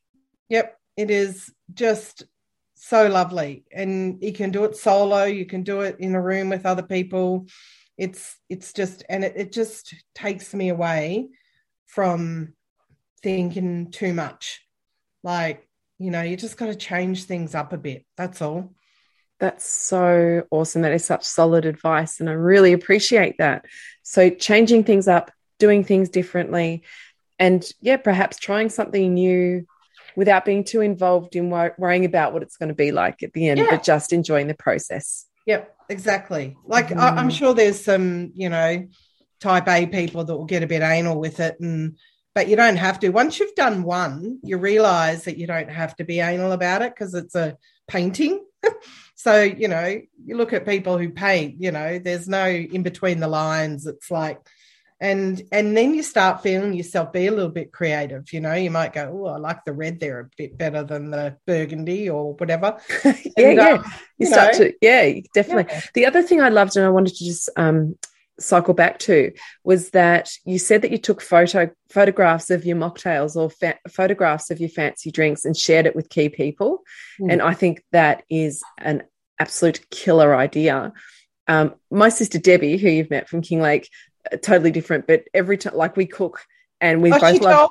[0.50, 2.24] Yep, it is just
[2.90, 5.22] so lovely, and you can do it solo.
[5.22, 7.46] You can do it in a room with other people.
[7.96, 11.28] It's it's just and it, it just takes me away
[11.86, 12.54] from
[13.22, 14.66] thinking too much.
[15.22, 15.68] Like,
[15.98, 18.04] you know, you just got to change things up a bit.
[18.16, 18.74] That's all.
[19.38, 20.82] That's so awesome.
[20.82, 22.18] That is such solid advice.
[22.18, 23.66] And I really appreciate that.
[24.02, 25.30] So, changing things up,
[25.60, 26.82] doing things differently,
[27.38, 29.64] and yeah, perhaps trying something new
[30.16, 33.32] without being too involved in wor- worrying about what it's going to be like at
[33.32, 33.66] the end, yeah.
[33.70, 35.26] but just enjoying the process.
[35.46, 36.56] Yep, exactly.
[36.64, 36.98] Like, mm.
[36.98, 38.88] I- I'm sure there's some, you know,
[39.40, 41.96] type A people that will get a bit anal with it and
[42.34, 43.08] but you don't have to.
[43.08, 46.94] Once you've done one, you realize that you don't have to be anal about it
[46.94, 47.56] because it's a
[47.88, 48.44] painting.
[49.16, 53.18] so, you know, you look at people who paint, you know, there's no in between
[53.18, 53.86] the lines.
[53.86, 54.38] It's like,
[55.00, 58.70] and and then you start feeling yourself be a little bit creative you know you
[58.70, 62.34] might go oh i like the red there a bit better than the burgundy or
[62.34, 62.78] whatever.
[63.04, 63.68] Yeah and, yeah.
[63.70, 65.72] Um, you, you, start know, to yeah definitely.
[65.72, 65.80] Yeah.
[65.94, 67.96] the other thing i loved and i wanted to just um
[68.38, 69.32] cycle back to
[69.64, 74.50] was that you said that you took photo photographs of your mocktails or fa- photographs
[74.50, 76.82] of your fancy drinks and shared it with key people.
[77.20, 77.32] Mm.
[77.32, 79.02] and i think that is an
[79.40, 80.92] absolute killer idea.
[81.48, 83.88] Um, my sister debbie who you've met from kinglake
[84.42, 86.44] totally different but every time like we cook
[86.80, 87.70] and we oh, both love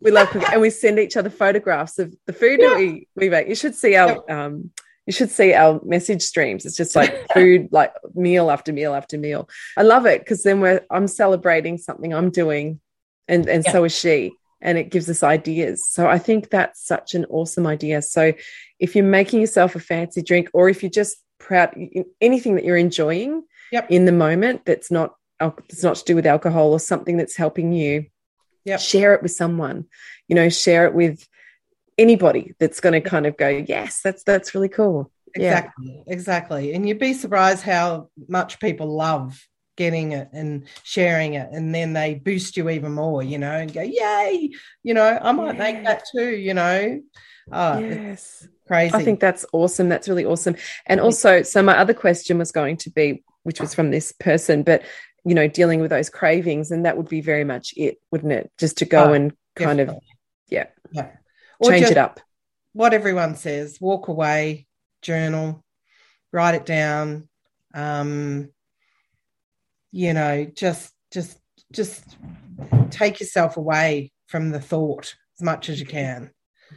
[0.00, 2.68] we love cooking and we send each other photographs of the food yeah.
[2.68, 4.70] that we, we make you should see our um,
[5.06, 6.66] you should see our message streams.
[6.66, 9.48] It's just like food, like meal after meal after meal.
[9.76, 12.80] I love it because then we're I'm celebrating something I'm doing,
[13.28, 13.72] and and yeah.
[13.72, 15.88] so is she, and it gives us ideas.
[15.88, 18.02] So I think that's such an awesome idea.
[18.02, 18.32] So
[18.80, 21.74] if you're making yourself a fancy drink, or if you're just proud,
[22.20, 23.88] anything that you're enjoying yep.
[23.90, 27.72] in the moment that's not it's not to do with alcohol or something that's helping
[27.72, 28.06] you,
[28.64, 28.80] yep.
[28.80, 29.86] share it with someone.
[30.28, 31.26] You know, share it with
[31.98, 35.10] anybody that's going to kind of go, yes, that's that's really cool.
[35.34, 36.12] Exactly, yeah.
[36.12, 36.72] exactly.
[36.72, 41.92] And you'd be surprised how much people love getting it and sharing it, and then
[41.92, 44.50] they boost you even more, you know, and go, yay,
[44.82, 45.72] you know, I might yeah.
[45.72, 47.00] make that too, you know.
[47.52, 48.48] Oh, yes.
[48.66, 48.94] Crazy.
[48.94, 49.88] I think that's awesome.
[49.88, 50.56] That's really awesome.
[50.86, 54.64] And also, so my other question was going to be, which was from this person,
[54.64, 54.82] but
[55.26, 58.50] you know, dealing with those cravings, and that would be very much it, wouldn't it?
[58.58, 59.96] Just to go oh, and kind definitely.
[59.96, 60.02] of,
[60.48, 61.10] yeah, yeah,
[61.58, 62.20] or change it up.
[62.74, 64.68] What everyone says, walk away,
[65.02, 65.64] journal,
[66.32, 67.28] write it down.
[67.74, 68.50] Um,
[69.90, 71.40] you know, just just
[71.72, 72.04] just
[72.90, 76.30] take yourself away from the thought as much as you can.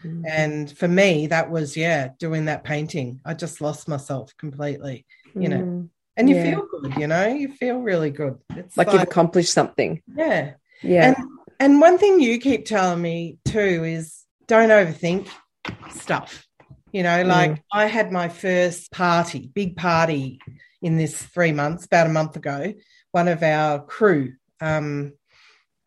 [0.04, 0.24] Mm-hmm.
[0.28, 3.22] And for me, that was yeah, doing that painting.
[3.24, 5.90] I just lost myself completely, you know.
[6.20, 6.44] And you yeah.
[6.44, 8.38] feel good, you know, you feel really good.
[8.56, 10.04] It's like, like you've accomplished something.
[10.14, 10.54] Yeah.
[10.84, 11.08] Yeah.
[11.08, 11.16] And
[11.62, 15.30] and one thing you keep telling me too is don't overthink
[15.92, 16.46] stuff.
[16.92, 17.62] You know, like mm.
[17.72, 20.40] I had my first party, big party
[20.82, 22.74] in this three months, about a month ago.
[23.12, 25.14] One of our crew, um,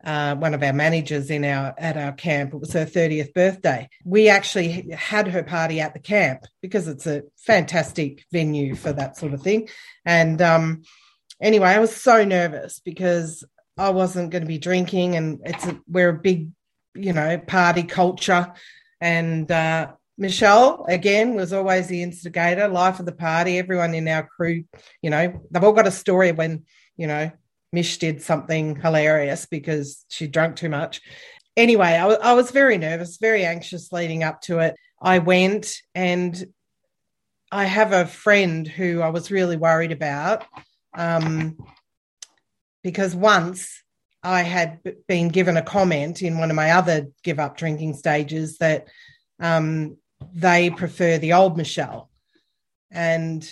[0.03, 3.89] uh, one of our managers in our at our camp, it was her 30th birthday.
[4.03, 9.17] We actually had her party at the camp because it's a fantastic venue for that
[9.17, 9.69] sort of thing.
[10.05, 10.83] And um,
[11.41, 13.43] anyway, I was so nervous because
[13.77, 16.49] I wasn't going to be drinking, and it's a, we're a big
[16.95, 18.53] you know, party culture.
[19.01, 23.57] And uh, Michelle, again, was always the instigator, life of the party.
[23.57, 24.63] Everyone in our crew,
[25.01, 26.63] you know, they've all got a story when,
[26.97, 27.31] you know,
[27.73, 31.01] Mish did something hilarious because she drank too much.
[31.57, 34.75] Anyway, I, w- I was very nervous, very anxious leading up to it.
[35.01, 36.45] I went and
[37.51, 40.45] I have a friend who I was really worried about
[40.95, 41.57] um,
[42.83, 43.83] because once
[44.23, 48.57] I had been given a comment in one of my other give up drinking stages
[48.59, 48.87] that
[49.39, 49.97] um,
[50.33, 52.09] they prefer the old Michelle.
[52.91, 53.47] And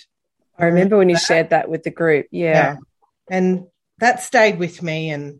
[0.58, 1.24] I remember when you that.
[1.24, 2.28] shared that with the group.
[2.32, 2.54] Yeah.
[2.54, 2.76] yeah.
[3.30, 3.66] And
[4.02, 5.12] that stayed with me.
[5.12, 5.40] And,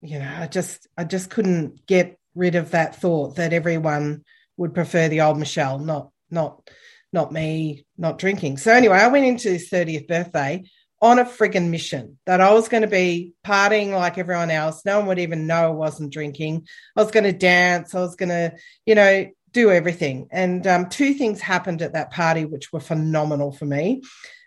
[0.00, 4.24] you know, I just, I just couldn't get rid of that thought that everyone
[4.56, 6.68] would prefer the old Michelle, not, not,
[7.12, 8.56] not me not drinking.
[8.56, 10.64] So anyway, I went into his 30th birthday
[11.00, 14.84] on a friggin' mission that I was going to be partying like everyone else.
[14.84, 16.66] No one would even know I wasn't drinking.
[16.96, 17.94] I was going to dance.
[17.94, 20.28] I was going to, you know, do everything.
[20.30, 24.02] And um, two things happened at that party, which were phenomenal for me.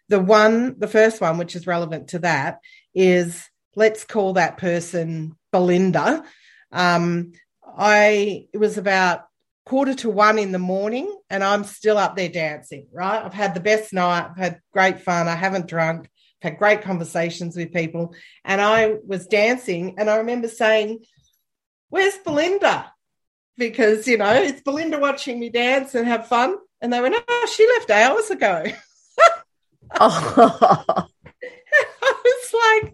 [0.09, 2.59] The one, the first one, which is relevant to that,
[2.93, 6.23] is let's call that person Belinda.
[6.71, 7.33] Um,
[7.65, 9.25] I it was about
[9.65, 13.23] quarter to one in the morning and I'm still up there dancing, right?
[13.23, 16.09] I've had the best night, I've had great fun, I haven't drunk,
[16.41, 18.13] I've had great conversations with people.
[18.43, 21.05] And I was dancing and I remember saying,
[21.89, 22.91] Where's Belinda?
[23.57, 26.55] Because, you know, it's Belinda watching me dance and have fun.
[26.81, 28.63] And they went, Oh, she left hours ago.
[29.99, 31.07] oh.
[32.03, 32.53] I was
[32.83, 32.93] like,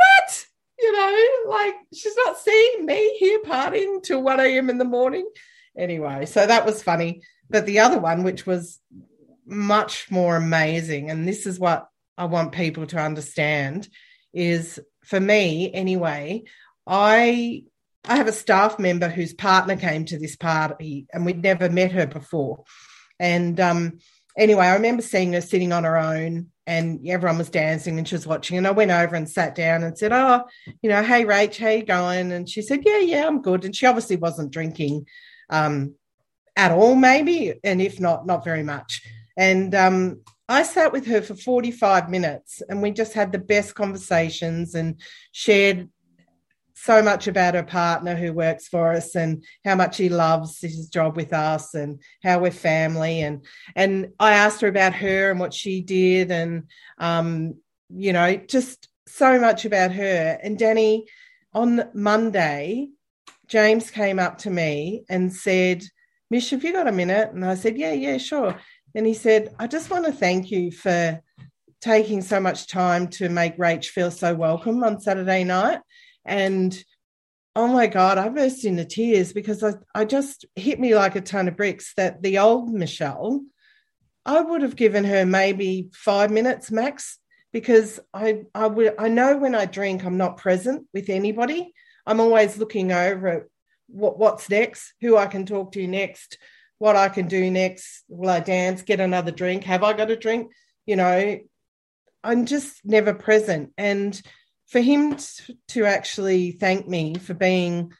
[0.00, 0.46] What?
[0.78, 4.70] You know, like she's not seeing me here partying till 1 a.m.
[4.70, 5.28] in the morning
[5.76, 7.22] anyway, so that was funny.
[7.50, 8.78] But the other one, which was
[9.46, 13.88] much more amazing, and this is what I want people to understand,
[14.32, 16.44] is for me anyway,
[16.86, 17.64] I
[18.08, 21.92] I have a staff member whose partner came to this party and we'd never met
[21.92, 22.64] her before.
[23.18, 23.98] And um,
[24.38, 28.14] anyway, I remember seeing her sitting on her own and everyone was dancing and she
[28.14, 28.56] was watching.
[28.56, 30.44] And I went over and sat down and said, Oh,
[30.82, 32.32] you know, hey, Rach, how you going?
[32.32, 33.64] And she said, Yeah, yeah, I'm good.
[33.64, 35.06] And she obviously wasn't drinking
[35.48, 35.94] um,
[36.56, 39.02] at all, maybe, and if not, not very much.
[39.36, 43.74] And um, I sat with her for 45 minutes and we just had the best
[43.74, 45.00] conversations and
[45.32, 45.88] shared
[46.84, 50.88] so much about her partner who works for us and how much he loves his
[50.88, 53.44] job with us and how we're family and
[53.76, 56.64] and I asked her about her and what she did and
[56.98, 57.56] um,
[57.90, 61.06] you know just so much about her and Danny
[61.52, 62.88] on Monday
[63.50, 65.82] James came up to me and said,
[66.30, 67.32] Mish, have you got a minute?
[67.32, 68.56] And I said, Yeah, yeah, sure.
[68.94, 71.20] And he said, I just want to thank you for
[71.80, 75.80] taking so much time to make Rach feel so welcome on Saturday night.
[76.24, 76.76] And
[77.56, 81.20] oh my God, I burst into tears because I, I just hit me like a
[81.20, 83.42] ton of bricks that the old Michelle,
[84.24, 87.18] I would have given her maybe five minutes max
[87.52, 91.72] because I I would I know when I drink I'm not present with anybody.
[92.06, 93.42] I'm always looking over at
[93.88, 96.38] what, what's next, who I can talk to next,
[96.78, 98.04] what I can do next.
[98.08, 99.64] Will I dance, get another drink?
[99.64, 100.52] Have I got a drink?
[100.86, 101.38] You know,
[102.22, 103.72] I'm just never present.
[103.76, 104.20] And
[104.70, 105.16] for him
[105.68, 107.92] to, actually thank me for being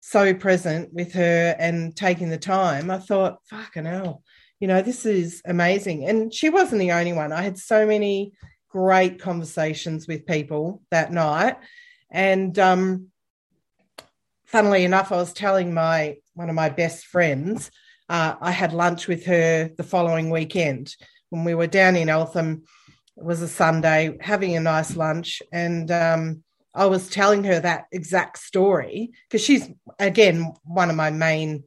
[0.00, 4.22] so present with her and taking the time, I thought, fucking hell,
[4.58, 6.08] you know, this is amazing.
[6.08, 7.32] And she wasn't the only one.
[7.32, 8.32] I had so many
[8.68, 11.56] great conversations with people that night.
[12.10, 13.08] And um,
[14.46, 17.70] funnily enough, I was telling my one of my best friends,
[18.08, 20.94] uh, I had lunch with her the following weekend
[21.30, 22.64] when we were down in Eltham.
[23.16, 26.44] It was a Sunday, having a nice lunch, and um,
[26.74, 31.64] I was telling her that exact story because she's again one of my main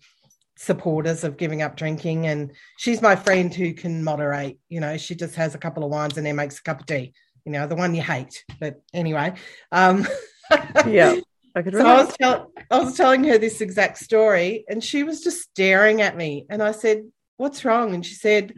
[0.55, 4.59] supporters of giving up drinking, and she's my friend who can moderate.
[4.69, 6.85] You know, she just has a couple of wines and then makes a cup of
[6.85, 7.13] tea.
[7.45, 9.33] You know, the one you hate, but anyway.
[9.71, 10.07] Um,
[10.85, 11.15] yeah.
[11.55, 11.73] I could.
[11.73, 15.41] So I was, tell- I was telling her this exact story, and she was just
[15.41, 16.45] staring at me.
[16.49, 18.53] And I said, "What's wrong?" And she said,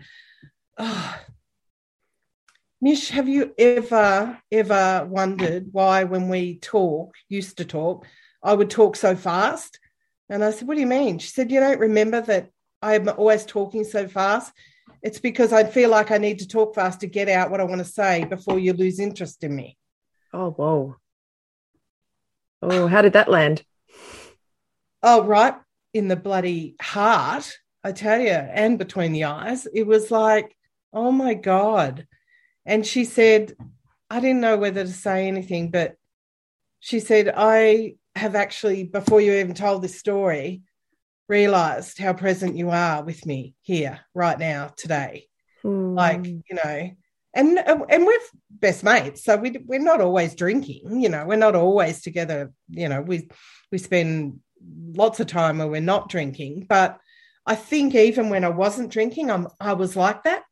[0.78, 1.16] "Oh,
[2.82, 8.08] Mish, have you ever ever wondered why, when we talk, used to talk,
[8.42, 9.80] I would talk so fast?"
[10.30, 12.50] And I said, "What do you mean?" She said, "You don't remember that
[12.82, 14.52] I'm always talking so fast."
[15.04, 17.66] It's because I feel like I need to talk fast to get out what I
[17.66, 19.78] want to say before you lose interest in me.
[20.34, 20.96] Oh, whoa.
[22.62, 23.64] Oh, how did that land?
[25.04, 25.56] Oh, right
[25.94, 27.52] in the bloody heart,
[27.84, 29.68] I tell you, and between the eyes.
[29.74, 30.56] It was like,
[30.94, 32.08] oh my God.
[32.66, 33.54] And she said,
[34.10, 35.96] I didn't know whether to say anything, but
[36.80, 40.62] she said, I have actually, before you even told this story,
[41.28, 45.28] realized how present you are with me here right now today.
[45.64, 45.96] Mm.
[45.96, 46.92] Like, you know,
[47.34, 51.56] and and we're best mates so we, we're not always drinking you know we're not
[51.56, 53.30] always together you know we
[53.72, 54.40] we spend
[54.94, 56.98] lots of time when we're not drinking but
[57.46, 60.44] i think even when i wasn't drinking i'm i was like that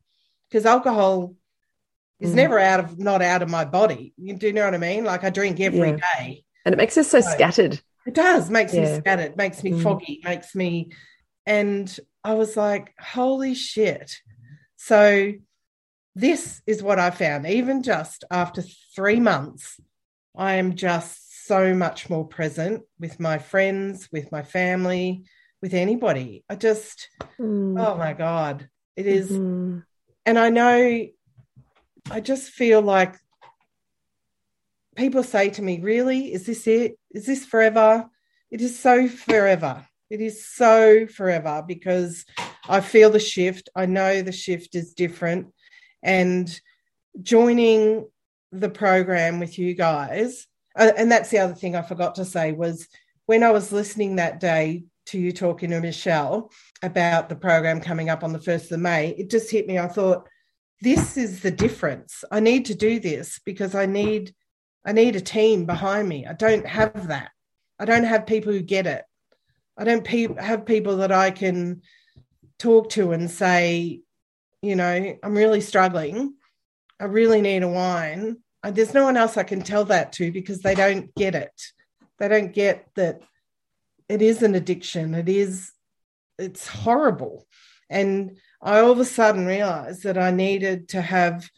[0.48, 1.34] because alcohol
[2.20, 2.36] is mm.
[2.36, 5.04] never out of not out of my body you do you know what i mean
[5.04, 5.96] like i drink every yeah.
[6.18, 8.94] day, and it makes us so, so scattered it does makes yeah.
[8.94, 9.82] me scattered makes me mm.
[9.82, 10.90] foggy makes me
[11.46, 14.16] and i was like holy shit
[14.76, 15.32] so
[16.14, 17.46] this is what I found.
[17.46, 18.62] Even just after
[18.94, 19.80] three months,
[20.36, 25.24] I am just so much more present with my friends, with my family,
[25.62, 26.44] with anybody.
[26.48, 27.08] I just,
[27.38, 27.80] mm.
[27.80, 29.80] oh my God, it is, mm-hmm.
[30.26, 31.06] And I know,
[32.10, 33.16] I just feel like
[34.96, 36.32] people say to me, Really?
[36.32, 36.98] Is this it?
[37.10, 38.08] Is this forever?
[38.50, 39.86] It is so forever.
[40.10, 42.24] It is so forever because
[42.68, 43.68] I feel the shift.
[43.76, 45.52] I know the shift is different
[46.02, 46.60] and
[47.22, 48.08] joining
[48.52, 50.46] the program with you guys
[50.76, 52.88] uh, and that's the other thing i forgot to say was
[53.30, 56.50] when I was listening that day to you talking to Michelle
[56.82, 59.78] about the program coming up on the 1st of May, it just hit me.
[59.78, 60.26] I thought,
[60.80, 62.24] this is the difference.
[62.30, 64.34] I need to do this because I need
[64.84, 66.26] I need a team behind me.
[66.26, 67.30] I don't have that.
[67.78, 69.04] I don't have people who get it.
[69.76, 71.82] I don't pe- have people that I can
[72.58, 74.00] talk to and say,
[74.62, 76.34] you know, I'm really struggling.
[76.98, 78.38] I really need a wine.
[78.62, 81.52] There's no one else I can tell that to because they don't get it.
[82.18, 83.20] They don't get that
[84.08, 85.14] it is an addiction.
[85.14, 85.72] It is,
[86.38, 87.46] it's horrible.
[87.88, 91.48] And I all of a sudden realized that I needed to have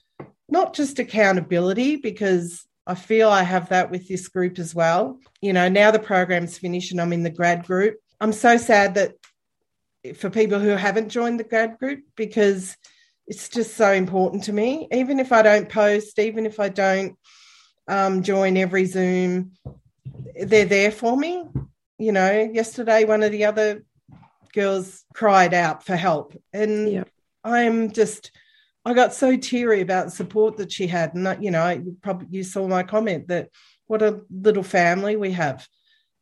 [0.49, 5.19] not just accountability because I feel I have that with this group as well.
[5.41, 7.97] You know, now the program's finished and I'm in the grad group.
[8.21, 9.15] I'm so sad that
[10.17, 12.77] for people who haven't joined the grad group because
[13.27, 14.89] it's just so important to me.
[14.93, 17.17] Even if I don't post, even if I don't
[17.89, 19.53] um, join every Zoom,
[20.35, 21.45] they're there for me.
[21.99, 23.85] You know, yesterday one of the other
[24.53, 27.05] girls cried out for help, and yeah.
[27.45, 28.31] I'm just.
[28.85, 32.27] I got so teary about the support that she had, and you know, you probably
[32.31, 33.49] you saw my comment that
[33.87, 35.69] what a little family we have,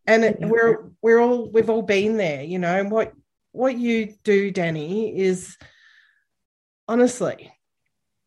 [0.06, 2.78] and it, we're we're all we've all been there, you know.
[2.78, 3.14] And what
[3.52, 5.56] what you do, Danny, is
[6.86, 7.50] honestly,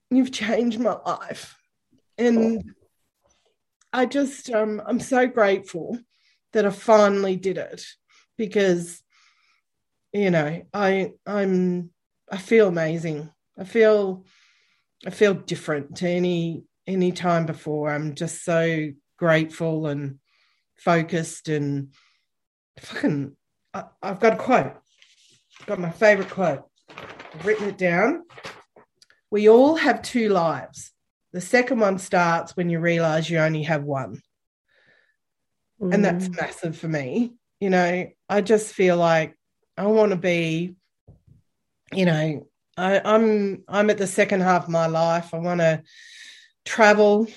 [0.10, 1.56] you've changed my life.
[2.18, 2.74] And
[3.91, 5.99] I just, um, I'm so grateful
[6.54, 7.84] that I finally did it
[8.38, 9.03] because,
[10.14, 11.89] you know, I, I'm,
[12.32, 13.30] I feel amazing.
[13.57, 14.26] I feel,
[15.05, 17.91] I feel different to any, any time before.
[17.91, 20.20] I'm just so grateful and
[20.76, 21.93] focused and
[22.80, 23.36] fucking,
[23.74, 24.74] I, I've got a quote.
[25.59, 26.64] I've got my favorite quote.
[26.89, 28.24] I've written it down.
[29.32, 30.91] We all have two lives.
[31.32, 34.22] The second one starts when you realize you only have one.
[35.82, 35.93] Mm.
[35.93, 36.36] And that's mm.
[36.36, 37.34] massive for me.
[37.59, 39.36] You know, I just feel like
[39.78, 40.76] I want to be,
[41.91, 42.47] you know,
[42.78, 45.34] I, I'm I'm at the second half of my life.
[45.34, 45.84] I want to
[46.65, 47.28] travel.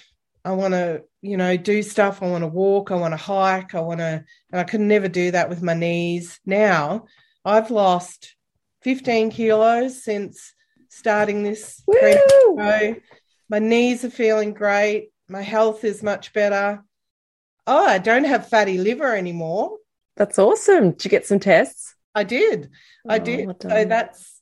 [0.45, 2.23] I want to, you know, do stuff.
[2.23, 2.91] I want to walk.
[2.91, 3.75] I want to hike.
[3.75, 6.39] I want to, and I could never do that with my knees.
[6.47, 7.07] Now
[7.45, 8.37] I've lost
[8.83, 10.55] 15 kilos since
[10.89, 11.83] starting this.
[13.49, 15.11] My knees are feeling great.
[15.29, 16.83] My health is much better.
[17.67, 19.79] Oh, I don't have fatty liver anymore.
[20.17, 20.93] That's awesome.
[20.93, 21.96] Did you get some tests?
[22.17, 22.71] I did.
[23.05, 23.47] Oh, I did.
[23.47, 24.41] Well so that's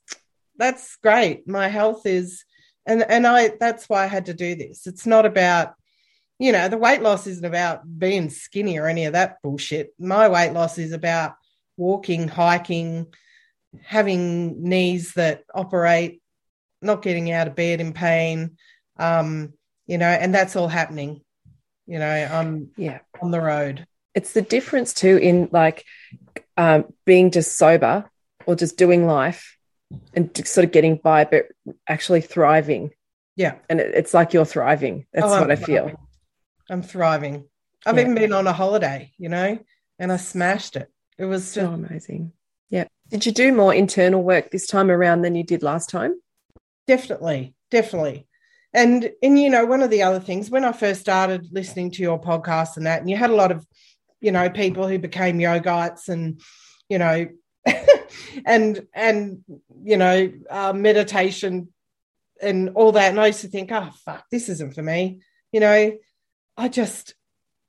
[0.57, 1.47] that's great.
[1.49, 2.45] My health is
[2.87, 4.87] and and I that's why I had to do this.
[4.87, 5.75] It's not about
[6.39, 9.95] you know, the weight loss isn't about being skinny or any of that bullshit.
[9.99, 11.37] My weight loss is about
[11.77, 13.07] walking, hiking,
[13.83, 16.21] having knees that operate,
[16.83, 18.57] not getting out of bed in pain,
[18.99, 19.53] um,
[19.87, 21.21] you know, and that's all happening.
[21.87, 23.87] You know, I'm yeah on the road.
[24.15, 25.85] It's the difference too in like
[26.57, 28.11] um, being just sober
[28.47, 29.57] or just doing life
[30.15, 31.47] and sort of getting by, but
[31.89, 32.91] actually thriving.
[33.37, 35.07] Yeah, and it, it's like you're thriving.
[35.13, 35.91] That's oh, what I feel.
[36.71, 37.45] I'm thriving.
[37.87, 38.03] I've yeah.
[38.03, 39.59] even been on a holiday, you know,
[39.99, 40.89] and I smashed it.
[41.19, 42.33] It was so amazing.
[42.71, 42.85] Yeah.
[43.11, 46.15] Did you do more internal work this time around than you did last time?
[46.87, 48.27] Definitely, definitely.
[48.73, 52.03] And and you know, one of the other things when I first started listening to
[52.03, 53.65] your podcast and that, and you had a lot of,
[54.25, 56.41] you know, people who became yogites and,
[56.89, 57.29] you know,
[58.47, 59.45] and and
[59.83, 61.69] you know, uh, meditation
[62.41, 63.11] and all that.
[63.11, 65.21] And I used to think, oh fuck, this isn't for me.
[65.53, 65.93] You know,
[66.57, 67.15] I just,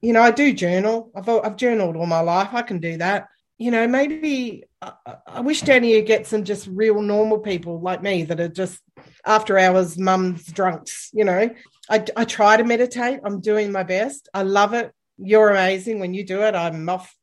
[0.02, 1.12] you know, I do journal.
[1.16, 2.50] I've I've journaled all my life.
[2.54, 3.28] I can do that
[3.58, 4.92] you know, maybe I,
[5.28, 8.82] I wish Danny would get some just real normal people like me that are just
[9.26, 11.50] after hours mums drunks, you know.
[11.90, 13.20] I, I try to meditate.
[13.24, 14.28] I'm doing my best.
[14.34, 14.92] I love it.
[15.18, 16.56] You're amazing when you do it.
[16.56, 17.16] I'm off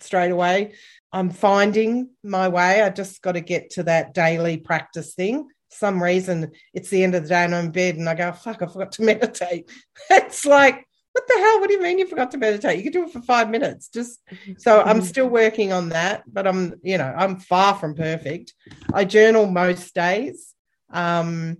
[0.00, 0.74] straight away.
[1.12, 2.82] I'm finding my way.
[2.82, 5.48] I just got to get to that daily practice thing.
[5.70, 8.32] some reason, it's the end of the day and I'm in bed and I go,
[8.32, 9.70] fuck, I forgot to meditate.
[10.10, 11.60] it's like, what the hell?
[11.60, 12.76] What do you mean you forgot to meditate?
[12.76, 13.88] You can do it for five minutes.
[13.88, 14.20] Just
[14.58, 15.06] so I'm mm-hmm.
[15.06, 18.52] still working on that, but I'm, you know, I'm far from perfect.
[18.92, 20.54] I journal most days.
[20.92, 21.58] Um,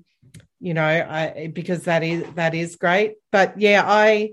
[0.60, 3.14] you know, I because that is that is great.
[3.32, 4.32] But yeah, I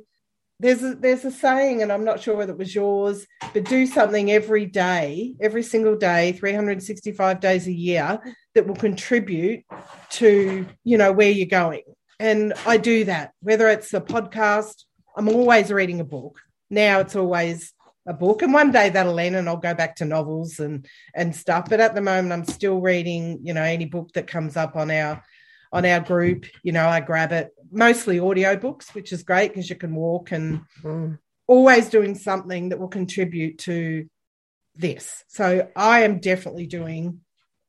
[0.63, 3.85] there's a there's a saying, and I'm not sure whether it was yours, but do
[3.85, 8.17] something every day, every single day, 365 days a year
[8.55, 9.65] that will contribute
[10.11, 11.83] to, you know, where you're going.
[12.17, 14.83] And I do that, whether it's a podcast,
[15.17, 16.39] I'm always reading a book.
[16.69, 17.73] Now it's always
[18.07, 21.35] a book, and one day that'll end, and I'll go back to novels and and
[21.35, 21.69] stuff.
[21.69, 23.39] But at the moment, I'm still reading.
[23.43, 25.21] You know, any book that comes up on our
[25.73, 26.45] on our group.
[26.63, 27.49] You know, I grab it.
[27.73, 31.17] Mostly audio books, which is great because you can walk and mm.
[31.47, 34.07] always doing something that will contribute to
[34.75, 35.23] this.
[35.27, 37.21] So I am definitely doing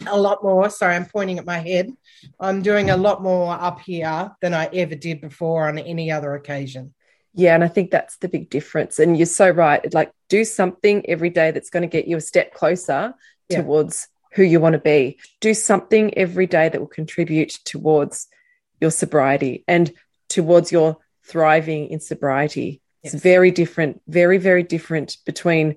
[0.07, 0.69] a lot more.
[0.71, 1.91] Sorry, I'm pointing at my head.
[2.39, 6.35] I'm doing a lot more up here than I ever did before on any other
[6.35, 6.95] occasion.
[7.35, 8.99] Yeah, and I think that's the big difference.
[8.99, 9.93] And you're so right.
[9.93, 13.15] Like, do something every day that's going to get you a step closer
[13.49, 13.63] yeah.
[13.63, 15.19] towards who you want to be.
[15.41, 18.29] Do something every day that will contribute towards
[18.81, 19.93] your sobriety and
[20.29, 22.81] towards your thriving in sobriety.
[23.03, 23.15] Yes.
[23.15, 25.77] It's very different, very, very different between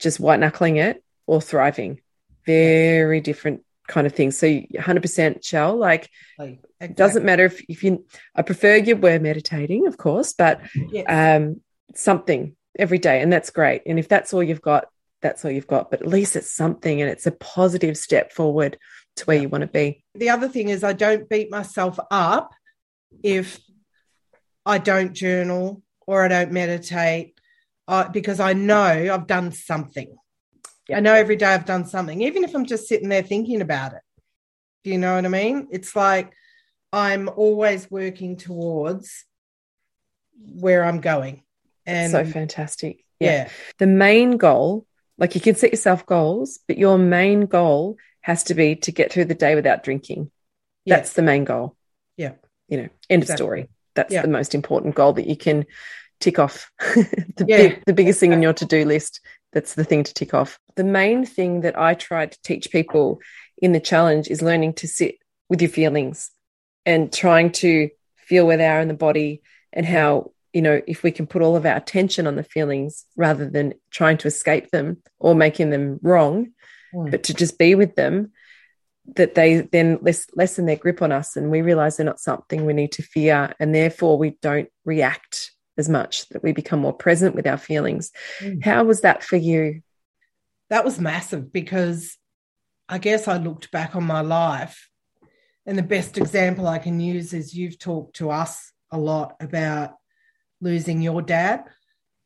[0.00, 2.00] just white knuckling it or thriving.
[2.44, 4.30] Very different kind of thing.
[4.30, 6.94] So 100% shell, like, like exactly.
[6.94, 8.04] doesn't matter if, if you,
[8.34, 11.06] I prefer you were meditating, of course, but yes.
[11.08, 11.60] um,
[11.94, 13.20] something every day.
[13.20, 13.82] And that's great.
[13.86, 14.86] And if that's all you've got,
[15.22, 15.90] that's all you've got.
[15.90, 18.78] But at least it's something and it's a positive step forward
[19.16, 20.04] to where you want to be.
[20.14, 22.54] The other thing is, I don't beat myself up
[23.22, 23.60] if
[24.64, 27.38] I don't journal or I don't meditate
[27.88, 28.80] uh, because I know
[29.12, 30.16] I've done something.
[30.88, 30.98] Yep.
[30.98, 33.92] I know every day I've done something, even if I'm just sitting there thinking about
[33.92, 34.02] it.
[34.84, 35.68] Do you know what I mean?
[35.70, 36.32] It's like
[36.92, 39.24] I'm always working towards
[40.38, 41.42] where I'm going.
[41.86, 43.04] And so fantastic.
[43.18, 43.30] Yeah.
[43.30, 43.48] yeah.
[43.78, 44.86] The main goal,
[45.18, 49.12] like you can set yourself goals, but your main goal has to be to get
[49.12, 50.32] through the day without drinking.
[50.84, 51.76] That's the main goal.
[52.16, 52.32] Yeah.
[52.66, 53.32] You know, end exactly.
[53.32, 53.68] of story.
[53.94, 54.22] That's yeah.
[54.22, 55.64] the most important goal that you can
[56.18, 56.72] tick off.
[56.80, 57.56] the, yeah.
[57.56, 59.20] big, the biggest thing in your to do list.
[59.52, 60.58] That's the thing to tick off.
[60.74, 63.20] The main thing that I try to teach people
[63.58, 66.32] in the challenge is learning to sit with your feelings
[66.84, 69.40] and trying to feel where they are in the body
[69.72, 73.04] and how you know if we can put all of our attention on the feelings
[73.14, 76.48] rather than trying to escape them or making them wrong
[76.96, 77.10] mm.
[77.10, 78.32] but to just be with them
[79.14, 82.64] that they then less, lessen their grip on us and we realize they're not something
[82.64, 86.92] we need to fear and therefore we don't react as much that we become more
[86.92, 88.10] present with our feelings
[88.40, 88.62] mm.
[88.64, 89.82] how was that for you
[90.70, 92.16] that was massive because
[92.88, 94.88] i guess i looked back on my life
[95.66, 99.94] and the best example i can use is you've talked to us a lot about
[100.60, 101.64] losing your dad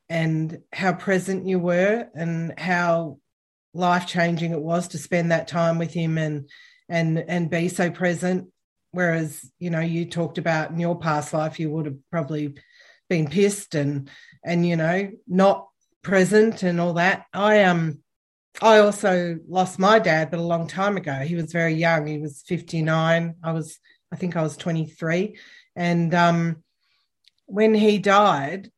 [0.08, 3.18] and how present you were and how
[3.72, 6.48] life changing it was to spend that time with him and
[6.88, 8.48] and and be so present.
[8.92, 12.54] Whereas you know you talked about in your past life you would have probably
[13.08, 14.10] been pissed and
[14.44, 15.68] and you know not
[16.02, 17.26] present and all that.
[17.32, 18.02] I um
[18.60, 21.14] i also lost my dad but a long time ago.
[21.14, 22.06] He was very young.
[22.06, 23.78] He was 59 i was
[24.12, 25.38] i think i was 23
[25.76, 26.62] and um
[27.46, 28.70] when he died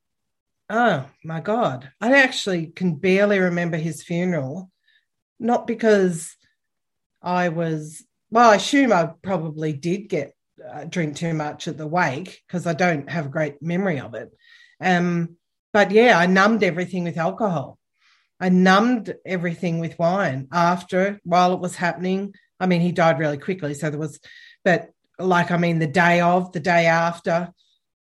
[0.69, 4.71] oh my god i actually can barely remember his funeral
[5.43, 6.37] not because
[7.21, 10.35] I was, well, I assume I probably did get
[10.73, 14.15] uh, drink too much at the wake because I don't have a great memory of
[14.15, 14.31] it.
[14.81, 15.37] Um,
[15.73, 17.79] but yeah, I numbed everything with alcohol.
[18.41, 22.35] I numbed everything with wine after, while it was happening.
[22.59, 23.75] I mean, he died really quickly.
[23.75, 24.21] So there was,
[24.65, 27.53] but like, I mean, the day of, the day after,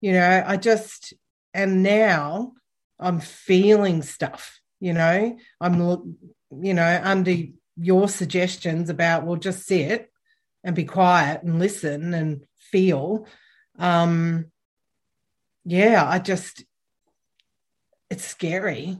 [0.01, 1.13] you know, I just,
[1.53, 2.53] and now
[2.99, 6.17] I'm feeling stuff, you know, I'm
[6.51, 7.35] you know, under
[7.77, 10.11] your suggestions about, well, just sit
[10.63, 13.27] and be quiet and listen and feel.
[13.77, 14.45] Um,
[15.63, 16.63] yeah, I just,
[18.09, 18.97] it's scary.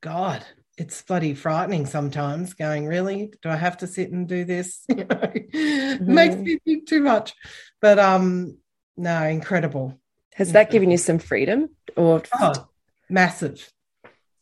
[0.00, 0.44] God,
[0.76, 3.32] it's bloody frightening sometimes going, really?
[3.42, 4.84] Do I have to sit and do this?
[4.88, 6.14] You know, mm-hmm.
[6.14, 7.34] makes me think too much.
[7.80, 8.58] But um,
[8.96, 9.98] no, incredible.
[10.34, 12.68] Has that given you some freedom or oh,
[13.08, 13.72] massive?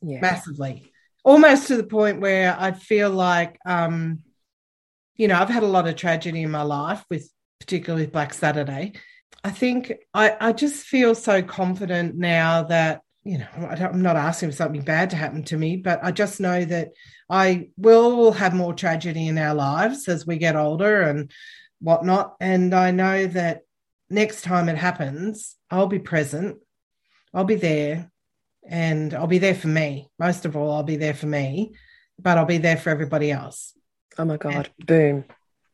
[0.02, 0.20] Yeah.
[0.20, 0.92] Massively
[1.26, 4.20] almost to the point where I feel like, um,
[5.16, 7.28] you know, I've had a lot of tragedy in my life with,
[7.58, 8.92] particularly with Black Saturday.
[9.42, 14.50] I think I, I just feel so confident now that, you know, I'm not asking
[14.50, 16.90] for something bad to happen to me, but I just know that
[17.28, 21.32] I will have more tragedy in our lives as we get older and
[21.80, 22.36] whatnot.
[22.40, 23.62] And I know that
[24.08, 26.58] next time it happens, I'll be present,
[27.34, 28.12] I'll be there,
[28.68, 30.08] and I'll be there for me.
[30.18, 31.74] Most of all, I'll be there for me,
[32.18, 33.72] but I'll be there for everybody else.
[34.18, 34.70] Oh my God.
[34.78, 35.24] And, Boom.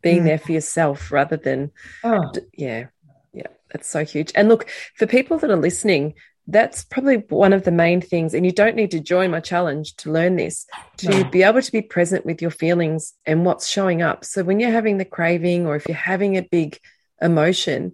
[0.03, 0.25] Being mm.
[0.25, 1.71] there for yourself rather than,
[2.03, 2.33] oh.
[2.57, 2.87] yeah,
[3.33, 4.33] yeah, that's so huge.
[4.35, 6.15] And look, for people that are listening,
[6.49, 8.35] that's probably one of the main things.
[8.35, 10.67] And you don't need to join my challenge to learn this,
[10.99, 11.25] to no.
[11.25, 14.25] be able to be present with your feelings and what's showing up.
[14.25, 16.81] So when you're having the craving or if you're having a big
[17.21, 17.93] emotion,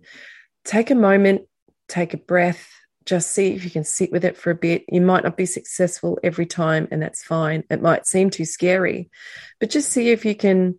[0.65, 1.43] take a moment,
[1.89, 2.71] take a breath,
[3.09, 4.85] just see if you can sit with it for a bit.
[4.87, 7.65] You might not be successful every time, and that's fine.
[7.71, 9.11] It might seem too scary,
[9.59, 10.79] but just see if you can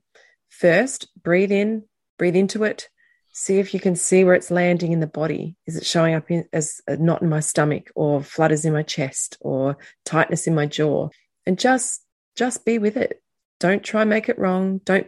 [0.50, 1.86] first breathe in,
[2.20, 2.88] breathe into it,
[3.32, 5.56] see if you can see where it's landing in the body.
[5.66, 8.84] Is it showing up in, as a knot in my stomach or flutters in my
[8.84, 11.10] chest or tightness in my jaw?
[11.48, 12.04] And just
[12.36, 13.24] just be with it.
[13.60, 14.82] Don't try make it wrong.
[14.86, 15.08] Don't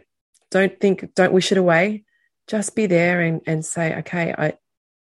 [0.50, 2.02] don't think don't wish it away.
[2.48, 4.54] Just be there and, and say, okay, I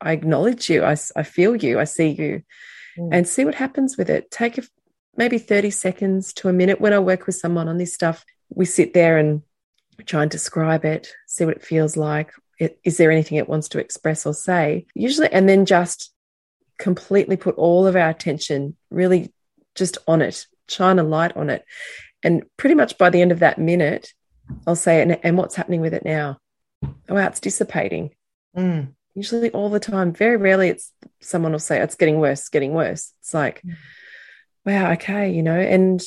[0.05, 0.85] I acknowledge you.
[0.85, 1.81] I, I feel you.
[1.81, 2.43] I see you.
[2.99, 3.09] Mm.
[3.13, 4.31] And see what happens with it.
[4.31, 4.63] Take a,
[5.17, 6.81] maybe 30 seconds to a minute.
[6.81, 9.43] When I work with someone on this stuff, we sit there and
[10.07, 12.33] try and describe it, see what it feels like.
[12.59, 14.87] It, is there anything it wants to express or say?
[14.95, 16.13] Usually, and then just
[16.79, 19.33] completely put all of our attention really
[19.75, 21.65] just on it, shine a light on it.
[22.23, 24.13] And pretty much by the end of that minute,
[24.67, 26.39] I'll say, and, and what's happening with it now?
[26.83, 28.11] Oh, wow, it's dissipating.
[28.57, 28.95] Mm.
[29.15, 30.13] Usually, all the time.
[30.13, 33.13] Very rarely, it's someone will say, it's getting worse, getting worse.
[33.21, 33.77] It's like, mm.
[34.67, 36.03] wow, okay, you know, and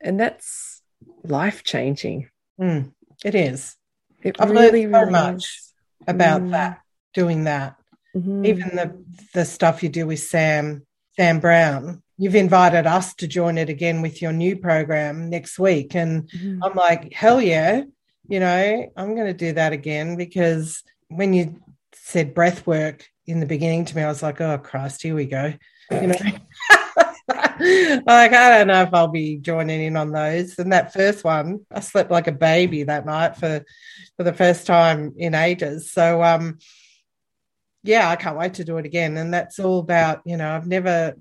[0.00, 0.80] and that's
[1.24, 2.28] life changing.
[2.60, 2.92] Mm.
[3.24, 3.74] It is.
[4.22, 5.74] It I've really, learned so really much is.
[6.06, 6.50] about Mm.
[6.52, 6.80] that,
[7.12, 7.74] doing that.
[8.16, 8.46] Mhm.
[8.46, 9.04] Even the
[9.34, 10.86] the stuff you do with Sam,
[11.16, 12.02] Sam Brown.
[12.16, 15.94] You've invited us to join it again with your new program next week.
[15.94, 16.60] And Mhm.
[16.62, 17.82] I'm like, hell yeah,
[18.28, 21.60] you know, I'm going to do that again because when you
[22.08, 25.26] said breath work in the beginning to me, I was like, oh, Christ, here we
[25.26, 25.52] go.
[25.90, 26.14] You know,
[27.28, 30.58] like, I don't know if I'll be joining in on those.
[30.58, 33.62] And that first one, I slept like a baby that night for,
[34.16, 35.92] for the first time in ages.
[35.92, 36.56] So, um,
[37.82, 39.18] yeah, I can't wait to do it again.
[39.18, 41.14] And that's all about, you know, I've never,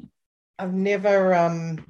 [0.58, 1.86] I've never um,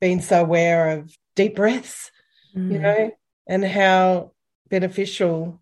[0.00, 2.10] been so aware of deep breaths
[2.54, 2.82] you Mm.
[2.82, 3.10] know,
[3.46, 4.32] and how
[4.68, 5.60] beneficial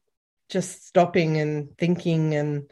[0.49, 2.71] just stopping and thinking and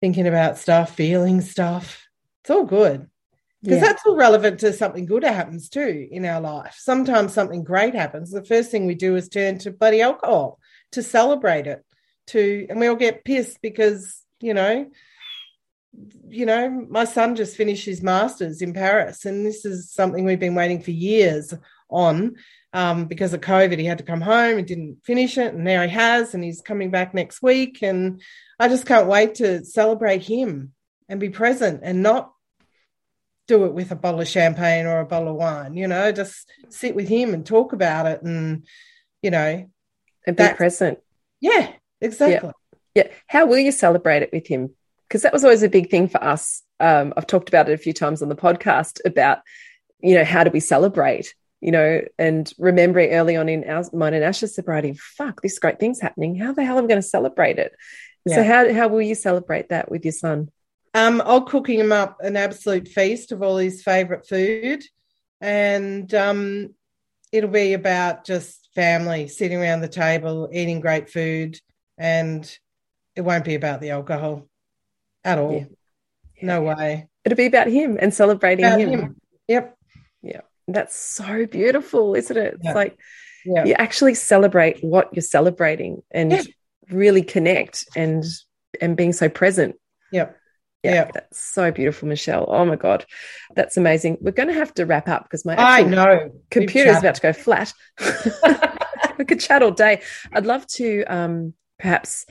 [0.00, 2.06] thinking about stuff, feeling stuff.
[2.42, 3.08] It's all good
[3.62, 3.88] because Yeah.
[3.88, 6.76] that's all relevant to something good that happens too in our life.
[6.78, 8.30] Sometimes something great happens.
[8.30, 10.58] The first thing we do is turn to bloody alcohol
[10.92, 11.84] to celebrate it.
[12.28, 14.90] To and we all get pissed because you know,
[16.28, 20.40] you know, my son just finished his masters in Paris, and this is something we've
[20.40, 21.52] been waiting for years
[21.90, 22.36] on
[22.72, 23.78] um, because of COVID.
[23.78, 26.62] He had to come home and didn't finish it, and now he has, and he's
[26.62, 27.82] coming back next week.
[27.82, 28.20] And
[28.58, 30.72] I just can't wait to celebrate him
[31.08, 32.32] and be present and not
[33.48, 35.76] do it with a bottle of champagne or a bottle of wine.
[35.76, 38.64] You know, just sit with him and talk about it, and
[39.22, 39.68] you know,
[40.26, 40.98] and be present.
[41.40, 42.52] yeah, exactly.
[42.94, 43.08] Yeah.
[43.26, 44.74] How will you celebrate it with him?
[45.08, 46.62] Because that was always a big thing for us.
[46.78, 49.40] Um, I've talked about it a few times on the podcast about,
[50.00, 51.34] you know, how do we celebrate?
[51.60, 55.78] You know, and remembering early on in our mine and Ash's sobriety, fuck, this great
[55.78, 56.34] thing's happening.
[56.36, 57.74] How the hell am I going to celebrate it?
[58.28, 60.50] So how how will you celebrate that with your son?
[60.92, 64.84] Um, I'll cooking him up an absolute feast of all his favourite food,
[65.40, 66.74] and um,
[67.32, 71.58] it'll be about just family sitting around the table eating great food,
[71.96, 72.44] and
[73.16, 74.48] it won't be about the alcohol
[75.24, 75.54] at all.
[75.54, 75.64] Yeah.
[76.42, 77.08] No way.
[77.24, 78.90] It'll be about him and celebrating About him.
[78.90, 79.16] him.
[79.48, 79.76] Yep.
[80.72, 82.54] That's so beautiful, isn't it?
[82.62, 82.98] It's like
[83.44, 83.64] Yeah.
[83.64, 86.42] you actually celebrate what you're celebrating and Yeah.
[86.90, 88.24] really connect and
[88.80, 89.76] and being so present
[90.12, 90.36] Yep.
[90.82, 91.10] yeah, Yeah.
[91.12, 93.04] that's so beautiful michelle oh my god
[93.56, 96.30] that's amazing we're going to have to wrap up because my I know.
[96.50, 97.72] computer is about to go flat
[99.18, 100.02] we could chat all day
[100.32, 102.26] i'd love to um perhaps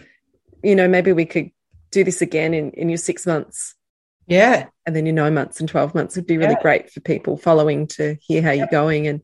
[0.64, 1.49] you know maybe we could
[1.91, 3.76] do this again in in your six months
[4.30, 4.68] Yeah.
[4.85, 6.61] and then your nine months and 12 months would be really Yeah.
[6.61, 9.22] great for people following to hear how you're going and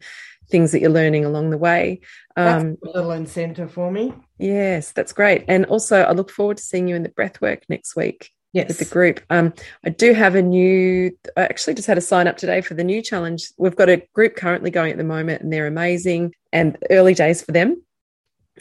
[0.50, 2.02] things that you're learning along the way
[2.36, 4.14] um a little incentive for me.
[4.38, 5.46] Yes, that's great.
[5.48, 8.68] And also, I look forward to seeing you in the breathwork next week Yes.
[8.68, 9.22] with the group.
[9.30, 9.54] Um,
[9.84, 12.84] I do have a new, I actually just had a sign up today for the
[12.84, 13.50] new challenge.
[13.58, 17.42] We've got a group currently going at the moment, and they're amazing and early days
[17.42, 17.82] for them.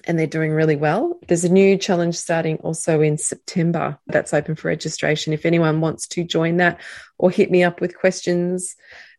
[0.07, 1.19] And they're doing really well.
[1.29, 6.09] There's a new challenge starting also in September that's open for registration if anyone wants
[6.09, 6.81] to join that
[7.17, 8.75] or hit me up with questions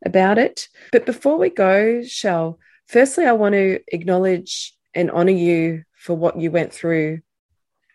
[0.06, 0.68] about it.
[0.92, 6.40] But before we go, Shell, firstly, I want to acknowledge and honor you for what
[6.40, 7.22] you went through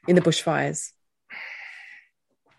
[0.08, 0.90] in the bushfires.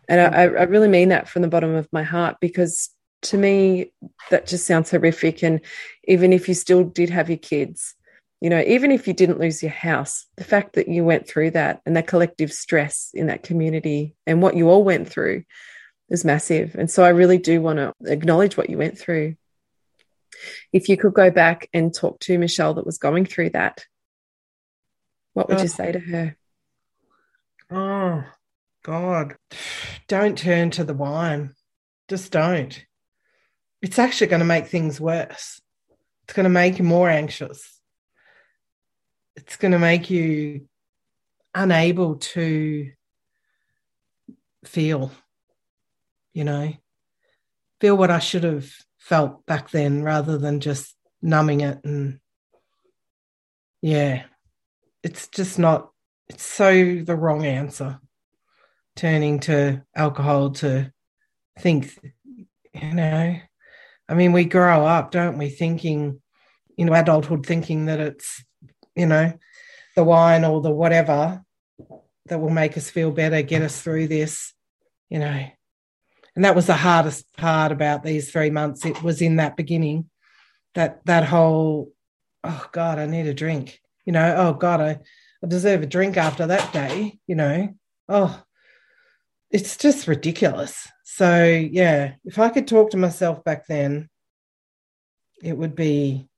[0.07, 2.89] And I, I really mean that from the bottom of my heart because
[3.23, 3.91] to me,
[4.29, 5.43] that just sounds horrific.
[5.43, 5.61] And
[6.05, 7.95] even if you still did have your kids,
[8.41, 11.51] you know, even if you didn't lose your house, the fact that you went through
[11.51, 15.43] that and that collective stress in that community and what you all went through
[16.09, 16.73] is massive.
[16.75, 19.35] And so I really do want to acknowledge what you went through.
[20.73, 23.85] If you could go back and talk to Michelle that was going through that,
[25.33, 25.67] what would you Oh.
[25.67, 26.35] say to her?
[27.69, 28.23] Oh,
[28.83, 29.35] God.
[30.07, 31.53] Don't turn to the wine.
[32.09, 32.83] Just don't.
[33.81, 35.61] It's actually going to make things worse.
[36.23, 37.79] It's going to make you more anxious.
[39.35, 40.67] It's going to make you
[41.55, 42.91] unable to
[44.65, 45.11] feel,
[46.33, 46.73] you know,
[47.79, 51.79] feel what I should have felt back then rather than just numbing it.
[51.83, 52.19] And
[53.81, 54.23] yeah,
[55.01, 55.91] it's just not,
[56.29, 57.99] it's so the wrong answer.
[58.95, 60.91] Turning to alcohol to
[61.57, 61.97] think,
[62.73, 63.35] you know,
[64.09, 66.21] I mean, we grow up, don't we, thinking,
[66.77, 68.43] you know, adulthood thinking that it's,
[68.95, 69.33] you know,
[69.95, 71.43] the wine or the whatever
[72.27, 74.53] that will make us feel better, get us through this,
[75.09, 75.45] you know.
[76.35, 78.85] And that was the hardest part about these three months.
[78.85, 80.09] It was in that beginning,
[80.75, 81.91] that that whole,
[82.43, 83.81] oh God, I need a drink.
[84.05, 84.99] You know, oh God, I,
[85.43, 87.75] I deserve a drink after that day, you know.
[88.07, 88.41] Oh,
[89.49, 90.87] it's just ridiculous.
[91.03, 94.09] So yeah, if I could talk to myself back then,
[95.43, 96.29] it would be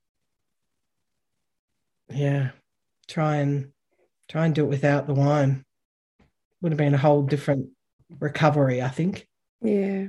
[2.10, 2.50] yeah,
[3.08, 3.72] try and
[4.28, 5.64] try and do it without the wine.
[6.60, 7.68] Would have been a whole different
[8.20, 9.26] recovery, I think.
[9.60, 10.08] Yeah.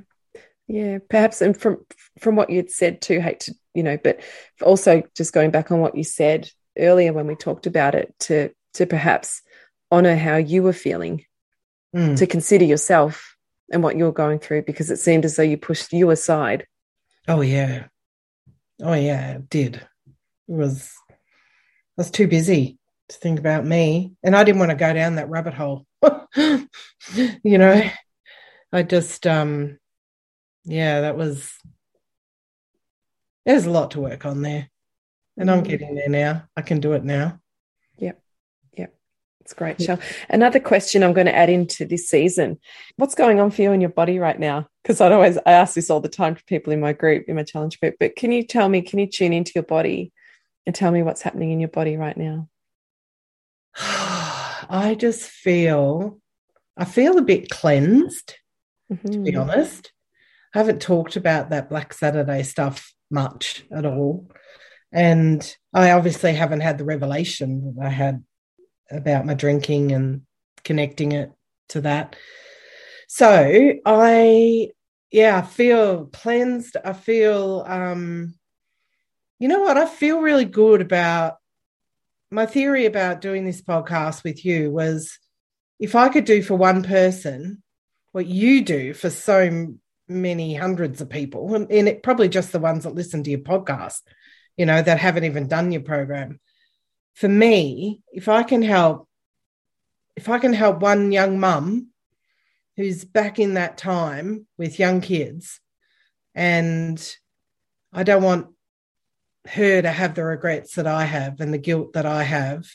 [0.67, 1.85] Yeah, perhaps, and from
[2.19, 4.21] from what you'd said too, hate to you know, but
[4.63, 8.49] also just going back on what you said earlier when we talked about it, to
[8.73, 9.43] to perhaps
[9.91, 11.23] honor how you were feeling,
[11.95, 12.17] mm.
[12.17, 13.35] to consider yourself
[13.71, 16.65] and what you're going through, because it seemed as though you pushed you aside.
[17.27, 17.85] Oh yeah,
[18.81, 19.75] oh yeah, it did.
[19.75, 19.81] It
[20.47, 20.91] was
[21.97, 22.77] was too busy
[23.09, 24.13] to think about me.
[24.23, 25.85] And I didn't want to go down that rabbit hole.
[26.35, 27.89] you know,
[28.71, 29.77] I just, um,
[30.63, 31.51] yeah, that was,
[33.45, 34.69] there's a lot to work on there.
[35.37, 35.67] And I'm mm.
[35.67, 36.43] getting there now.
[36.55, 37.39] I can do it now.
[37.97, 38.21] Yep.
[38.77, 38.95] Yep.
[39.41, 39.99] It's great, Shell.
[40.29, 42.57] Another question I'm going to add into this season.
[42.95, 44.67] What's going on for you in your body right now?
[44.81, 47.35] Because I'd always I ask this all the time to people in my group, in
[47.35, 47.95] my challenge group.
[47.99, 50.13] But can you tell me, can you tune into your body
[50.65, 52.49] and tell me what's happening in your body right now?
[53.77, 56.19] I just feel,
[56.77, 58.35] I feel a bit cleansed,
[58.91, 59.11] mm-hmm.
[59.11, 59.41] to be mm-hmm.
[59.41, 59.91] honest.
[60.53, 64.31] I haven't talked about that Black Saturday stuff much at all.
[64.91, 68.23] And I obviously haven't had the revelation that I had
[68.89, 70.21] about my drinking and
[70.63, 71.31] connecting it
[71.69, 72.15] to that.
[73.07, 74.69] So I,
[75.11, 76.77] yeah, I feel cleansed.
[76.83, 78.35] I feel, um,
[79.39, 79.77] you know what?
[79.77, 81.35] I feel really good about
[82.31, 85.19] my theory about doing this podcast with you was
[85.79, 87.61] if I could do for one person
[88.11, 89.75] what you do for so
[90.07, 93.99] many hundreds of people, and, it probably just the ones that listen to your podcast,
[94.55, 96.39] you know, that haven't even done your program.
[97.15, 99.09] For me, if I can help,
[100.15, 101.89] if I can help one young mum
[102.77, 105.59] who's back in that time with young kids,
[106.33, 107.17] and
[107.91, 108.47] I don't want
[109.47, 112.65] her to have the regrets that I have and the guilt that I have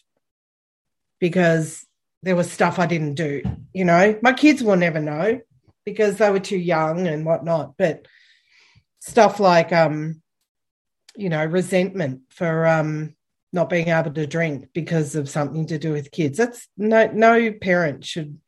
[1.18, 1.86] because
[2.22, 3.42] there was stuff I didn't do.
[3.72, 5.40] You know, my kids will never know
[5.84, 7.76] because they were too young and whatnot.
[7.76, 8.06] But
[9.00, 10.22] stuff like, um,
[11.16, 13.14] you know, resentment for um,
[13.52, 16.38] not being able to drink because of something to do with kids.
[16.38, 18.38] That's no no parent should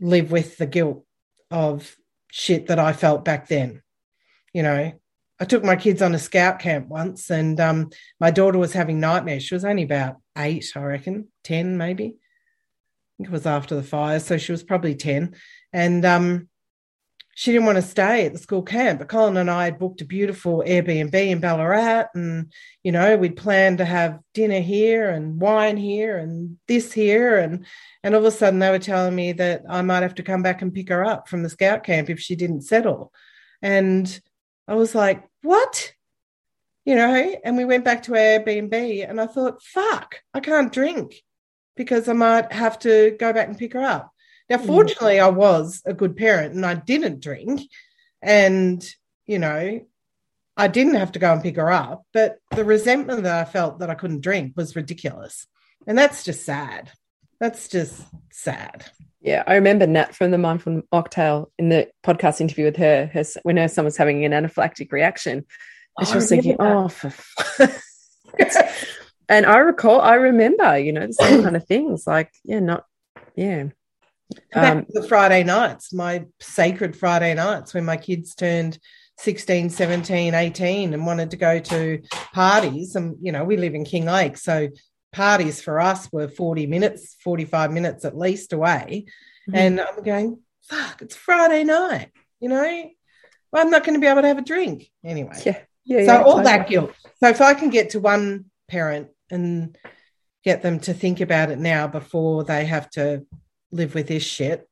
[0.00, 1.04] live with the guilt
[1.50, 1.96] of
[2.30, 3.82] shit that I felt back then.
[4.52, 4.92] You know,
[5.40, 7.90] I took my kids on a scout camp once, and um,
[8.20, 9.42] my daughter was having nightmares.
[9.42, 12.04] She was only about eight, I reckon, 10 maybe.
[12.04, 14.20] I think it was after the fire.
[14.20, 15.34] So she was probably 10.
[15.72, 16.48] And um,
[17.34, 18.98] she didn't want to stay at the school camp.
[18.98, 22.06] But Colin and I had booked a beautiful Airbnb in Ballarat.
[22.14, 22.52] And,
[22.82, 27.38] you know, we'd planned to have dinner here and wine here and this here.
[27.38, 27.66] And,
[28.02, 30.42] and all of a sudden they were telling me that I might have to come
[30.42, 33.12] back and pick her up from the scout camp if she didn't settle.
[33.60, 34.20] And
[34.68, 35.92] I was like, what?
[36.84, 41.22] You know, and we went back to Airbnb and I thought, fuck, I can't drink
[41.76, 44.10] because I might have to go back and pick her up.
[44.48, 44.66] Now, mm.
[44.66, 47.62] fortunately, I was a good parent and I didn't drink.
[48.20, 48.84] And,
[49.26, 49.80] you know,
[50.56, 52.04] I didn't have to go and pick her up.
[52.12, 55.46] But the resentment that I felt that I couldn't drink was ridiculous.
[55.86, 56.90] And that's just sad.
[57.40, 58.84] That's just sad.
[59.22, 63.24] Yeah, I remember Nat from the Mindful Mocktail in the podcast interview with her, her
[63.44, 65.46] when her son was having an anaphylactic reaction.
[65.96, 66.60] And she was thinking, that.
[66.60, 67.12] oh, for
[69.28, 72.84] and I recall, I remember, you know, the same kind of things like, yeah, not,
[73.36, 73.66] yeah.
[74.54, 78.78] Um, the Friday nights, my sacred Friday nights when my kids turned
[79.18, 82.96] 16, 17, 18 and wanted to go to parties.
[82.96, 84.38] And, you know, we live in Kinglake.
[84.38, 84.68] So
[85.12, 89.06] parties for us were 40 minutes, 45 minutes at least away.
[89.48, 89.56] Mm-hmm.
[89.56, 92.10] And I'm going, fuck, it's Friday night,
[92.40, 92.90] you know?
[93.52, 95.40] Well, I'm not going to be able to have a drink anyway.
[95.44, 95.58] Yeah.
[95.84, 96.06] Yeah.
[96.06, 96.92] So yeah, all that guilt.
[97.20, 99.76] So if I can get to one parent and
[100.44, 103.26] get them to think about it now before they have to
[103.70, 104.68] live with this shit,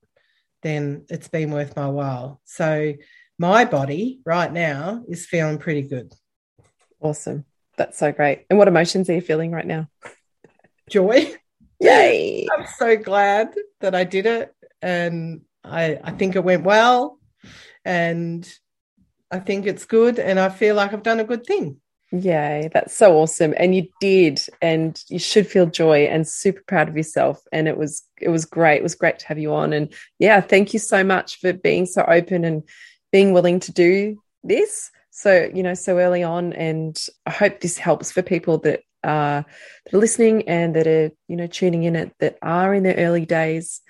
[0.62, 2.40] then it's been worth my while.
[2.44, 2.94] So
[3.38, 6.12] my body right now is feeling pretty good.
[7.00, 7.44] Awesome.
[7.76, 8.44] That's so great.
[8.50, 9.88] And what emotions are you feeling right now?
[10.90, 11.34] Joy.
[11.80, 12.46] Yay.
[12.52, 14.54] I'm so glad that I did it.
[14.82, 17.18] And I, I think it went well.
[17.84, 18.46] And
[19.30, 20.18] I think it's good.
[20.18, 21.80] And I feel like I've done a good thing.
[22.12, 23.54] Yay, that's so awesome.
[23.56, 27.40] And you did, and you should feel joy and super proud of yourself.
[27.52, 28.78] And it was it was great.
[28.78, 29.72] It was great to have you on.
[29.72, 32.64] And yeah, thank you so much for being so open and
[33.12, 37.76] being willing to do this so you know so early on and i hope this
[37.76, 39.44] helps for people that are,
[39.85, 42.97] that are listening and that are you know tuning in at that are in their
[42.97, 43.81] early days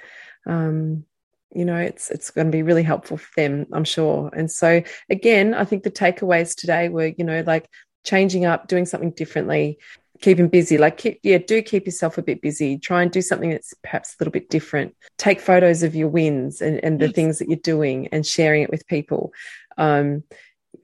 [0.46, 1.04] um
[1.52, 4.30] you know it's it's going to be really helpful for them i'm sure.
[4.32, 7.68] And so again i think the takeaways today were you know like
[8.04, 9.78] changing up doing something differently
[10.20, 10.78] keeping busy.
[10.78, 12.78] Like keep, yeah do keep yourself a bit busy.
[12.78, 14.94] Try and do something that's perhaps a little bit different.
[15.18, 17.14] Take photos of your wins and, and the yes.
[17.14, 19.32] things that you're doing and sharing it with people.
[19.78, 20.24] Um,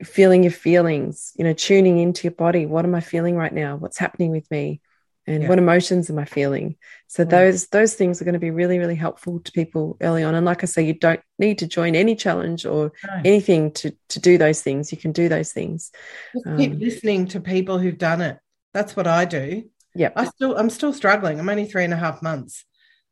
[0.04, 2.66] feeling your feelings you know tuning into your body.
[2.66, 3.76] What am i feeling right now?
[3.76, 4.80] What's happening with me?
[5.28, 5.48] And yeah.
[5.48, 6.76] what emotions am i feeling?
[7.08, 7.28] So yeah.
[7.28, 10.34] those those things are going to be really really helpful to people early on.
[10.34, 13.20] And like i say you don't need to join any challenge or no.
[13.24, 14.92] anything to to do those things.
[14.92, 15.90] You can do those things.
[16.34, 18.38] Just keep um, listening to people who've done it.
[18.74, 19.64] That's what i do.
[19.94, 21.38] Yeah i still i'm still struggling.
[21.38, 22.64] I'm only three and a half months.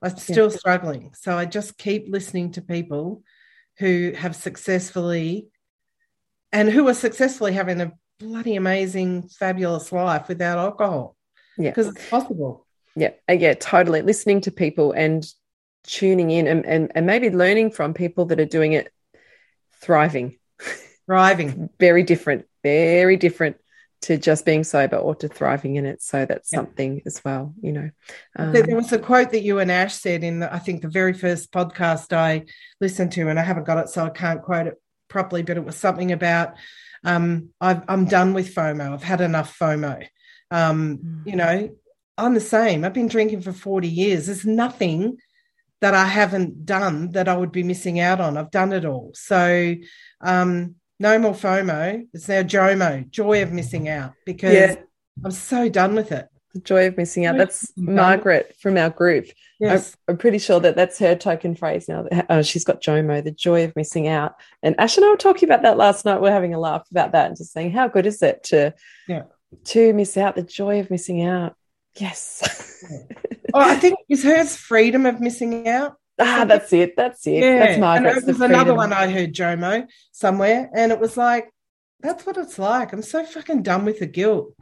[0.02, 0.56] I'm still yeah.
[0.56, 1.12] struggling.
[1.14, 3.22] So i just keep listening to people
[3.78, 5.48] who have successfully
[6.54, 11.16] and who are successfully having a bloody amazing, fabulous life without alcohol.
[11.58, 11.70] Yeah.
[11.70, 12.66] Because it's possible.
[12.94, 13.10] Yeah.
[13.28, 14.02] Uh, yeah, totally.
[14.02, 15.26] Listening to people and
[15.82, 18.92] tuning in and, and, and maybe learning from people that are doing it
[19.82, 20.38] thriving.
[21.06, 21.70] Thriving.
[21.80, 23.56] very different, very different
[24.02, 26.02] to just being sober or to thriving in it.
[26.02, 26.58] So that's yeah.
[26.58, 27.90] something as well, you know.
[28.36, 30.88] Um, there was a quote that you and Ash said in, the, I think, the
[30.88, 32.44] very first podcast I
[32.80, 34.74] listened to, and I haven't got it, so I can't quote it
[35.14, 36.54] properly, but it was something about
[37.04, 38.92] um, i am done with FOMO.
[38.92, 40.06] I've had enough FOMO.
[40.50, 41.26] Um, mm.
[41.26, 41.76] You know,
[42.18, 42.84] I'm the same.
[42.84, 44.26] I've been drinking for 40 years.
[44.26, 45.18] There's nothing
[45.80, 48.36] that I haven't done that I would be missing out on.
[48.36, 49.12] I've done it all.
[49.14, 49.74] So
[50.20, 52.06] um, no more FOMO.
[52.12, 54.76] It's now JOMO, joy of missing out, because yeah.
[55.24, 56.26] I'm so done with it.
[56.54, 57.36] The joy of missing out.
[57.36, 59.26] That's Margaret from our group.
[59.58, 59.96] Yes.
[60.08, 62.06] I'm, I'm, pretty sure that that's her token phrase now.
[62.28, 64.34] Uh, she's got JOMO, the joy of missing out.
[64.62, 66.20] And Ash and I were talking about that last night.
[66.20, 68.72] We're having a laugh about that and just saying, how good is it to,
[69.08, 69.24] yeah.
[69.64, 71.56] to miss out, the joy of missing out?
[71.96, 72.84] Yes.
[73.54, 75.96] oh, I think is hers freedom of missing out.
[76.18, 76.96] Ah, that's it.
[76.96, 77.42] That's it.
[77.42, 77.58] Yeah.
[77.58, 78.18] That's Margaret's.
[78.18, 81.52] And it was another one I heard JOMO somewhere, and it was like,
[82.00, 82.92] that's what it's like.
[82.92, 84.54] I'm so fucking done with the guilt.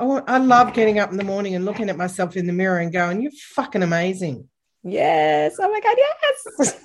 [0.00, 2.78] I, I love getting up in the morning and looking at myself in the mirror
[2.78, 4.48] and going, "You're fucking amazing."
[4.82, 5.56] Yes.
[5.60, 6.80] Oh my god, yes.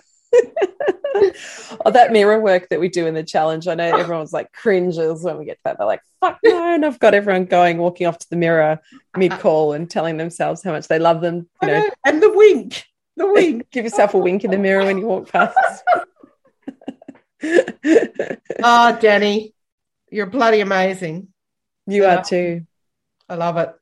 [1.85, 3.67] oh, that mirror work that we do in the challenge.
[3.67, 5.77] I know everyone's like cringes when we get to that.
[5.77, 6.73] They're like, fuck no.
[6.73, 8.81] And I've got everyone going, walking off to the mirror
[9.15, 11.47] mid call and telling themselves how much they love them.
[11.61, 12.85] You know, and the wink,
[13.15, 13.69] the wink.
[13.71, 15.57] Give yourself a wink in the mirror when you walk past.
[18.63, 19.53] Ah, oh, Danny,
[20.09, 21.27] you're bloody amazing.
[21.85, 22.15] You yeah.
[22.15, 22.65] are too.
[23.29, 23.73] I love it.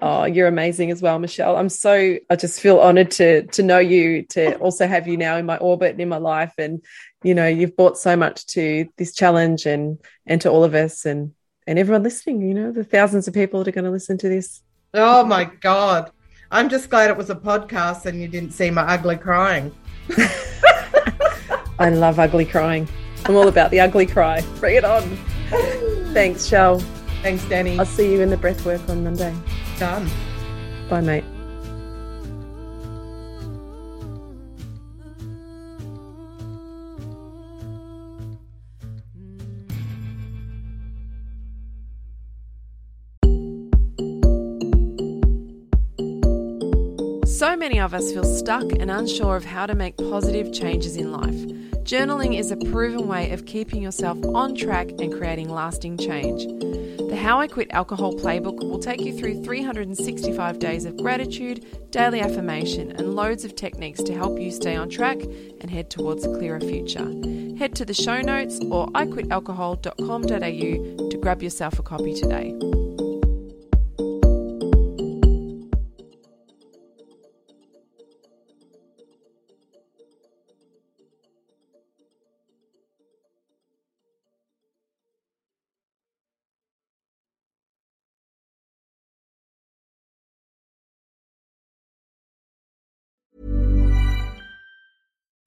[0.00, 1.56] Oh, you're amazing as well, Michelle.
[1.56, 5.36] I'm so I just feel honored to to know you, to also have you now
[5.36, 6.52] in my orbit and in my life.
[6.58, 6.82] And
[7.22, 11.04] you know, you've brought so much to this challenge and and to all of us
[11.04, 11.32] and
[11.66, 14.28] and everyone listening, you know, the thousands of people that are going to listen to
[14.28, 14.62] this.
[14.94, 16.10] Oh my God.
[16.50, 19.74] I'm just glad it was a podcast and you didn't see my ugly crying.
[21.78, 22.88] I love ugly crying.
[23.24, 24.42] I'm all about the ugly cry.
[24.58, 25.16] Bring it on.
[26.12, 26.82] Thanks, Shell.
[27.22, 27.78] Thanks, Danny.
[27.78, 29.32] I'll see you in the breath work on Monday.
[29.78, 30.10] Done.
[30.90, 31.24] Bye, mate.
[47.24, 51.12] So many of us feel stuck and unsure of how to make positive changes in
[51.12, 51.34] life.
[51.84, 56.46] Journaling is a proven way of keeping yourself on track and creating lasting change.
[57.22, 62.90] How I Quit Alcohol Playbook will take you through 365 days of gratitude, daily affirmation,
[62.90, 65.22] and loads of techniques to help you stay on track
[65.60, 67.08] and head towards a clearer future.
[67.56, 72.58] Head to the show notes or iquitalcohol.com.au to grab yourself a copy today.